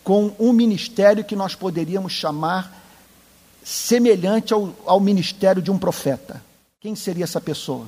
com 0.03 0.31
um 0.39 0.53
ministério 0.53 1.23
que 1.23 1.35
nós 1.35 1.55
poderíamos 1.55 2.13
chamar 2.13 2.84
semelhante 3.65 4.53
ao, 4.53 4.71
ao 4.85 4.99
ministério 4.99 5.59
de 5.59 5.71
um 5.71 5.77
profeta. 5.77 6.41
Quem 6.79 6.95
seria 6.95 7.23
essa 7.23 7.41
pessoa? 7.41 7.87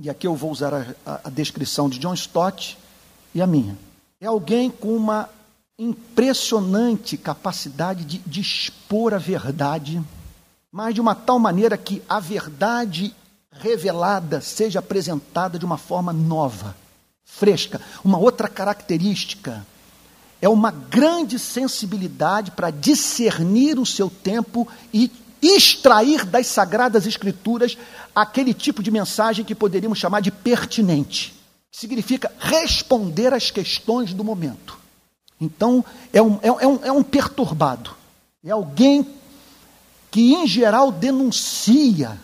E 0.00 0.08
aqui 0.08 0.24
eu 0.24 0.36
vou 0.36 0.52
usar 0.52 0.72
a, 0.72 0.86
a, 1.04 1.20
a 1.24 1.30
descrição 1.30 1.88
de 1.88 1.98
John 1.98 2.14
Stott 2.14 2.78
e 3.34 3.42
a 3.42 3.46
minha. 3.46 3.76
É 4.20 4.26
alguém 4.26 4.70
com 4.70 4.96
uma 4.96 5.28
impressionante 5.76 7.16
capacidade 7.16 8.04
de, 8.04 8.40
expor 8.40 9.12
a 9.12 9.18
verdade, 9.18 10.00
mas 10.70 10.94
de 10.94 11.00
uma 11.00 11.14
tal 11.14 11.40
maneira 11.40 11.76
que 11.76 12.02
a 12.08 12.20
verdade 12.20 13.12
revelada 13.50 14.40
seja 14.40 14.78
apresentada 14.78 15.58
de 15.58 15.64
uma 15.64 15.76
forma 15.76 16.12
nova 16.12 16.76
fresca. 17.24 17.80
Uma 18.04 18.16
outra 18.16 18.48
característica 18.48 19.66
é 20.40 20.48
uma 20.48 20.70
grande 20.70 21.38
sensibilidade 21.38 22.50
para 22.50 22.70
discernir 22.70 23.78
o 23.78 23.86
seu 23.86 24.10
tempo 24.10 24.68
e 24.92 25.10
extrair 25.40 26.24
das 26.24 26.46
sagradas 26.46 27.06
escrituras 27.06 27.76
aquele 28.14 28.52
tipo 28.52 28.82
de 28.82 28.90
mensagem 28.90 29.44
que 29.44 29.54
poderíamos 29.54 29.98
chamar 29.98 30.20
de 30.20 30.30
pertinente. 30.30 31.34
Significa 31.70 32.32
responder 32.38 33.32
às 33.32 33.50
questões 33.50 34.14
do 34.14 34.24
momento. 34.24 34.78
Então, 35.40 35.84
é 36.12 36.22
um, 36.22 36.38
é, 36.42 36.66
um, 36.66 36.84
é 36.84 36.92
um 36.92 37.02
perturbado. 37.02 37.94
É 38.44 38.50
alguém 38.50 39.06
que, 40.10 40.32
em 40.32 40.46
geral, 40.46 40.90
denuncia 40.90 42.18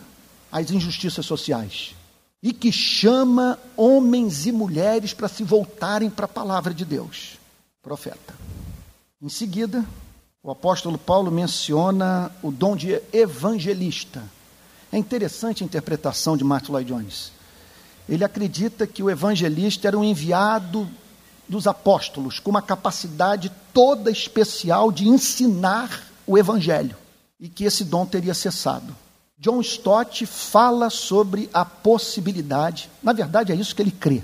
as 0.51 0.71
injustiças 0.71 1.25
sociais 1.25 1.93
e 2.41 2.51
que 2.51 2.71
chama 2.71 3.57
homens 3.77 4.45
e 4.45 4.51
mulheres 4.51 5.13
para 5.13 5.27
se 5.27 5.43
voltarem 5.43 6.09
para 6.09 6.25
a 6.25 6.27
palavra 6.27 6.73
de 6.73 6.83
Deus. 6.83 7.37
Profeta. 7.83 8.33
Em 9.21 9.27
seguida, 9.27 9.83
o 10.41 10.49
apóstolo 10.49 10.97
Paulo 10.97 11.29
menciona 11.29 12.31
o 12.41 12.49
dom 12.49 12.77
de 12.77 13.01
evangelista. 13.11 14.23
É 14.89 14.97
interessante 14.97 15.63
a 15.63 15.65
interpretação 15.65 16.37
de 16.37 16.45
Martin 16.45 16.71
Lloyd 16.71 16.87
Jones. 16.87 17.33
Ele 18.07 18.23
acredita 18.23 18.87
que 18.87 19.03
o 19.03 19.09
evangelista 19.09 19.85
era 19.85 19.99
um 19.99 20.03
enviado 20.03 20.89
dos 21.47 21.67
apóstolos 21.67 22.39
com 22.39 22.51
uma 22.51 22.61
capacidade 22.61 23.51
toda 23.73 24.09
especial 24.09 24.89
de 24.89 25.05
ensinar 25.05 26.03
o 26.25 26.37
evangelho 26.37 26.95
e 27.37 27.49
que 27.49 27.65
esse 27.65 27.83
dom 27.83 28.05
teria 28.05 28.33
cessado. 28.33 28.95
John 29.37 29.59
Stott 29.59 30.25
fala 30.25 30.89
sobre 30.89 31.49
a 31.53 31.65
possibilidade, 31.65 32.89
na 33.03 33.11
verdade 33.11 33.51
é 33.51 33.55
isso 33.55 33.75
que 33.75 33.81
ele 33.81 33.91
crê, 33.91 34.23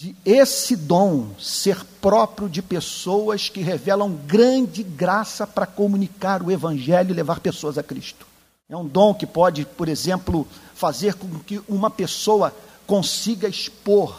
de 0.00 0.16
esse 0.24 0.74
dom 0.76 1.26
ser 1.38 1.84
próprio 2.00 2.48
de 2.48 2.62
pessoas 2.62 3.50
que 3.50 3.60
revelam 3.60 4.10
grande 4.10 4.82
graça 4.82 5.46
para 5.46 5.66
comunicar 5.66 6.42
o 6.42 6.50
Evangelho 6.50 7.10
e 7.10 7.14
levar 7.14 7.38
pessoas 7.40 7.76
a 7.76 7.82
Cristo. 7.82 8.26
É 8.66 8.74
um 8.74 8.86
dom 8.86 9.12
que 9.12 9.26
pode, 9.26 9.66
por 9.66 9.90
exemplo, 9.90 10.48
fazer 10.74 11.12
com 11.16 11.28
que 11.40 11.60
uma 11.68 11.90
pessoa 11.90 12.56
consiga 12.86 13.46
expor 13.46 14.16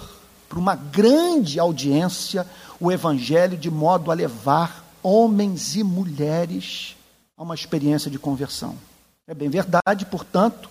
para 0.47 0.59
uma 0.59 0.75
grande 0.75 1.59
audiência 1.59 2.45
o 2.79 2.91
Evangelho 2.91 3.57
de 3.57 3.71
modo 3.71 4.11
a 4.11 4.13
levar 4.13 4.85
homens 5.01 5.75
e 5.75 5.83
mulheres 5.83 6.95
a 7.35 7.41
uma 7.41 7.55
experiência 7.55 8.11
de 8.11 8.19
conversão. 8.19 8.75
É 9.27 9.33
bem 9.33 9.49
verdade, 9.49 10.05
portanto, 10.05 10.69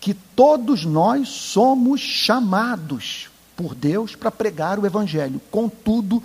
que 0.00 0.14
todos 0.14 0.86
nós 0.86 1.28
somos 1.28 2.00
chamados 2.00 3.28
por 3.56 3.74
Deus 3.74 4.14
para 4.14 4.30
pregar 4.30 4.78
o 4.78 4.86
Evangelho. 4.86 5.40
Contudo, 5.50 6.22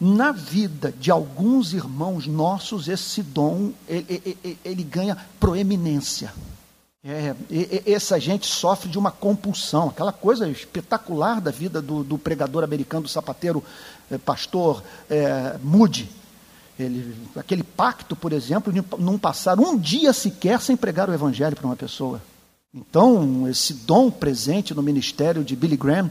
na 0.00 0.32
vida 0.32 0.92
de 0.98 1.10
alguns 1.10 1.72
irmãos 1.72 2.26
nossos, 2.26 2.88
esse 2.88 3.22
dom 3.22 3.72
ele, 3.88 4.36
ele, 4.42 4.58
ele 4.64 4.82
ganha 4.82 5.16
proeminência. 5.38 6.32
É, 7.06 7.34
essa 7.86 8.18
gente 8.18 8.46
sofre 8.46 8.88
de 8.88 8.98
uma 8.98 9.10
compulsão, 9.10 9.88
aquela 9.88 10.12
coisa 10.12 10.48
espetacular 10.48 11.40
da 11.40 11.50
vida 11.50 11.82
do, 11.82 12.02
do 12.02 12.16
pregador 12.16 12.64
americano, 12.64 13.02
do 13.02 13.08
sapateiro, 13.08 13.62
é, 14.10 14.16
pastor 14.16 14.82
é, 15.08 15.58
Moody 15.62 16.10
ele, 16.78 17.14
aquele 17.36 17.62
pacto, 17.62 18.16
por 18.16 18.32
exemplo, 18.32 18.72
de 18.72 18.82
não 18.98 19.18
passar 19.18 19.58
um 19.58 19.78
dia 19.78 20.12
sequer 20.12 20.60
sem 20.60 20.76
pregar 20.76 21.08
o 21.08 21.14
evangelho 21.14 21.56
para 21.56 21.66
uma 21.66 21.76
pessoa. 21.76 22.20
Então, 22.74 23.48
esse 23.48 23.72
dom 23.72 24.10
presente 24.10 24.74
no 24.74 24.82
ministério 24.82 25.44
de 25.44 25.54
Billy 25.54 25.76
Graham, 25.76 26.10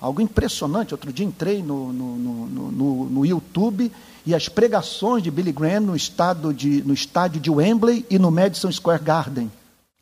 algo 0.00 0.20
impressionante. 0.20 0.94
Outro 0.94 1.12
dia 1.12 1.26
entrei 1.26 1.60
no, 1.62 1.92
no, 1.92 2.16
no, 2.16 2.46
no, 2.70 3.10
no 3.10 3.26
YouTube 3.26 3.90
e 4.24 4.34
as 4.34 4.48
pregações 4.48 5.22
de 5.22 5.30
Billy 5.30 5.52
Graham 5.52 5.80
no, 5.80 5.94
estado 5.96 6.54
de, 6.54 6.82
no 6.82 6.94
estádio 6.94 7.38
de 7.40 7.50
Wembley 7.50 8.06
e 8.08 8.18
no 8.18 8.30
Madison 8.30 8.72
Square 8.72 9.02
Garden. 9.02 9.52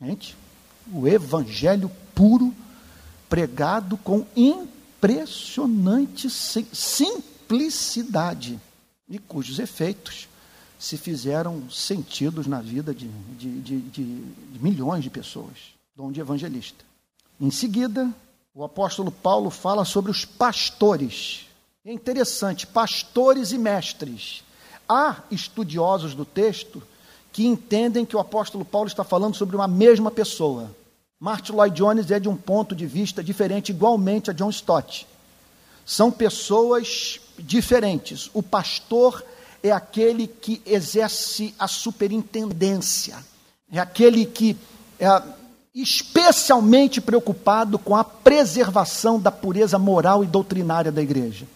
Gente, 0.01 0.37
o 0.93 1.09
evangelho 1.09 1.91
puro, 2.15 2.55
pregado 3.29 3.97
com 3.99 4.25
impressionante 4.37 6.31
simplicidade 6.31 8.61
e 9.09 9.19
cujos 9.19 9.59
efeitos 9.59 10.29
se 10.79 10.97
fizeram 10.97 11.69
sentidos 11.71 12.47
na 12.47 12.61
vida 12.61 12.95
de, 12.95 13.09
de, 13.37 13.61
de, 13.61 13.81
de 13.81 14.25
milhões 14.61 15.03
de 15.03 15.11
pessoas, 15.11 15.75
dom 15.97 16.13
de 16.13 16.21
evangelista. 16.21 16.85
Em 17.41 17.51
seguida, 17.51 18.09
o 18.59 18.65
apóstolo 18.65 19.13
Paulo 19.13 19.51
fala 19.51 19.85
sobre 19.85 20.11
os 20.11 20.25
pastores. 20.25 21.47
É 21.87 21.93
interessante, 21.93 22.67
pastores 22.67 23.53
e 23.53 23.57
mestres. 23.57 24.43
Há 24.89 25.19
estudiosos 25.31 26.13
do 26.13 26.25
texto 26.25 26.83
que 27.33 27.47
entendem 27.47 28.05
que 28.05 28.17
o 28.17 28.19
apóstolo 28.19 28.65
Paulo 28.65 28.89
está 28.89 29.05
falando 29.05 29.37
sobre 29.37 29.55
uma 29.55 29.69
mesma 29.69 30.11
pessoa. 30.11 30.75
Martin 31.21 31.53
Lloyd 31.53 31.77
Jones 31.77 32.11
é 32.11 32.19
de 32.19 32.29
um 32.29 32.35
ponto 32.35 32.75
de 32.75 32.85
vista 32.85 33.23
diferente, 33.23 33.71
igualmente 33.71 34.29
a 34.29 34.33
John 34.33 34.51
Stott. 34.51 35.07
São 35.87 36.11
pessoas 36.11 37.21
diferentes. 37.39 38.29
O 38.35 38.43
pastor 38.43 39.25
é 39.63 39.71
aquele 39.71 40.27
que 40.27 40.61
exerce 40.67 41.55
a 41.61 41.69
superintendência, 41.69 43.25
é 43.71 43.79
aquele 43.79 44.27
que 44.27 44.57
é 44.99 45.07
especialmente 45.83 47.01
preocupado 47.01 47.79
com 47.79 47.95
a 47.95 48.05
preservação 48.05 49.21
da 49.21 49.31
pureza 49.31 49.79
moral 49.79 50.25
e 50.25 50.27
doutrinária 50.27 50.91
da 50.91 51.03
igreja. 51.03 51.47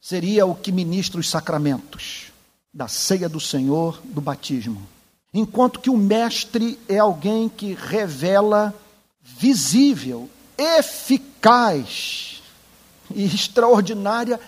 Seria 0.00 0.46
o 0.46 0.54
que 0.54 0.72
ministra 0.72 1.20
os 1.20 1.28
sacramentos 1.28 2.32
da 2.72 2.88
ceia 2.88 3.28
do 3.28 3.40
Senhor, 3.40 4.00
do 4.04 4.20
batismo. 4.20 4.86
Enquanto 5.32 5.80
que 5.80 5.90
o 5.90 5.96
mestre 5.96 6.78
é 6.88 6.98
alguém 6.98 7.48
que 7.48 7.74
revela 7.74 8.74
visível, 9.22 10.28
eficaz, 10.58 12.32
e 13.14 13.24
extraordinária 13.24 14.40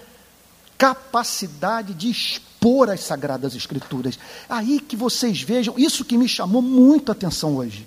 capacidade 0.77 1.95
de 1.95 2.11
expor 2.11 2.91
as 2.91 3.01
Sagradas 3.01 3.55
Escrituras. 3.55 4.19
Aí 4.49 4.81
que 4.81 4.97
vocês 4.97 5.43
vejam, 5.43 5.75
isso 5.79 6.05
que 6.05 6.19
me 6.19 6.29
chamou 6.29 6.61
muito 6.61 7.11
a 7.11 7.13
atenção 7.13 7.57
hoje. 7.57 7.87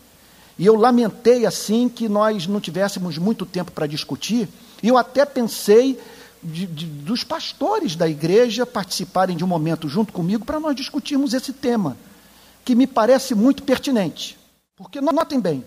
E 0.57 0.65
eu 0.65 0.75
lamentei 0.75 1.45
assim 1.45 1.87
que 1.87 2.09
nós 2.09 2.47
não 2.47 2.59
tivéssemos 2.59 3.17
muito 3.17 3.45
tempo 3.45 3.71
para 3.71 3.87
discutir, 3.87 4.49
e 4.81 4.87
eu 4.87 4.97
até 4.97 5.25
pensei 5.25 5.99
de, 6.41 6.65
de, 6.65 6.85
dos 6.85 7.23
pastores 7.23 7.95
da 7.95 8.07
igreja 8.07 8.65
participarem 8.65 9.35
de 9.35 9.43
um 9.43 9.47
momento 9.47 9.87
junto 9.87 10.13
comigo 10.13 10.45
para 10.45 10.59
nós 10.59 10.75
discutirmos 10.75 11.33
esse 11.33 11.53
tema. 11.53 11.97
que 12.63 12.75
me 12.75 12.85
parece 12.85 13.33
muito 13.33 13.63
pertinente. 13.63 14.37
Porque 14.75 14.99
notem 14.99 15.39
bem, 15.39 15.63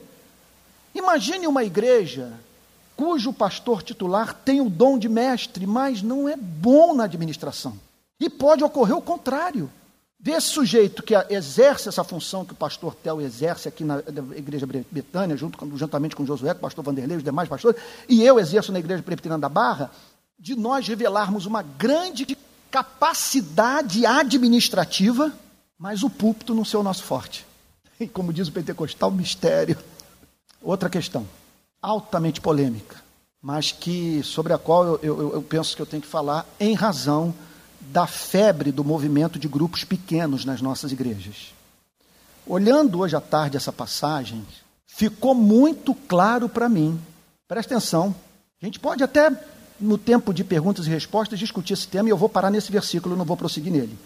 imagine 0.95 1.47
uma 1.47 1.65
igreja 1.65 2.31
cujo 2.95 3.33
pastor 3.33 3.83
titular 3.83 4.35
tem 4.35 4.61
o 4.61 4.69
dom 4.69 4.99
de 4.99 5.09
mestre, 5.09 5.67
mas 5.67 6.03
não 6.03 6.29
é 6.29 6.37
bom 6.37 6.93
na 6.93 7.05
administração. 7.05 7.81
E 8.21 8.29
pode 8.29 8.63
ocorrer 8.63 8.95
o 8.95 9.01
contrário. 9.01 9.71
Desse 10.23 10.49
sujeito 10.49 11.03
que 11.03 11.15
exerce 11.31 11.89
essa 11.89 12.05
função 12.05 12.45
que 12.45 12.53
o 12.53 12.57
pastor 12.57 12.95
Tel 12.95 13.23
exerce 13.23 13.69
aqui 13.69 13.83
na 13.83 14.01
Igreja 14.37 14.67
Betânia, 14.91 15.35
junto 15.35 15.57
com, 15.57 15.75
juntamente 15.79 16.15
com 16.15 16.27
Josué, 16.27 16.53
o 16.53 16.57
pastor 16.57 16.85
Vanderlei, 16.85 17.17
os 17.17 17.25
demais 17.25 17.49
pastores, 17.49 17.81
e 18.07 18.23
eu 18.23 18.39
exerço 18.39 18.71
na 18.71 18.79
Igreja 18.79 19.03
Presbiteriana 19.03 19.41
da 19.41 19.49
Barra, 19.49 19.91
de 20.39 20.55
nós 20.55 20.87
revelarmos 20.87 21.47
uma 21.47 21.63
grande 21.63 22.37
capacidade 22.71 24.05
administrativa, 24.05 25.33
mas 25.79 26.03
o 26.03 26.11
púlpito 26.11 26.55
não 26.55 26.67
ser 26.67 26.77
o 26.77 26.83
nosso 26.83 27.03
forte. 27.03 27.47
E 27.99 28.07
como 28.07 28.31
diz 28.31 28.49
o 28.49 28.53
pentecostal, 28.53 29.11
mistério. 29.11 29.79
Outra 30.61 30.91
questão, 30.91 31.27
altamente 31.81 32.43
polêmica, 32.43 33.03
mas 33.41 33.73
que 33.73 34.23
sobre 34.23 34.53
a 34.53 34.59
qual 34.59 34.85
eu, 34.85 35.01
eu, 35.03 35.33
eu 35.33 35.43
penso 35.43 35.75
que 35.75 35.81
eu 35.81 35.87
tenho 35.87 36.03
que 36.03 36.09
falar 36.09 36.47
em 36.61 36.75
razão 36.75 37.35
da 37.81 38.07
febre 38.07 38.71
do 38.71 38.85
movimento 38.85 39.39
de 39.39 39.49
grupos 39.49 39.85
pequenos 39.85 40.45
nas 40.45 40.61
nossas 40.61 40.93
igrejas. 40.93 41.53
Olhando 42.47 43.01
hoje 43.01 43.17
à 43.17 43.21
tarde 43.21 43.57
essa 43.57 43.73
passagem, 43.73 44.45
ficou 44.87 45.35
muito 45.35 45.95
claro 45.95 46.49
para 46.49 46.69
mim. 46.69 47.01
Presta 47.49 47.75
atenção. 47.75 48.15
A 48.61 48.65
gente 48.65 48.79
pode 48.79 49.03
até, 49.03 49.31
no 49.81 49.97
tempo 49.97 50.35
de 50.35 50.45
perguntas 50.45 50.87
e 50.87 50.91
respostas, 50.91 51.39
discutir 51.39 51.73
esse 51.73 51.89
tema 51.89 52.09
e 52.09 52.13
eu 52.13 52.17
vou 52.17 52.29
parar 52.29 52.51
nesse 52.51 52.71
versículo, 52.71 53.17
não 53.17 53.25
vou 53.25 53.37
prosseguir 53.37 53.73
nele. 53.73 53.99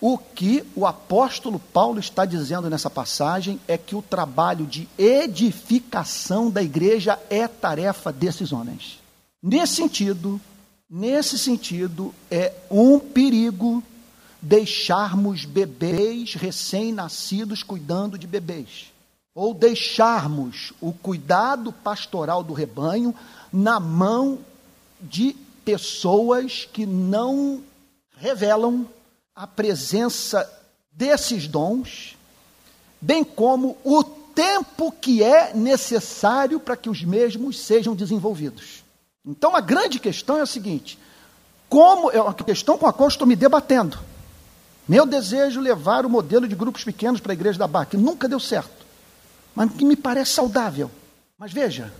O 0.00 0.18
que 0.18 0.64
o 0.74 0.86
apóstolo 0.86 1.58
Paulo 1.58 1.98
está 1.98 2.24
dizendo 2.24 2.68
nessa 2.68 2.90
passagem 2.90 3.60
é 3.66 3.78
que 3.78 3.94
o 3.94 4.02
trabalho 4.02 4.66
de 4.66 4.88
edificação 4.98 6.50
da 6.50 6.62
igreja 6.62 7.18
é 7.30 7.46
tarefa 7.46 8.12
desses 8.12 8.52
homens. 8.52 8.98
Nesse 9.42 9.76
sentido, 9.76 10.40
Nesse 10.88 11.38
sentido, 11.38 12.14
é 12.30 12.52
um 12.70 12.98
perigo 12.98 13.82
deixarmos 14.40 15.46
bebês 15.46 16.34
recém-nascidos 16.34 17.62
cuidando 17.62 18.18
de 18.18 18.26
bebês, 18.26 18.92
ou 19.34 19.54
deixarmos 19.54 20.74
o 20.82 20.92
cuidado 20.92 21.72
pastoral 21.72 22.44
do 22.44 22.52
rebanho 22.52 23.14
na 23.50 23.80
mão 23.80 24.38
de 25.00 25.34
pessoas 25.64 26.68
que 26.70 26.84
não 26.84 27.62
revelam 28.18 28.86
a 29.34 29.46
presença 29.46 30.48
desses 30.92 31.48
dons, 31.48 32.16
bem 33.00 33.24
como 33.24 33.78
o 33.82 34.04
tempo 34.04 34.92
que 34.92 35.22
é 35.22 35.54
necessário 35.54 36.60
para 36.60 36.76
que 36.76 36.90
os 36.90 37.02
mesmos 37.02 37.58
sejam 37.60 37.96
desenvolvidos. 37.96 38.83
Então 39.26 39.56
a 39.56 39.60
grande 39.60 39.98
questão 39.98 40.36
é 40.36 40.42
a 40.42 40.46
seguinte: 40.46 40.98
como 41.68 42.10
é 42.10 42.20
uma 42.20 42.34
questão 42.34 42.76
com 42.76 42.86
a 42.86 42.92
qual 42.92 43.08
estou 43.08 43.26
me 43.26 43.36
debatendo. 43.36 43.98
Meu 44.86 45.06
desejo 45.06 45.60
é 45.60 45.62
levar 45.62 46.04
o 46.04 46.10
modelo 46.10 46.46
de 46.46 46.54
grupos 46.54 46.84
pequenos 46.84 47.18
para 47.18 47.32
a 47.32 47.34
igreja 47.34 47.58
da 47.58 47.86
que 47.86 47.96
nunca 47.96 48.28
deu 48.28 48.38
certo, 48.38 48.84
mas 49.54 49.72
que 49.72 49.84
me 49.84 49.96
parece 49.96 50.32
saudável. 50.32 50.90
Mas 51.38 51.52
veja, 51.52 51.90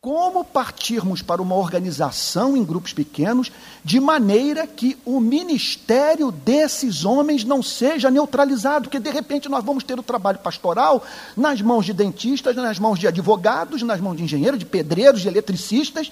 como 0.00 0.44
partirmos 0.44 1.22
para 1.22 1.40
uma 1.40 1.54
organização 1.54 2.56
em 2.56 2.64
grupos 2.64 2.92
pequenos 2.92 3.52
de 3.84 4.00
maneira 4.00 4.66
que 4.66 4.98
o 5.04 5.20
ministério 5.20 6.32
desses 6.32 7.04
homens 7.04 7.44
não 7.44 7.62
seja 7.62 8.10
neutralizado, 8.10 8.88
porque 8.88 8.98
de 8.98 9.10
repente 9.10 9.48
nós 9.48 9.62
vamos 9.62 9.84
ter 9.84 9.96
o 9.96 10.02
trabalho 10.02 10.40
pastoral 10.40 11.04
nas 11.36 11.62
mãos 11.62 11.86
de 11.86 11.92
dentistas, 11.92 12.56
nas 12.56 12.80
mãos 12.80 12.98
de 12.98 13.06
advogados, 13.06 13.82
nas 13.82 14.00
mãos 14.00 14.16
de 14.16 14.24
engenheiros, 14.24 14.58
de 14.58 14.66
pedreiros, 14.66 15.20
de 15.20 15.28
eletricistas, 15.28 16.10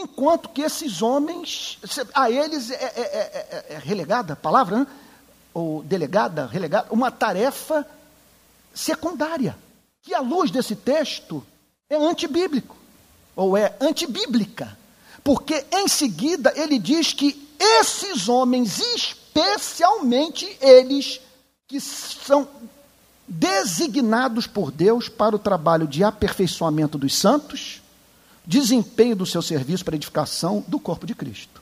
Enquanto 0.00 0.50
que 0.50 0.62
esses 0.62 1.02
homens, 1.02 1.76
a 2.14 2.30
eles 2.30 2.70
é, 2.70 2.74
é, 2.74 3.00
é, 3.00 3.66
é 3.70 3.78
relegada 3.78 4.34
a 4.34 4.36
palavra, 4.36 4.78
né? 4.78 4.86
ou 5.52 5.82
delegada, 5.82 6.46
relegada, 6.46 6.86
uma 6.92 7.10
tarefa 7.10 7.84
secundária, 8.72 9.58
que 10.00 10.14
à 10.14 10.20
luz 10.20 10.52
desse 10.52 10.76
texto 10.76 11.44
é 11.90 11.96
antibíblico, 11.96 12.76
ou 13.34 13.56
é 13.56 13.74
antibíblica, 13.80 14.78
porque 15.24 15.66
em 15.72 15.88
seguida 15.88 16.52
ele 16.54 16.78
diz 16.78 17.12
que 17.12 17.48
esses 17.58 18.28
homens, 18.28 18.78
especialmente 18.78 20.56
eles 20.60 21.20
que 21.66 21.80
são 21.80 22.46
designados 23.26 24.46
por 24.46 24.70
Deus 24.70 25.08
para 25.08 25.34
o 25.34 25.40
trabalho 25.40 25.88
de 25.88 26.04
aperfeiçoamento 26.04 26.96
dos 26.96 27.16
santos, 27.16 27.82
desempenho 28.48 29.14
do 29.14 29.26
seu 29.26 29.42
serviço 29.42 29.84
para 29.84 29.94
edificação 29.94 30.64
do 30.66 30.80
corpo 30.80 31.06
de 31.06 31.14
Cristo. 31.14 31.60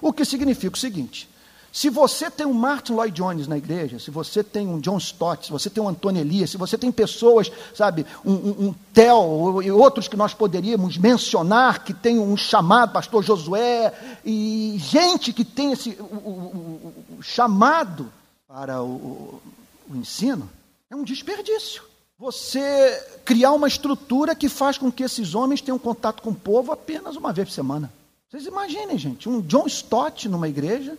O 0.00 0.10
que 0.10 0.24
significa 0.24 0.74
o 0.74 0.80
seguinte: 0.80 1.28
se 1.70 1.90
você 1.90 2.30
tem 2.30 2.46
um 2.46 2.54
Martin 2.54 2.94
Lloyd 2.94 3.14
Jones 3.14 3.46
na 3.46 3.58
igreja, 3.58 3.98
se 3.98 4.10
você 4.10 4.42
tem 4.42 4.66
um 4.66 4.80
John 4.80 4.96
Stott, 4.96 5.44
se 5.44 5.52
você 5.52 5.68
tem 5.68 5.82
um 5.82 5.88
Antônio 5.88 6.22
Elias, 6.22 6.48
se 6.50 6.56
você 6.56 6.78
tem 6.78 6.90
pessoas, 6.90 7.52
sabe, 7.74 8.06
um, 8.24 8.32
um, 8.32 8.68
um 8.68 8.74
Theo 8.94 9.62
e 9.62 9.70
outros 9.70 10.08
que 10.08 10.16
nós 10.16 10.32
poderíamos 10.32 10.96
mencionar, 10.96 11.84
que 11.84 11.92
tem 11.92 12.18
um 12.18 12.38
chamado, 12.38 12.94
pastor 12.94 13.22
Josué, 13.22 13.92
e 14.24 14.76
gente 14.78 15.30
que 15.30 15.44
tem 15.44 15.72
esse 15.72 15.90
o, 16.00 16.04
o, 16.04 17.18
o 17.18 17.22
chamado 17.22 18.10
para 18.48 18.82
o, 18.82 19.42
o 19.90 19.96
ensino, 19.96 20.48
é 20.88 20.96
um 20.96 21.04
desperdício 21.04 21.93
você 22.24 23.20
criar 23.22 23.52
uma 23.52 23.68
estrutura 23.68 24.34
que 24.34 24.48
faz 24.48 24.78
com 24.78 24.90
que 24.90 25.02
esses 25.02 25.34
homens 25.34 25.60
tenham 25.60 25.78
contato 25.78 26.22
com 26.22 26.30
o 26.30 26.34
povo 26.34 26.72
apenas 26.72 27.16
uma 27.16 27.34
vez 27.34 27.48
por 27.48 27.54
semana. 27.54 27.92
Vocês 28.30 28.46
imaginem, 28.46 28.96
gente, 28.96 29.28
um 29.28 29.42
John 29.42 29.66
Stott 29.66 30.26
numa 30.26 30.48
igreja, 30.48 30.96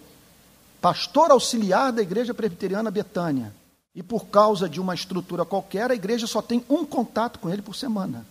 pastor 0.79 1.31
auxiliar 1.31 1.91
da 1.91 2.03
igreja 2.03 2.31
presbiteriana 2.31 2.91
Betânia, 2.91 3.51
e 3.95 4.03
por 4.03 4.27
causa 4.27 4.69
de 4.69 4.79
uma 4.79 4.93
estrutura 4.93 5.43
qualquer, 5.43 5.89
a 5.89 5.95
igreja 5.95 6.27
só 6.27 6.43
tem 6.43 6.63
um 6.69 6.85
contato 6.85 7.39
com 7.39 7.49
ele 7.49 7.63
por 7.63 7.75
semana. 7.75 8.23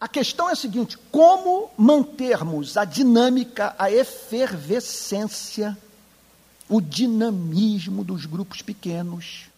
A 0.00 0.08
questão 0.08 0.48
é 0.48 0.52
a 0.52 0.56
seguinte: 0.56 0.96
como 1.12 1.70
mantermos 1.76 2.78
a 2.78 2.86
dinâmica, 2.86 3.74
a 3.78 3.92
efervescência, 3.92 5.76
o 6.70 6.80
dinamismo 6.80 8.02
dos 8.02 8.24
grupos 8.24 8.62
pequenos, 8.62 9.49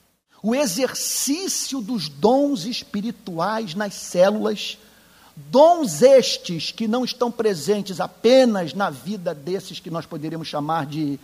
o 0.42 0.54
exercício 0.54 1.80
dos 1.80 2.08
dons 2.08 2.64
espirituais 2.64 3.74
nas 3.74 3.94
células, 3.94 4.76
dons 5.36 6.02
estes 6.02 6.72
que 6.72 6.88
não 6.88 7.04
estão 7.04 7.30
presentes 7.30 8.00
apenas 8.00 8.74
na 8.74 8.90
vida 8.90 9.34
desses 9.34 9.78
que 9.78 9.90
nós 9.90 10.04
poderíamos 10.04 10.48
chamar 10.48 10.86
de, 10.86 11.18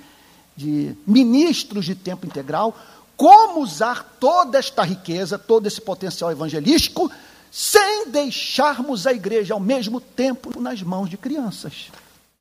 de 0.57 0.95
ministros 1.05 1.85
de 1.85 1.97
tempo 1.97 2.27
integral, 2.27 2.77
como 3.17 3.61
usar 3.61 4.17
toda 4.21 4.59
esta 4.59 4.85
riqueza, 4.85 5.37
todo 5.37 5.67
esse 5.67 5.81
potencial 5.81 6.31
evangelístico, 6.31 7.11
sem 7.51 8.09
deixarmos 8.11 9.07
a 9.07 9.13
igreja 9.13 9.55
ao 9.55 9.61
mesmo 9.61 10.01
tempo 10.01 10.61
nas 10.61 10.81
mãos 10.83 11.11
de 11.11 11.17
crianças. 11.17 11.91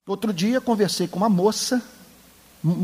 Outro 0.05 0.32
dia 0.32 0.61
conversei 0.61 1.07
com 1.07 1.17
uma 1.17 1.30
moça, 1.30 1.82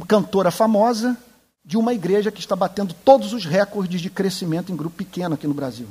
cantora 0.07 0.49
famosa, 0.49 1.15
de 1.63 1.77
uma 1.77 1.93
igreja 1.93 2.31
que 2.31 2.39
está 2.39 2.55
batendo 2.55 2.93
todos 2.93 3.31
os 3.33 3.45
recordes 3.45 4.01
de 4.01 4.09
crescimento 4.09 4.71
em 4.71 4.75
grupo 4.75 4.97
pequeno 4.97 5.35
aqui 5.35 5.47
no 5.47 5.53
Brasil. 5.53 5.87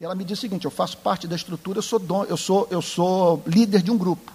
E 0.00 0.04
ela 0.04 0.14
me 0.14 0.24
disse 0.24 0.40
o 0.40 0.42
seguinte: 0.42 0.64
eu 0.64 0.70
faço 0.70 0.96
parte 0.98 1.26
da 1.26 1.34
estrutura, 1.34 1.78
eu 1.78 1.82
sou, 1.82 1.98
don, 1.98 2.24
eu 2.24 2.36
sou, 2.36 2.68
eu 2.70 2.80
sou 2.80 3.42
líder 3.46 3.82
de 3.82 3.90
um 3.90 3.98
grupo. 3.98 4.32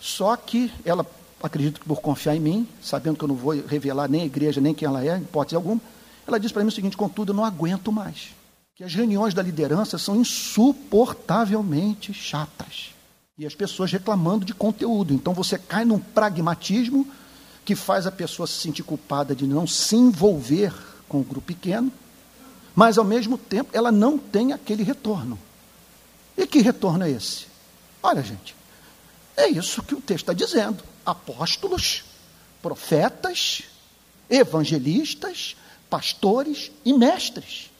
Só 0.00 0.34
que 0.36 0.72
ela, 0.84 1.04
acredito 1.42 1.80
que 1.80 1.86
por 1.86 2.00
confiar 2.00 2.34
em 2.34 2.40
mim, 2.40 2.66
sabendo 2.80 3.18
que 3.18 3.24
eu 3.24 3.28
não 3.28 3.34
vou 3.34 3.52
revelar 3.66 4.08
nem 4.08 4.22
a 4.22 4.26
igreja, 4.26 4.60
nem 4.60 4.72
quem 4.72 4.88
ela 4.88 5.04
é, 5.04 5.18
em 5.18 5.22
hipótese 5.22 5.54
alguma, 5.54 5.80
ela 6.26 6.40
disse 6.40 6.54
para 6.54 6.62
mim 6.62 6.70
o 6.70 6.72
seguinte: 6.72 6.96
contudo, 6.96 7.32
eu 7.32 7.36
não 7.36 7.44
aguento 7.44 7.92
mais. 7.92 8.28
Que 8.74 8.84
as 8.84 8.94
reuniões 8.94 9.34
da 9.34 9.42
liderança 9.42 9.98
são 9.98 10.16
insuportavelmente 10.16 12.14
chatas. 12.14 12.94
E 13.36 13.44
as 13.44 13.54
pessoas 13.54 13.92
reclamando 13.92 14.46
de 14.46 14.54
conteúdo. 14.54 15.12
Então 15.12 15.34
você 15.34 15.58
cai 15.58 15.84
num 15.84 15.98
pragmatismo 15.98 17.06
que 17.70 17.76
faz 17.76 18.04
a 18.04 18.10
pessoa 18.10 18.48
se 18.48 18.54
sentir 18.54 18.82
culpada 18.82 19.32
de 19.32 19.46
não 19.46 19.64
se 19.64 19.94
envolver 19.94 20.74
com 21.08 21.20
o 21.20 21.22
grupo 21.22 21.46
pequeno, 21.46 21.92
mas 22.74 22.98
ao 22.98 23.04
mesmo 23.04 23.38
tempo 23.38 23.70
ela 23.72 23.92
não 23.92 24.18
tem 24.18 24.52
aquele 24.52 24.82
retorno. 24.82 25.38
E 26.36 26.48
que 26.48 26.58
retorno 26.58 27.04
é 27.04 27.10
esse? 27.10 27.46
Olha, 28.02 28.24
gente, 28.24 28.56
é 29.36 29.46
isso 29.46 29.84
que 29.84 29.94
o 29.94 30.00
texto 30.00 30.22
está 30.22 30.32
dizendo: 30.32 30.82
apóstolos, 31.06 32.02
profetas, 32.60 33.62
evangelistas, 34.28 35.54
pastores 35.88 36.72
e 36.84 36.92
mestres. 36.92 37.70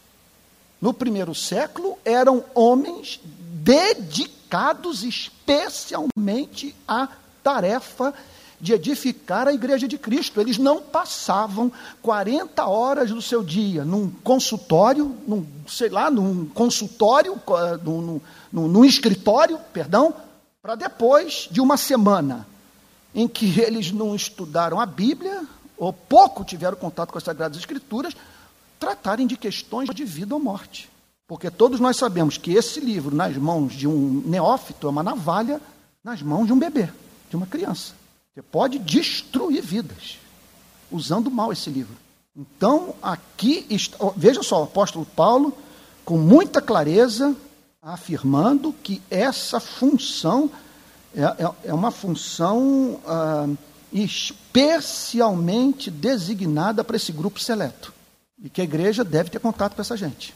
No 0.81 0.95
primeiro 0.95 1.35
século 1.35 1.99
eram 2.05 2.45
homens 2.55 3.19
dedicados 3.25 5.03
especialmente 5.03 6.77
à 6.87 7.09
tarefa 7.43 8.15
de 8.61 8.73
edificar 8.73 9.49
a 9.49 9.53
igreja 9.53 9.89
de 9.89 9.97
Cristo. 9.97 10.41
Eles 10.41 10.59
não 10.59 10.83
passavam 10.83 11.73
40 12.03 12.65
horas 12.67 13.11
do 13.11 13.23
seu 13.23 13.43
dia 13.43 13.85
num 13.85 14.11
consultório, 14.11 15.17
num, 15.27 15.47
sei 15.67 15.89
lá, 15.89 16.11
num 16.11 16.47
consultório, 16.47 17.41
num, 17.83 18.21
num, 18.53 18.69
num 18.69 18.85
escritório, 18.85 19.59
perdão, 19.73 20.15
para 20.61 20.75
depois 20.75 21.49
de 21.51 21.61
uma 21.61 21.77
semana 21.77 22.47
em 23.15 23.27
que 23.27 23.61
eles 23.61 23.91
não 23.91 24.15
estudaram 24.15 24.79
a 24.79 24.87
Bíblia, 24.87 25.45
ou 25.77 25.93
pouco 25.93 26.45
tiveram 26.45 26.77
contato 26.77 27.11
com 27.11 27.19
as 27.19 27.25
Sagradas 27.25 27.59
Escrituras, 27.59 28.15
tratarem 28.79 29.27
de 29.27 29.37
questões 29.37 29.89
de 29.91 30.05
vida 30.05 30.35
ou 30.35 30.41
morte. 30.41 30.89
Porque 31.27 31.51
todos 31.51 31.81
nós 31.81 31.97
sabemos 31.97 32.37
que 32.37 32.53
esse 32.53 32.81
livro, 32.81 33.15
nas 33.15 33.37
mãos 33.37 33.73
de 33.73 33.87
um 33.87 34.23
neófito, 34.27 34.87
é 34.87 34.91
uma 34.91 35.03
navalha 35.03 35.61
nas 36.03 36.23
mãos 36.23 36.47
de 36.47 36.53
um 36.53 36.59
bebê, 36.59 36.89
de 37.29 37.37
uma 37.37 37.47
criança. 37.47 38.00
Você 38.33 38.43
pode 38.43 38.79
destruir 38.79 39.63
vidas 39.63 40.19
usando 40.91 41.31
mal 41.31 41.53
esse 41.53 41.69
livro. 41.69 41.97
Então, 42.37 42.95
aqui, 43.03 43.67
veja 44.17 44.43
só, 44.43 44.61
o 44.61 44.65
apóstolo 44.65 45.05
Paulo, 45.05 45.53
com 46.05 46.17
muita 46.17 46.61
clareza, 46.63 47.35
afirmando 47.83 48.73
que 48.83 49.03
essa 49.11 49.59
função 49.59 50.51
é, 51.15 51.23
é, 51.23 51.51
é 51.65 51.75
uma 51.75 51.91
função 51.91 53.01
ah, 53.05 53.49
especialmente 53.93 55.91
designada 55.91 56.85
para 56.85 56.97
esse 56.97 57.11
grupo 57.11 57.41
seleto. 57.41 57.93
E 58.43 58.49
que 58.49 58.61
a 58.61 58.65
igreja 58.65 59.03
deve 59.05 59.29
ter 59.31 59.41
contato 59.41 59.75
com 59.75 59.83
essa 59.83 59.97
gente. 59.97 60.35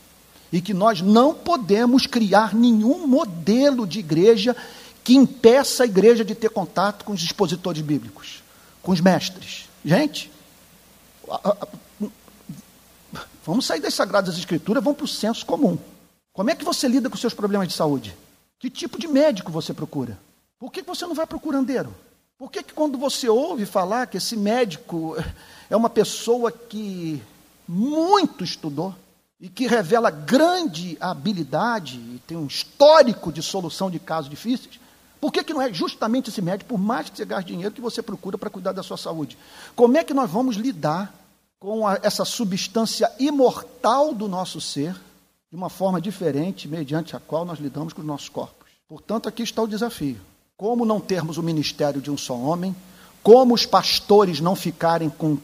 E 0.53 0.61
que 0.61 0.75
nós 0.75 1.01
não 1.01 1.33
podemos 1.33 2.07
criar 2.07 2.55
nenhum 2.55 3.07
modelo 3.07 3.87
de 3.87 4.01
igreja 4.01 4.57
que 5.05 5.15
impeça 5.15 5.83
a 5.83 5.87
igreja 5.87 6.25
de 6.25 6.35
ter 6.35 6.49
contato 6.49 7.05
com 7.05 7.13
os 7.13 7.23
expositores 7.23 7.83
bíblicos, 7.83 8.43
com 8.83 8.91
os 8.91 9.03
mestres. 9.03 9.69
Gente, 9.85 10.33
vamos 13.45 13.67
sair 13.67 13.81
das 13.81 13.93
Sagradas 13.93 14.39
Escrituras, 14.39 14.83
vamos 14.83 14.97
para 14.97 15.05
o 15.05 15.09
senso 15.09 15.45
comum. 15.45 15.79
Como 16.33 16.49
é 16.49 16.55
que 16.55 16.65
você 16.65 16.89
lida 16.89 17.11
com 17.11 17.19
seus 17.19 17.35
problemas 17.35 17.69
de 17.69 17.75
saúde? 17.75 18.17
Que 18.59 18.71
tipo 18.71 18.99
de 18.99 19.07
médico 19.07 19.53
você 19.53 19.75
procura? 19.75 20.19
Por 20.59 20.73
que 20.73 20.81
você 20.81 21.07
não 21.07 21.15
vai 21.15 21.27
para 21.27 21.37
o 21.37 21.41
curandeiro? 21.41 21.95
Por 22.39 22.51
que, 22.51 22.63
que 22.63 22.73
quando 22.73 22.97
você 22.97 23.29
ouve 23.29 23.67
falar 23.67 24.07
que 24.07 24.17
esse 24.17 24.37
médico 24.37 25.17
é 25.69 25.77
uma 25.77 25.91
pessoa 25.91 26.51
que 26.51 27.23
muito 27.69 28.43
estudou 28.43 28.95
e 29.39 29.51
que 29.51 29.67
revela 29.67 30.11
grande 30.11 30.97
habilidade 30.99 31.97
e 31.97 32.21
tem 32.27 32.37
um 32.37 32.47
histórico 32.47 33.31
de 33.31 33.43
solução 33.43 33.91
de 33.91 33.99
casos 33.99 34.31
difíceis, 34.31 34.81
por 35.25 35.33
que, 35.33 35.43
que 35.43 35.55
não 35.55 35.63
é 35.63 35.73
justamente 35.73 36.29
esse 36.29 36.43
médico, 36.43 36.69
por 36.69 36.79
mais 36.79 37.09
que 37.09 37.17
você 37.17 37.25
gaste 37.25 37.51
dinheiro, 37.51 37.75
que 37.75 37.81
você 37.81 38.03
procura 38.03 38.37
para 38.37 38.51
cuidar 38.51 38.73
da 38.73 38.83
sua 38.83 38.99
saúde? 38.99 39.39
Como 39.75 39.97
é 39.97 40.05
que 40.05 40.13
nós 40.13 40.31
vamos 40.31 40.55
lidar 40.55 41.15
com 41.59 41.89
a, 41.89 41.99
essa 42.03 42.27
substância 42.27 43.11
imortal 43.19 44.13
do 44.13 44.29
nosso 44.29 44.61
ser, 44.61 44.93
de 45.51 45.57
uma 45.57 45.71
forma 45.71 45.99
diferente, 45.99 46.69
mediante 46.69 47.17
a 47.17 47.19
qual 47.19 47.47
nós 47.47 47.59
lidamos 47.59 47.95
com 47.95 48.03
os 48.03 48.07
nossos 48.07 48.29
corpos? 48.29 48.69
Portanto, 48.87 49.27
aqui 49.27 49.43
está 49.43 49.63
o 49.63 49.67
desafio. 49.67 50.21
Como 50.59 50.85
não 50.85 51.01
termos 51.01 51.39
o 51.39 51.43
ministério 51.43 52.03
de 52.03 52.11
um 52.11 52.19
só 52.19 52.37
homem, 52.37 52.77
como 53.23 53.55
os 53.55 53.65
pastores 53.65 54.41
não 54.41 54.55
ficarem 54.55 55.09
com 55.09 55.39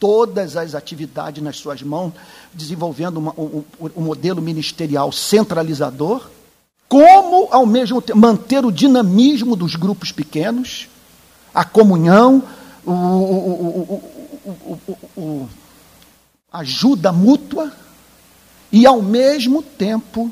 todas 0.00 0.56
as 0.56 0.74
atividades 0.74 1.42
nas 1.42 1.58
suas 1.58 1.82
mãos, 1.82 2.14
desenvolvendo 2.54 3.18
uma, 3.18 3.34
um, 3.38 3.62
um 3.78 4.00
modelo 4.00 4.40
ministerial 4.40 5.12
centralizador, 5.12 6.26
como, 6.88 7.48
ao 7.50 7.66
mesmo 7.66 8.00
tempo, 8.00 8.18
manter 8.18 8.64
o 8.64 8.70
dinamismo 8.70 9.56
dos 9.56 9.74
grupos 9.74 10.12
pequenos, 10.12 10.88
a 11.54 11.64
comunhão, 11.64 12.42
o, 12.84 12.92
o, 12.92 14.02
o, 15.16 15.48
ajuda 16.52 17.12
mútua, 17.12 17.72
e, 18.70 18.86
ao 18.86 19.00
mesmo 19.02 19.62
tempo, 19.62 20.30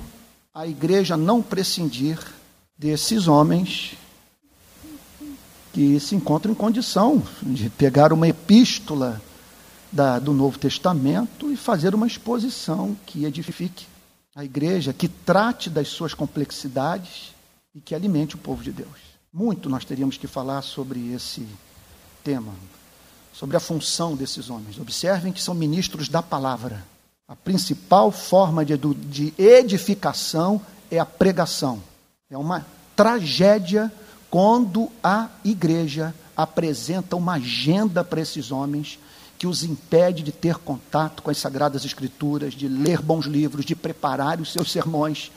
a 0.53 0.67
igreja 0.67 1.17
não 1.17 1.43
prescindir 1.43 2.19
desses 2.79 3.27
homens 3.27 3.95
que 5.73 5.99
se 5.99 6.15
encontram 6.15 6.53
em 6.53 6.57
condição 6.57 7.23
de 7.43 7.69
pegar 7.71 8.13
uma 8.13 8.29
epístola 8.29 9.21
da, 9.91 10.21
do 10.21 10.33
Novo 10.33 10.59
Testamento 10.59 11.51
e 11.51 11.57
fazer 11.57 11.95
uma 11.95 12.07
exposição 12.07 12.97
que 13.07 13.25
edifique 13.25 13.87
a 14.35 14.45
igreja, 14.45 14.93
que 14.93 15.07
trate 15.09 15.71
das 15.71 15.89
suas 15.89 16.13
complexidades 16.13 17.33
e 17.75 17.81
que 17.81 17.95
alimente 17.95 18.35
o 18.35 18.39
povo 18.39 18.63
de 18.63 18.73
Deus. 18.73 19.15
Muito 19.33 19.69
nós 19.69 19.85
teríamos 19.85 20.17
que 20.17 20.27
falar 20.27 20.63
sobre 20.63 21.13
esse 21.13 21.47
tema, 22.23 22.53
sobre 23.33 23.57
a 23.57 23.61
função 23.61 24.17
desses 24.17 24.51
homens. 24.51 24.79
Observem 24.79 25.33
que 25.33 25.43
são 25.43 25.55
ministros 25.55 26.09
da 26.09 26.23
palavra. 26.23 26.85
A 27.29 27.37
principal 27.37 28.11
forma 28.11 28.65
de, 28.65 29.35
edificação 29.39 30.61
é 30.91 30.99
a 30.99 31.07
pregação. 31.07 31.83
É 32.29 32.37
uma 32.37 32.67
tragédia 32.95 33.93
quando 34.31 34.91
a 35.03 35.29
igreja 35.45 36.15
apresenta 36.37 37.17
uma 37.17 37.35
agenda 37.35 38.03
para 38.03 38.21
esses 38.21 38.51
homens 38.51 38.99
que 39.45 39.49
os 39.49 39.63
impede 39.63 40.23
de 40.23 40.33
ter 40.33 40.55
contato 40.55 41.23
com 41.23 41.31
as 41.31 41.37
Sagradas 41.37 41.85
Escrituras, 41.85 42.55
de 42.55 42.67
ler 42.67 43.03
bons 43.03 43.27
livros, 43.27 43.67
de 43.67 43.77
preparar 43.77 44.41
os 44.41 44.51
seus 44.51 44.73
sermões. 44.73 45.31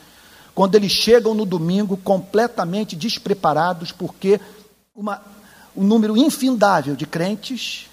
Quando 0.56 0.76
eles 0.76 0.94
chegam 0.94 1.34
no 1.34 1.46
domingo 1.46 1.98
completamente 1.98 2.96
despreparados, 2.96 3.92
porque 3.92 4.40
uma, 4.96 5.22
um 5.76 5.84
número 5.84 6.16
infindável 6.16 6.96
de 6.96 7.06
crentes 7.06 7.88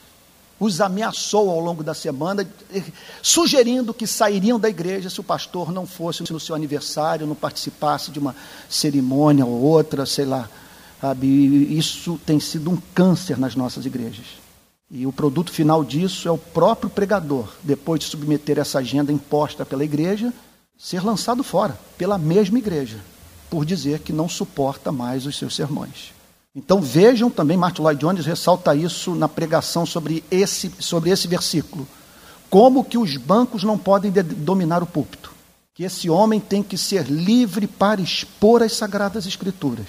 os 0.60 0.80
ameaçou 0.80 1.50
ao 1.50 1.58
longo 1.58 1.82
da 1.82 1.94
semana, 1.94 2.48
sugerindo 3.20 3.92
que 3.92 4.06
sairiam 4.06 4.60
da 4.60 4.68
igreja 4.68 5.10
se 5.10 5.18
o 5.18 5.24
pastor 5.24 5.72
não 5.72 5.84
fosse 5.84 6.22
no 6.32 6.38
seu 6.38 6.54
aniversário, 6.54 7.26
não 7.26 7.34
participasse 7.34 8.12
de 8.12 8.20
uma 8.20 8.36
cerimônia 8.70 9.44
ou 9.44 9.60
outra, 9.62 10.06
sei 10.06 10.26
lá. 10.26 10.48
Sabe? 11.00 11.26
Isso 11.76 12.20
tem 12.24 12.38
sido 12.38 12.70
um 12.70 12.78
câncer 12.94 13.36
nas 13.36 13.56
nossas 13.56 13.84
igrejas. 13.84 14.43
E 14.96 15.08
o 15.08 15.12
produto 15.12 15.50
final 15.50 15.82
disso 15.82 16.28
é 16.28 16.30
o 16.30 16.38
próprio 16.38 16.88
pregador, 16.88 17.48
depois 17.64 17.98
de 17.98 18.06
submeter 18.06 18.60
essa 18.60 18.78
agenda 18.78 19.10
imposta 19.10 19.66
pela 19.66 19.84
igreja, 19.84 20.32
ser 20.78 21.04
lançado 21.04 21.42
fora 21.42 21.76
pela 21.98 22.16
mesma 22.16 22.58
igreja, 22.60 23.00
por 23.50 23.64
dizer 23.64 23.98
que 23.98 24.12
não 24.12 24.28
suporta 24.28 24.92
mais 24.92 25.26
os 25.26 25.36
seus 25.36 25.56
sermões. 25.56 26.12
Então 26.54 26.80
vejam 26.80 27.28
também, 27.28 27.56
Martin 27.56 27.82
Lloyd 27.82 28.00
Jones 28.00 28.24
ressalta 28.24 28.72
isso 28.76 29.16
na 29.16 29.28
pregação 29.28 29.84
sobre 29.84 30.22
esse, 30.30 30.70
sobre 30.78 31.10
esse 31.10 31.26
versículo. 31.26 31.88
Como 32.48 32.84
que 32.84 32.96
os 32.96 33.16
bancos 33.16 33.64
não 33.64 33.76
podem 33.76 34.12
dominar 34.12 34.80
o 34.80 34.86
púlpito. 34.86 35.32
Que 35.74 35.82
esse 35.82 36.08
homem 36.08 36.38
tem 36.38 36.62
que 36.62 36.78
ser 36.78 37.06
livre 37.06 37.66
para 37.66 38.00
expor 38.00 38.62
as 38.62 38.74
sagradas 38.74 39.26
escrituras. 39.26 39.88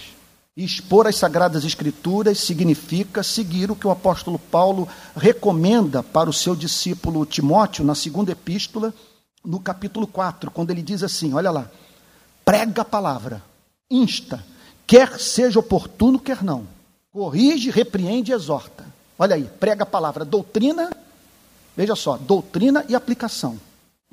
Expor 0.58 1.06
as 1.06 1.18
Sagradas 1.18 1.66
Escrituras 1.66 2.40
significa 2.40 3.22
seguir 3.22 3.70
o 3.70 3.76
que 3.76 3.86
o 3.86 3.92
apóstolo 3.92 4.40
Paulo 4.40 4.88
recomenda 5.14 6.02
para 6.02 6.30
o 6.30 6.34
seu 6.34 6.56
discípulo 6.56 7.26
Timóteo 7.26 7.84
na 7.84 7.94
segunda 7.94 8.32
epístola, 8.32 8.94
no 9.44 9.60
capítulo 9.60 10.08
4, 10.08 10.50
quando 10.50 10.72
ele 10.72 10.82
diz 10.82 11.04
assim: 11.04 11.34
olha 11.34 11.52
lá, 11.52 11.70
prega 12.46 12.84
a 12.84 12.86
palavra, 12.86 13.44
insta, 13.92 14.46
quer 14.88 15.20
seja 15.20 15.60
oportuno, 15.60 16.18
quer 16.18 16.42
não, 16.42 16.66
corrige, 17.12 17.70
repreende 17.70 18.32
e 18.32 18.34
exorta. 18.34 18.86
Olha 19.20 19.36
aí, 19.36 19.50
prega 19.60 19.84
a 19.84 19.86
palavra, 19.86 20.24
doutrina, 20.24 20.90
veja 21.76 21.98
só, 21.98 22.16
doutrina 22.16 22.86
e 22.88 22.96
aplicação. 22.96 23.60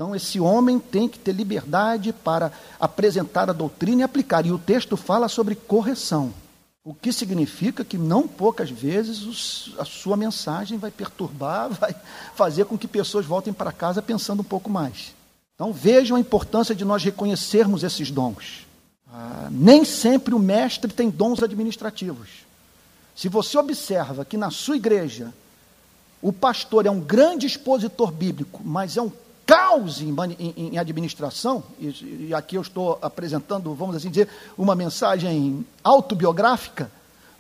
Então, 0.03 0.17
esse 0.17 0.41
homem 0.41 0.81
tem 0.81 1.09
que 1.09 1.17
ter 1.17 1.31
liberdade 1.31 2.13
para 2.13 2.51
apresentar 2.81 3.49
a 3.49 3.53
doutrina 3.53 4.01
e 4.01 4.03
aplicar. 4.03 4.45
E 4.45 4.51
o 4.51 4.59
texto 4.59 4.97
fala 4.97 5.29
sobre 5.29 5.55
correção. 5.55 6.35
O 6.85 6.93
que 6.93 7.13
significa 7.13 7.85
que 7.85 7.97
não 7.97 8.27
poucas 8.27 8.69
vezes 8.69 9.71
a 9.79 9.85
sua 9.85 10.17
mensagem 10.17 10.77
vai 10.77 10.91
perturbar, 10.91 11.71
vai 11.79 11.95
fazer 12.35 12.65
com 12.65 12.77
que 12.77 12.89
pessoas 12.89 13.25
voltem 13.25 13.53
para 13.53 13.71
casa 13.71 14.03
pensando 14.03 14.41
um 14.41 14.45
pouco 14.45 14.69
mais. 14.69 15.15
Então 15.55 15.73
vejam 15.73 16.17
a 16.17 16.21
importância 16.21 16.75
de 16.75 16.85
nós 16.85 17.05
reconhecermos 17.05 17.85
esses 17.85 18.11
dons. 18.11 18.67
Ah, 19.07 19.47
nem 19.53 19.85
sempre 19.85 20.35
o 20.35 20.39
mestre 20.41 20.93
tem 20.93 21.11
dons 21.11 21.41
administrativos. 21.41 22.29
Se 23.15 23.29
você 23.29 23.57
observa 23.57 24.25
que 24.25 24.37
na 24.37 24.51
sua 24.51 24.75
igreja 24.75 25.33
o 26.21 26.33
pastor 26.33 26.87
é 26.87 26.91
um 26.91 26.99
grande 26.99 27.47
expositor 27.47 28.11
bíblico, 28.11 28.63
mas 28.65 28.97
é 28.97 29.03
um 29.03 29.13
caos 29.47 30.01
em, 30.01 30.15
em, 30.39 30.55
em 30.75 30.79
administração, 30.79 31.63
e, 31.79 32.29
e, 32.29 32.35
aqui 32.35 32.57
eu 32.57 32.63
estou 32.63 32.99
apresentando, 33.03 33.75
vamos 33.75 33.97
assim 33.97 34.11
dizer, 34.11 34.29
uma 34.57 34.75
mensagem 34.75 35.67
autobiográfica, 35.83 36.91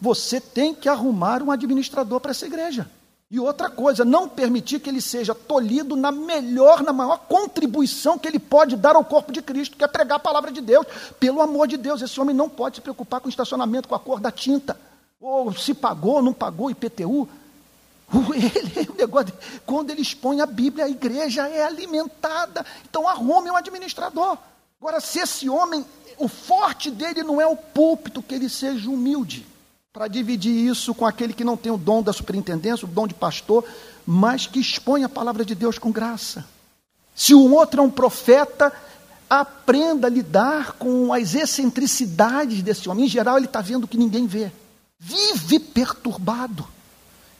você 0.00 0.40
tem 0.40 0.74
que 0.74 0.88
arrumar 0.88 1.42
um 1.42 1.50
administrador 1.50 2.20
para 2.20 2.32
essa 2.32 2.46
igreja. 2.46 2.90
E 3.32 3.40
outra 3.40 3.70
coisa, 3.70 4.04
não 4.04 4.28
permitir 4.28 4.78
que 4.78 4.90
ele 4.90 5.00
seja 5.00 5.34
tolhido 5.34 5.96
na 5.96 6.12
melhor, 6.12 6.82
na 6.82 6.92
maior 6.92 7.16
contribuição 7.16 8.18
que 8.18 8.28
ele 8.28 8.38
pode 8.38 8.76
dar 8.76 8.94
ao 8.94 9.02
corpo 9.02 9.32
de 9.32 9.40
Cristo, 9.40 9.74
que 9.74 9.82
é 9.82 9.88
pregar 9.88 10.16
a 10.16 10.20
palavra 10.20 10.52
de 10.52 10.60
Deus. 10.60 10.86
Pelo 11.18 11.40
amor 11.40 11.66
de 11.66 11.78
Deus, 11.78 12.02
esse 12.02 12.20
homem 12.20 12.36
não 12.36 12.46
pode 12.46 12.76
se 12.76 12.82
preocupar 12.82 13.22
com 13.22 13.28
o 13.28 13.30
estacionamento, 13.30 13.88
com 13.88 13.94
a 13.94 13.98
cor 13.98 14.20
da 14.20 14.30
tinta. 14.30 14.76
ou 15.18 15.50
se 15.54 15.72
pagou, 15.72 16.20
não 16.20 16.34
pagou 16.34 16.70
IPTU. 16.70 17.26
Ele, 18.34 18.90
o 18.90 18.94
negócio, 18.94 19.32
quando 19.64 19.90
ele 19.90 20.02
expõe 20.02 20.40
a 20.40 20.46
Bíblia, 20.46 20.84
a 20.84 20.88
igreja 20.88 21.48
é 21.48 21.64
alimentada. 21.64 22.64
Então 22.88 23.08
arrume 23.08 23.50
um 23.50 23.56
administrador. 23.56 24.36
Agora, 24.80 25.00
se 25.00 25.18
esse 25.20 25.48
homem, 25.48 25.84
o 26.18 26.28
forte 26.28 26.90
dele 26.90 27.22
não 27.22 27.40
é 27.40 27.46
o 27.46 27.56
púlpito, 27.56 28.22
que 28.22 28.34
ele 28.34 28.48
seja 28.48 28.90
humilde 28.90 29.46
para 29.92 30.08
dividir 30.08 30.52
isso 30.52 30.94
com 30.94 31.06
aquele 31.06 31.32
que 31.32 31.44
não 31.44 31.56
tem 31.56 31.70
o 31.70 31.76
dom 31.76 32.02
da 32.02 32.12
superintendência, 32.12 32.86
o 32.86 32.90
dom 32.90 33.06
de 33.06 33.14
pastor, 33.14 33.64
mas 34.06 34.46
que 34.46 34.58
expõe 34.58 35.04
a 35.04 35.08
palavra 35.08 35.44
de 35.44 35.54
Deus 35.54 35.78
com 35.78 35.92
graça. 35.92 36.44
Se 37.14 37.34
o 37.34 37.52
outro 37.52 37.80
é 37.80 37.84
um 37.84 37.90
profeta, 37.90 38.72
aprenda 39.28 40.06
a 40.06 40.10
lidar 40.10 40.72
com 40.72 41.12
as 41.12 41.34
excentricidades 41.34 42.62
desse 42.62 42.88
homem. 42.88 43.04
Em 43.04 43.08
geral, 43.08 43.36
ele 43.36 43.46
está 43.46 43.60
vendo 43.60 43.84
o 43.84 43.88
que 43.88 43.98
ninguém 43.98 44.26
vê. 44.26 44.50
Vive 44.98 45.58
perturbado. 45.58 46.66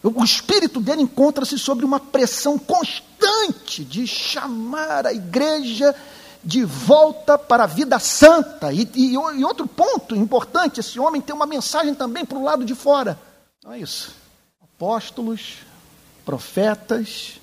O 0.02 0.24
espírito 0.24 0.80
dele 0.80 1.02
encontra-se 1.02 1.58
sobre 1.58 1.84
uma 1.84 2.00
pressão 2.00 2.58
constante 2.58 3.84
de 3.84 4.06
chamar 4.06 5.06
a 5.06 5.12
igreja 5.12 5.94
de 6.42 6.64
volta 6.64 7.38
para 7.38 7.64
a 7.64 7.68
vida 7.68 7.98
santa. 8.00 8.72
E, 8.72 8.88
e, 8.94 9.12
e 9.12 9.44
outro 9.44 9.66
ponto 9.66 10.16
importante: 10.16 10.80
esse 10.80 10.98
homem 10.98 11.20
tem 11.20 11.34
uma 11.34 11.46
mensagem 11.46 11.94
também 11.94 12.24
para 12.24 12.38
o 12.38 12.42
lado 12.42 12.64
de 12.64 12.74
fora. 12.74 13.18
Não 13.62 13.72
é 13.72 13.78
isso. 13.78 14.12
Apóstolos, 14.60 15.58
profetas, 16.24 17.40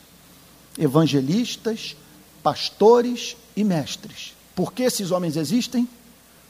evangelistas, 0.77 1.95
pastores 2.43 3.37
e 3.55 3.63
mestres. 3.63 4.33
Por 4.53 4.73
que 4.73 4.83
esses 4.83 5.11
homens 5.11 5.37
existem? 5.37 5.87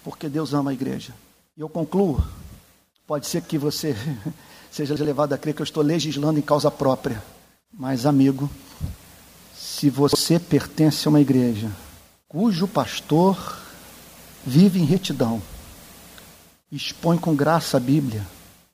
Porque 0.04 0.28
Deus 0.28 0.54
ama 0.56 0.72
a 0.72 0.74
igreja. 0.74 1.14
E 1.56 1.62
eu 1.62 1.70
concluo. 1.70 2.24
Pode 3.06 3.28
ser 3.28 3.42
que 3.44 3.58
você 3.58 3.96
seja 4.88 5.04
levado 5.04 5.34
a 5.34 5.38
crer 5.38 5.54
que 5.54 5.62
eu 5.62 5.66
estou 5.66 5.84
legislando 5.84 6.40
em 6.40 6.44
causa 6.44 6.70
própria. 6.70 7.22
Mas, 7.74 8.06
amigo, 8.06 8.50
se 9.56 9.90
você 9.90 10.40
pertence 10.40 11.08
a 11.08 11.10
uma 11.10 11.22
igreja 11.22 11.70
cujo 12.28 12.68
pastor 12.68 13.58
vive 14.46 14.80
em 14.80 14.86
retidão, 14.86 15.42
expõe 16.72 17.18
com 17.18 17.36
graça 17.36 17.78
a 17.78 17.80
Bíblia, 17.80 18.26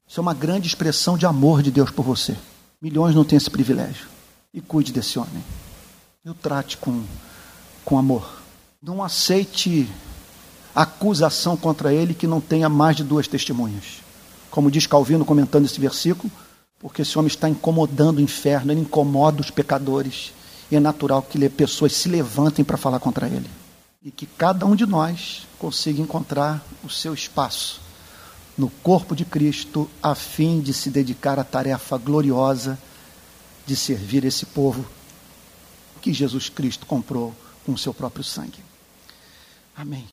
isso 0.07 0.19
é 0.19 0.21
uma 0.21 0.33
grande 0.33 0.67
expressão 0.67 1.17
de 1.17 1.25
amor 1.25 1.61
de 1.61 1.71
Deus 1.71 1.89
por 1.89 2.03
você. 2.03 2.35
Milhões 2.81 3.15
não 3.15 3.23
têm 3.23 3.37
esse 3.37 3.49
privilégio. 3.49 4.07
E 4.53 4.61
cuide 4.61 4.91
desse 4.91 5.17
homem. 5.17 5.43
E 6.23 6.29
o 6.29 6.33
trate 6.33 6.77
com, 6.77 7.03
com 7.83 7.97
amor. 7.97 8.41
Não 8.81 9.03
aceite 9.03 9.89
acusação 10.73 11.57
contra 11.57 11.93
ele 11.93 12.13
que 12.13 12.27
não 12.27 12.39
tenha 12.39 12.69
mais 12.69 12.95
de 12.95 13.03
duas 13.03 13.27
testemunhas. 13.27 14.04
Como 14.55 14.71
diz 14.71 14.87
Calvino 14.87 15.25
comentando 15.25 15.65
esse 15.65 15.77
versículo, 15.81 16.31
porque 16.79 17.01
esse 17.01 17.19
homem 17.19 17.27
está 17.27 17.49
incomodando 17.49 18.19
o 18.19 18.21
inferno, 18.21 18.71
ele 18.71 18.79
incomoda 18.79 19.41
os 19.41 19.51
pecadores. 19.51 20.31
E 20.71 20.77
é 20.77 20.79
natural 20.79 21.21
que 21.21 21.49
pessoas 21.49 21.91
se 21.91 22.07
levantem 22.07 22.63
para 22.63 22.77
falar 22.77 23.01
contra 23.01 23.27
ele. 23.27 23.49
E 24.01 24.09
que 24.09 24.25
cada 24.25 24.65
um 24.65 24.73
de 24.73 24.85
nós 24.85 25.45
consiga 25.59 26.01
encontrar 26.01 26.65
o 26.85 26.89
seu 26.89 27.13
espaço 27.13 27.81
no 28.57 28.69
corpo 28.69 29.13
de 29.13 29.25
Cristo, 29.25 29.89
a 30.01 30.15
fim 30.15 30.61
de 30.61 30.71
se 30.71 30.89
dedicar 30.89 31.37
à 31.37 31.43
tarefa 31.43 31.97
gloriosa 31.97 32.79
de 33.65 33.75
servir 33.75 34.23
esse 34.23 34.45
povo 34.45 34.85
que 36.01 36.13
Jesus 36.13 36.47
Cristo 36.47 36.85
comprou 36.85 37.35
com 37.65 37.73
o 37.73 37.77
seu 37.77 37.93
próprio 37.93 38.23
sangue. 38.23 38.63
Amém. 39.75 40.03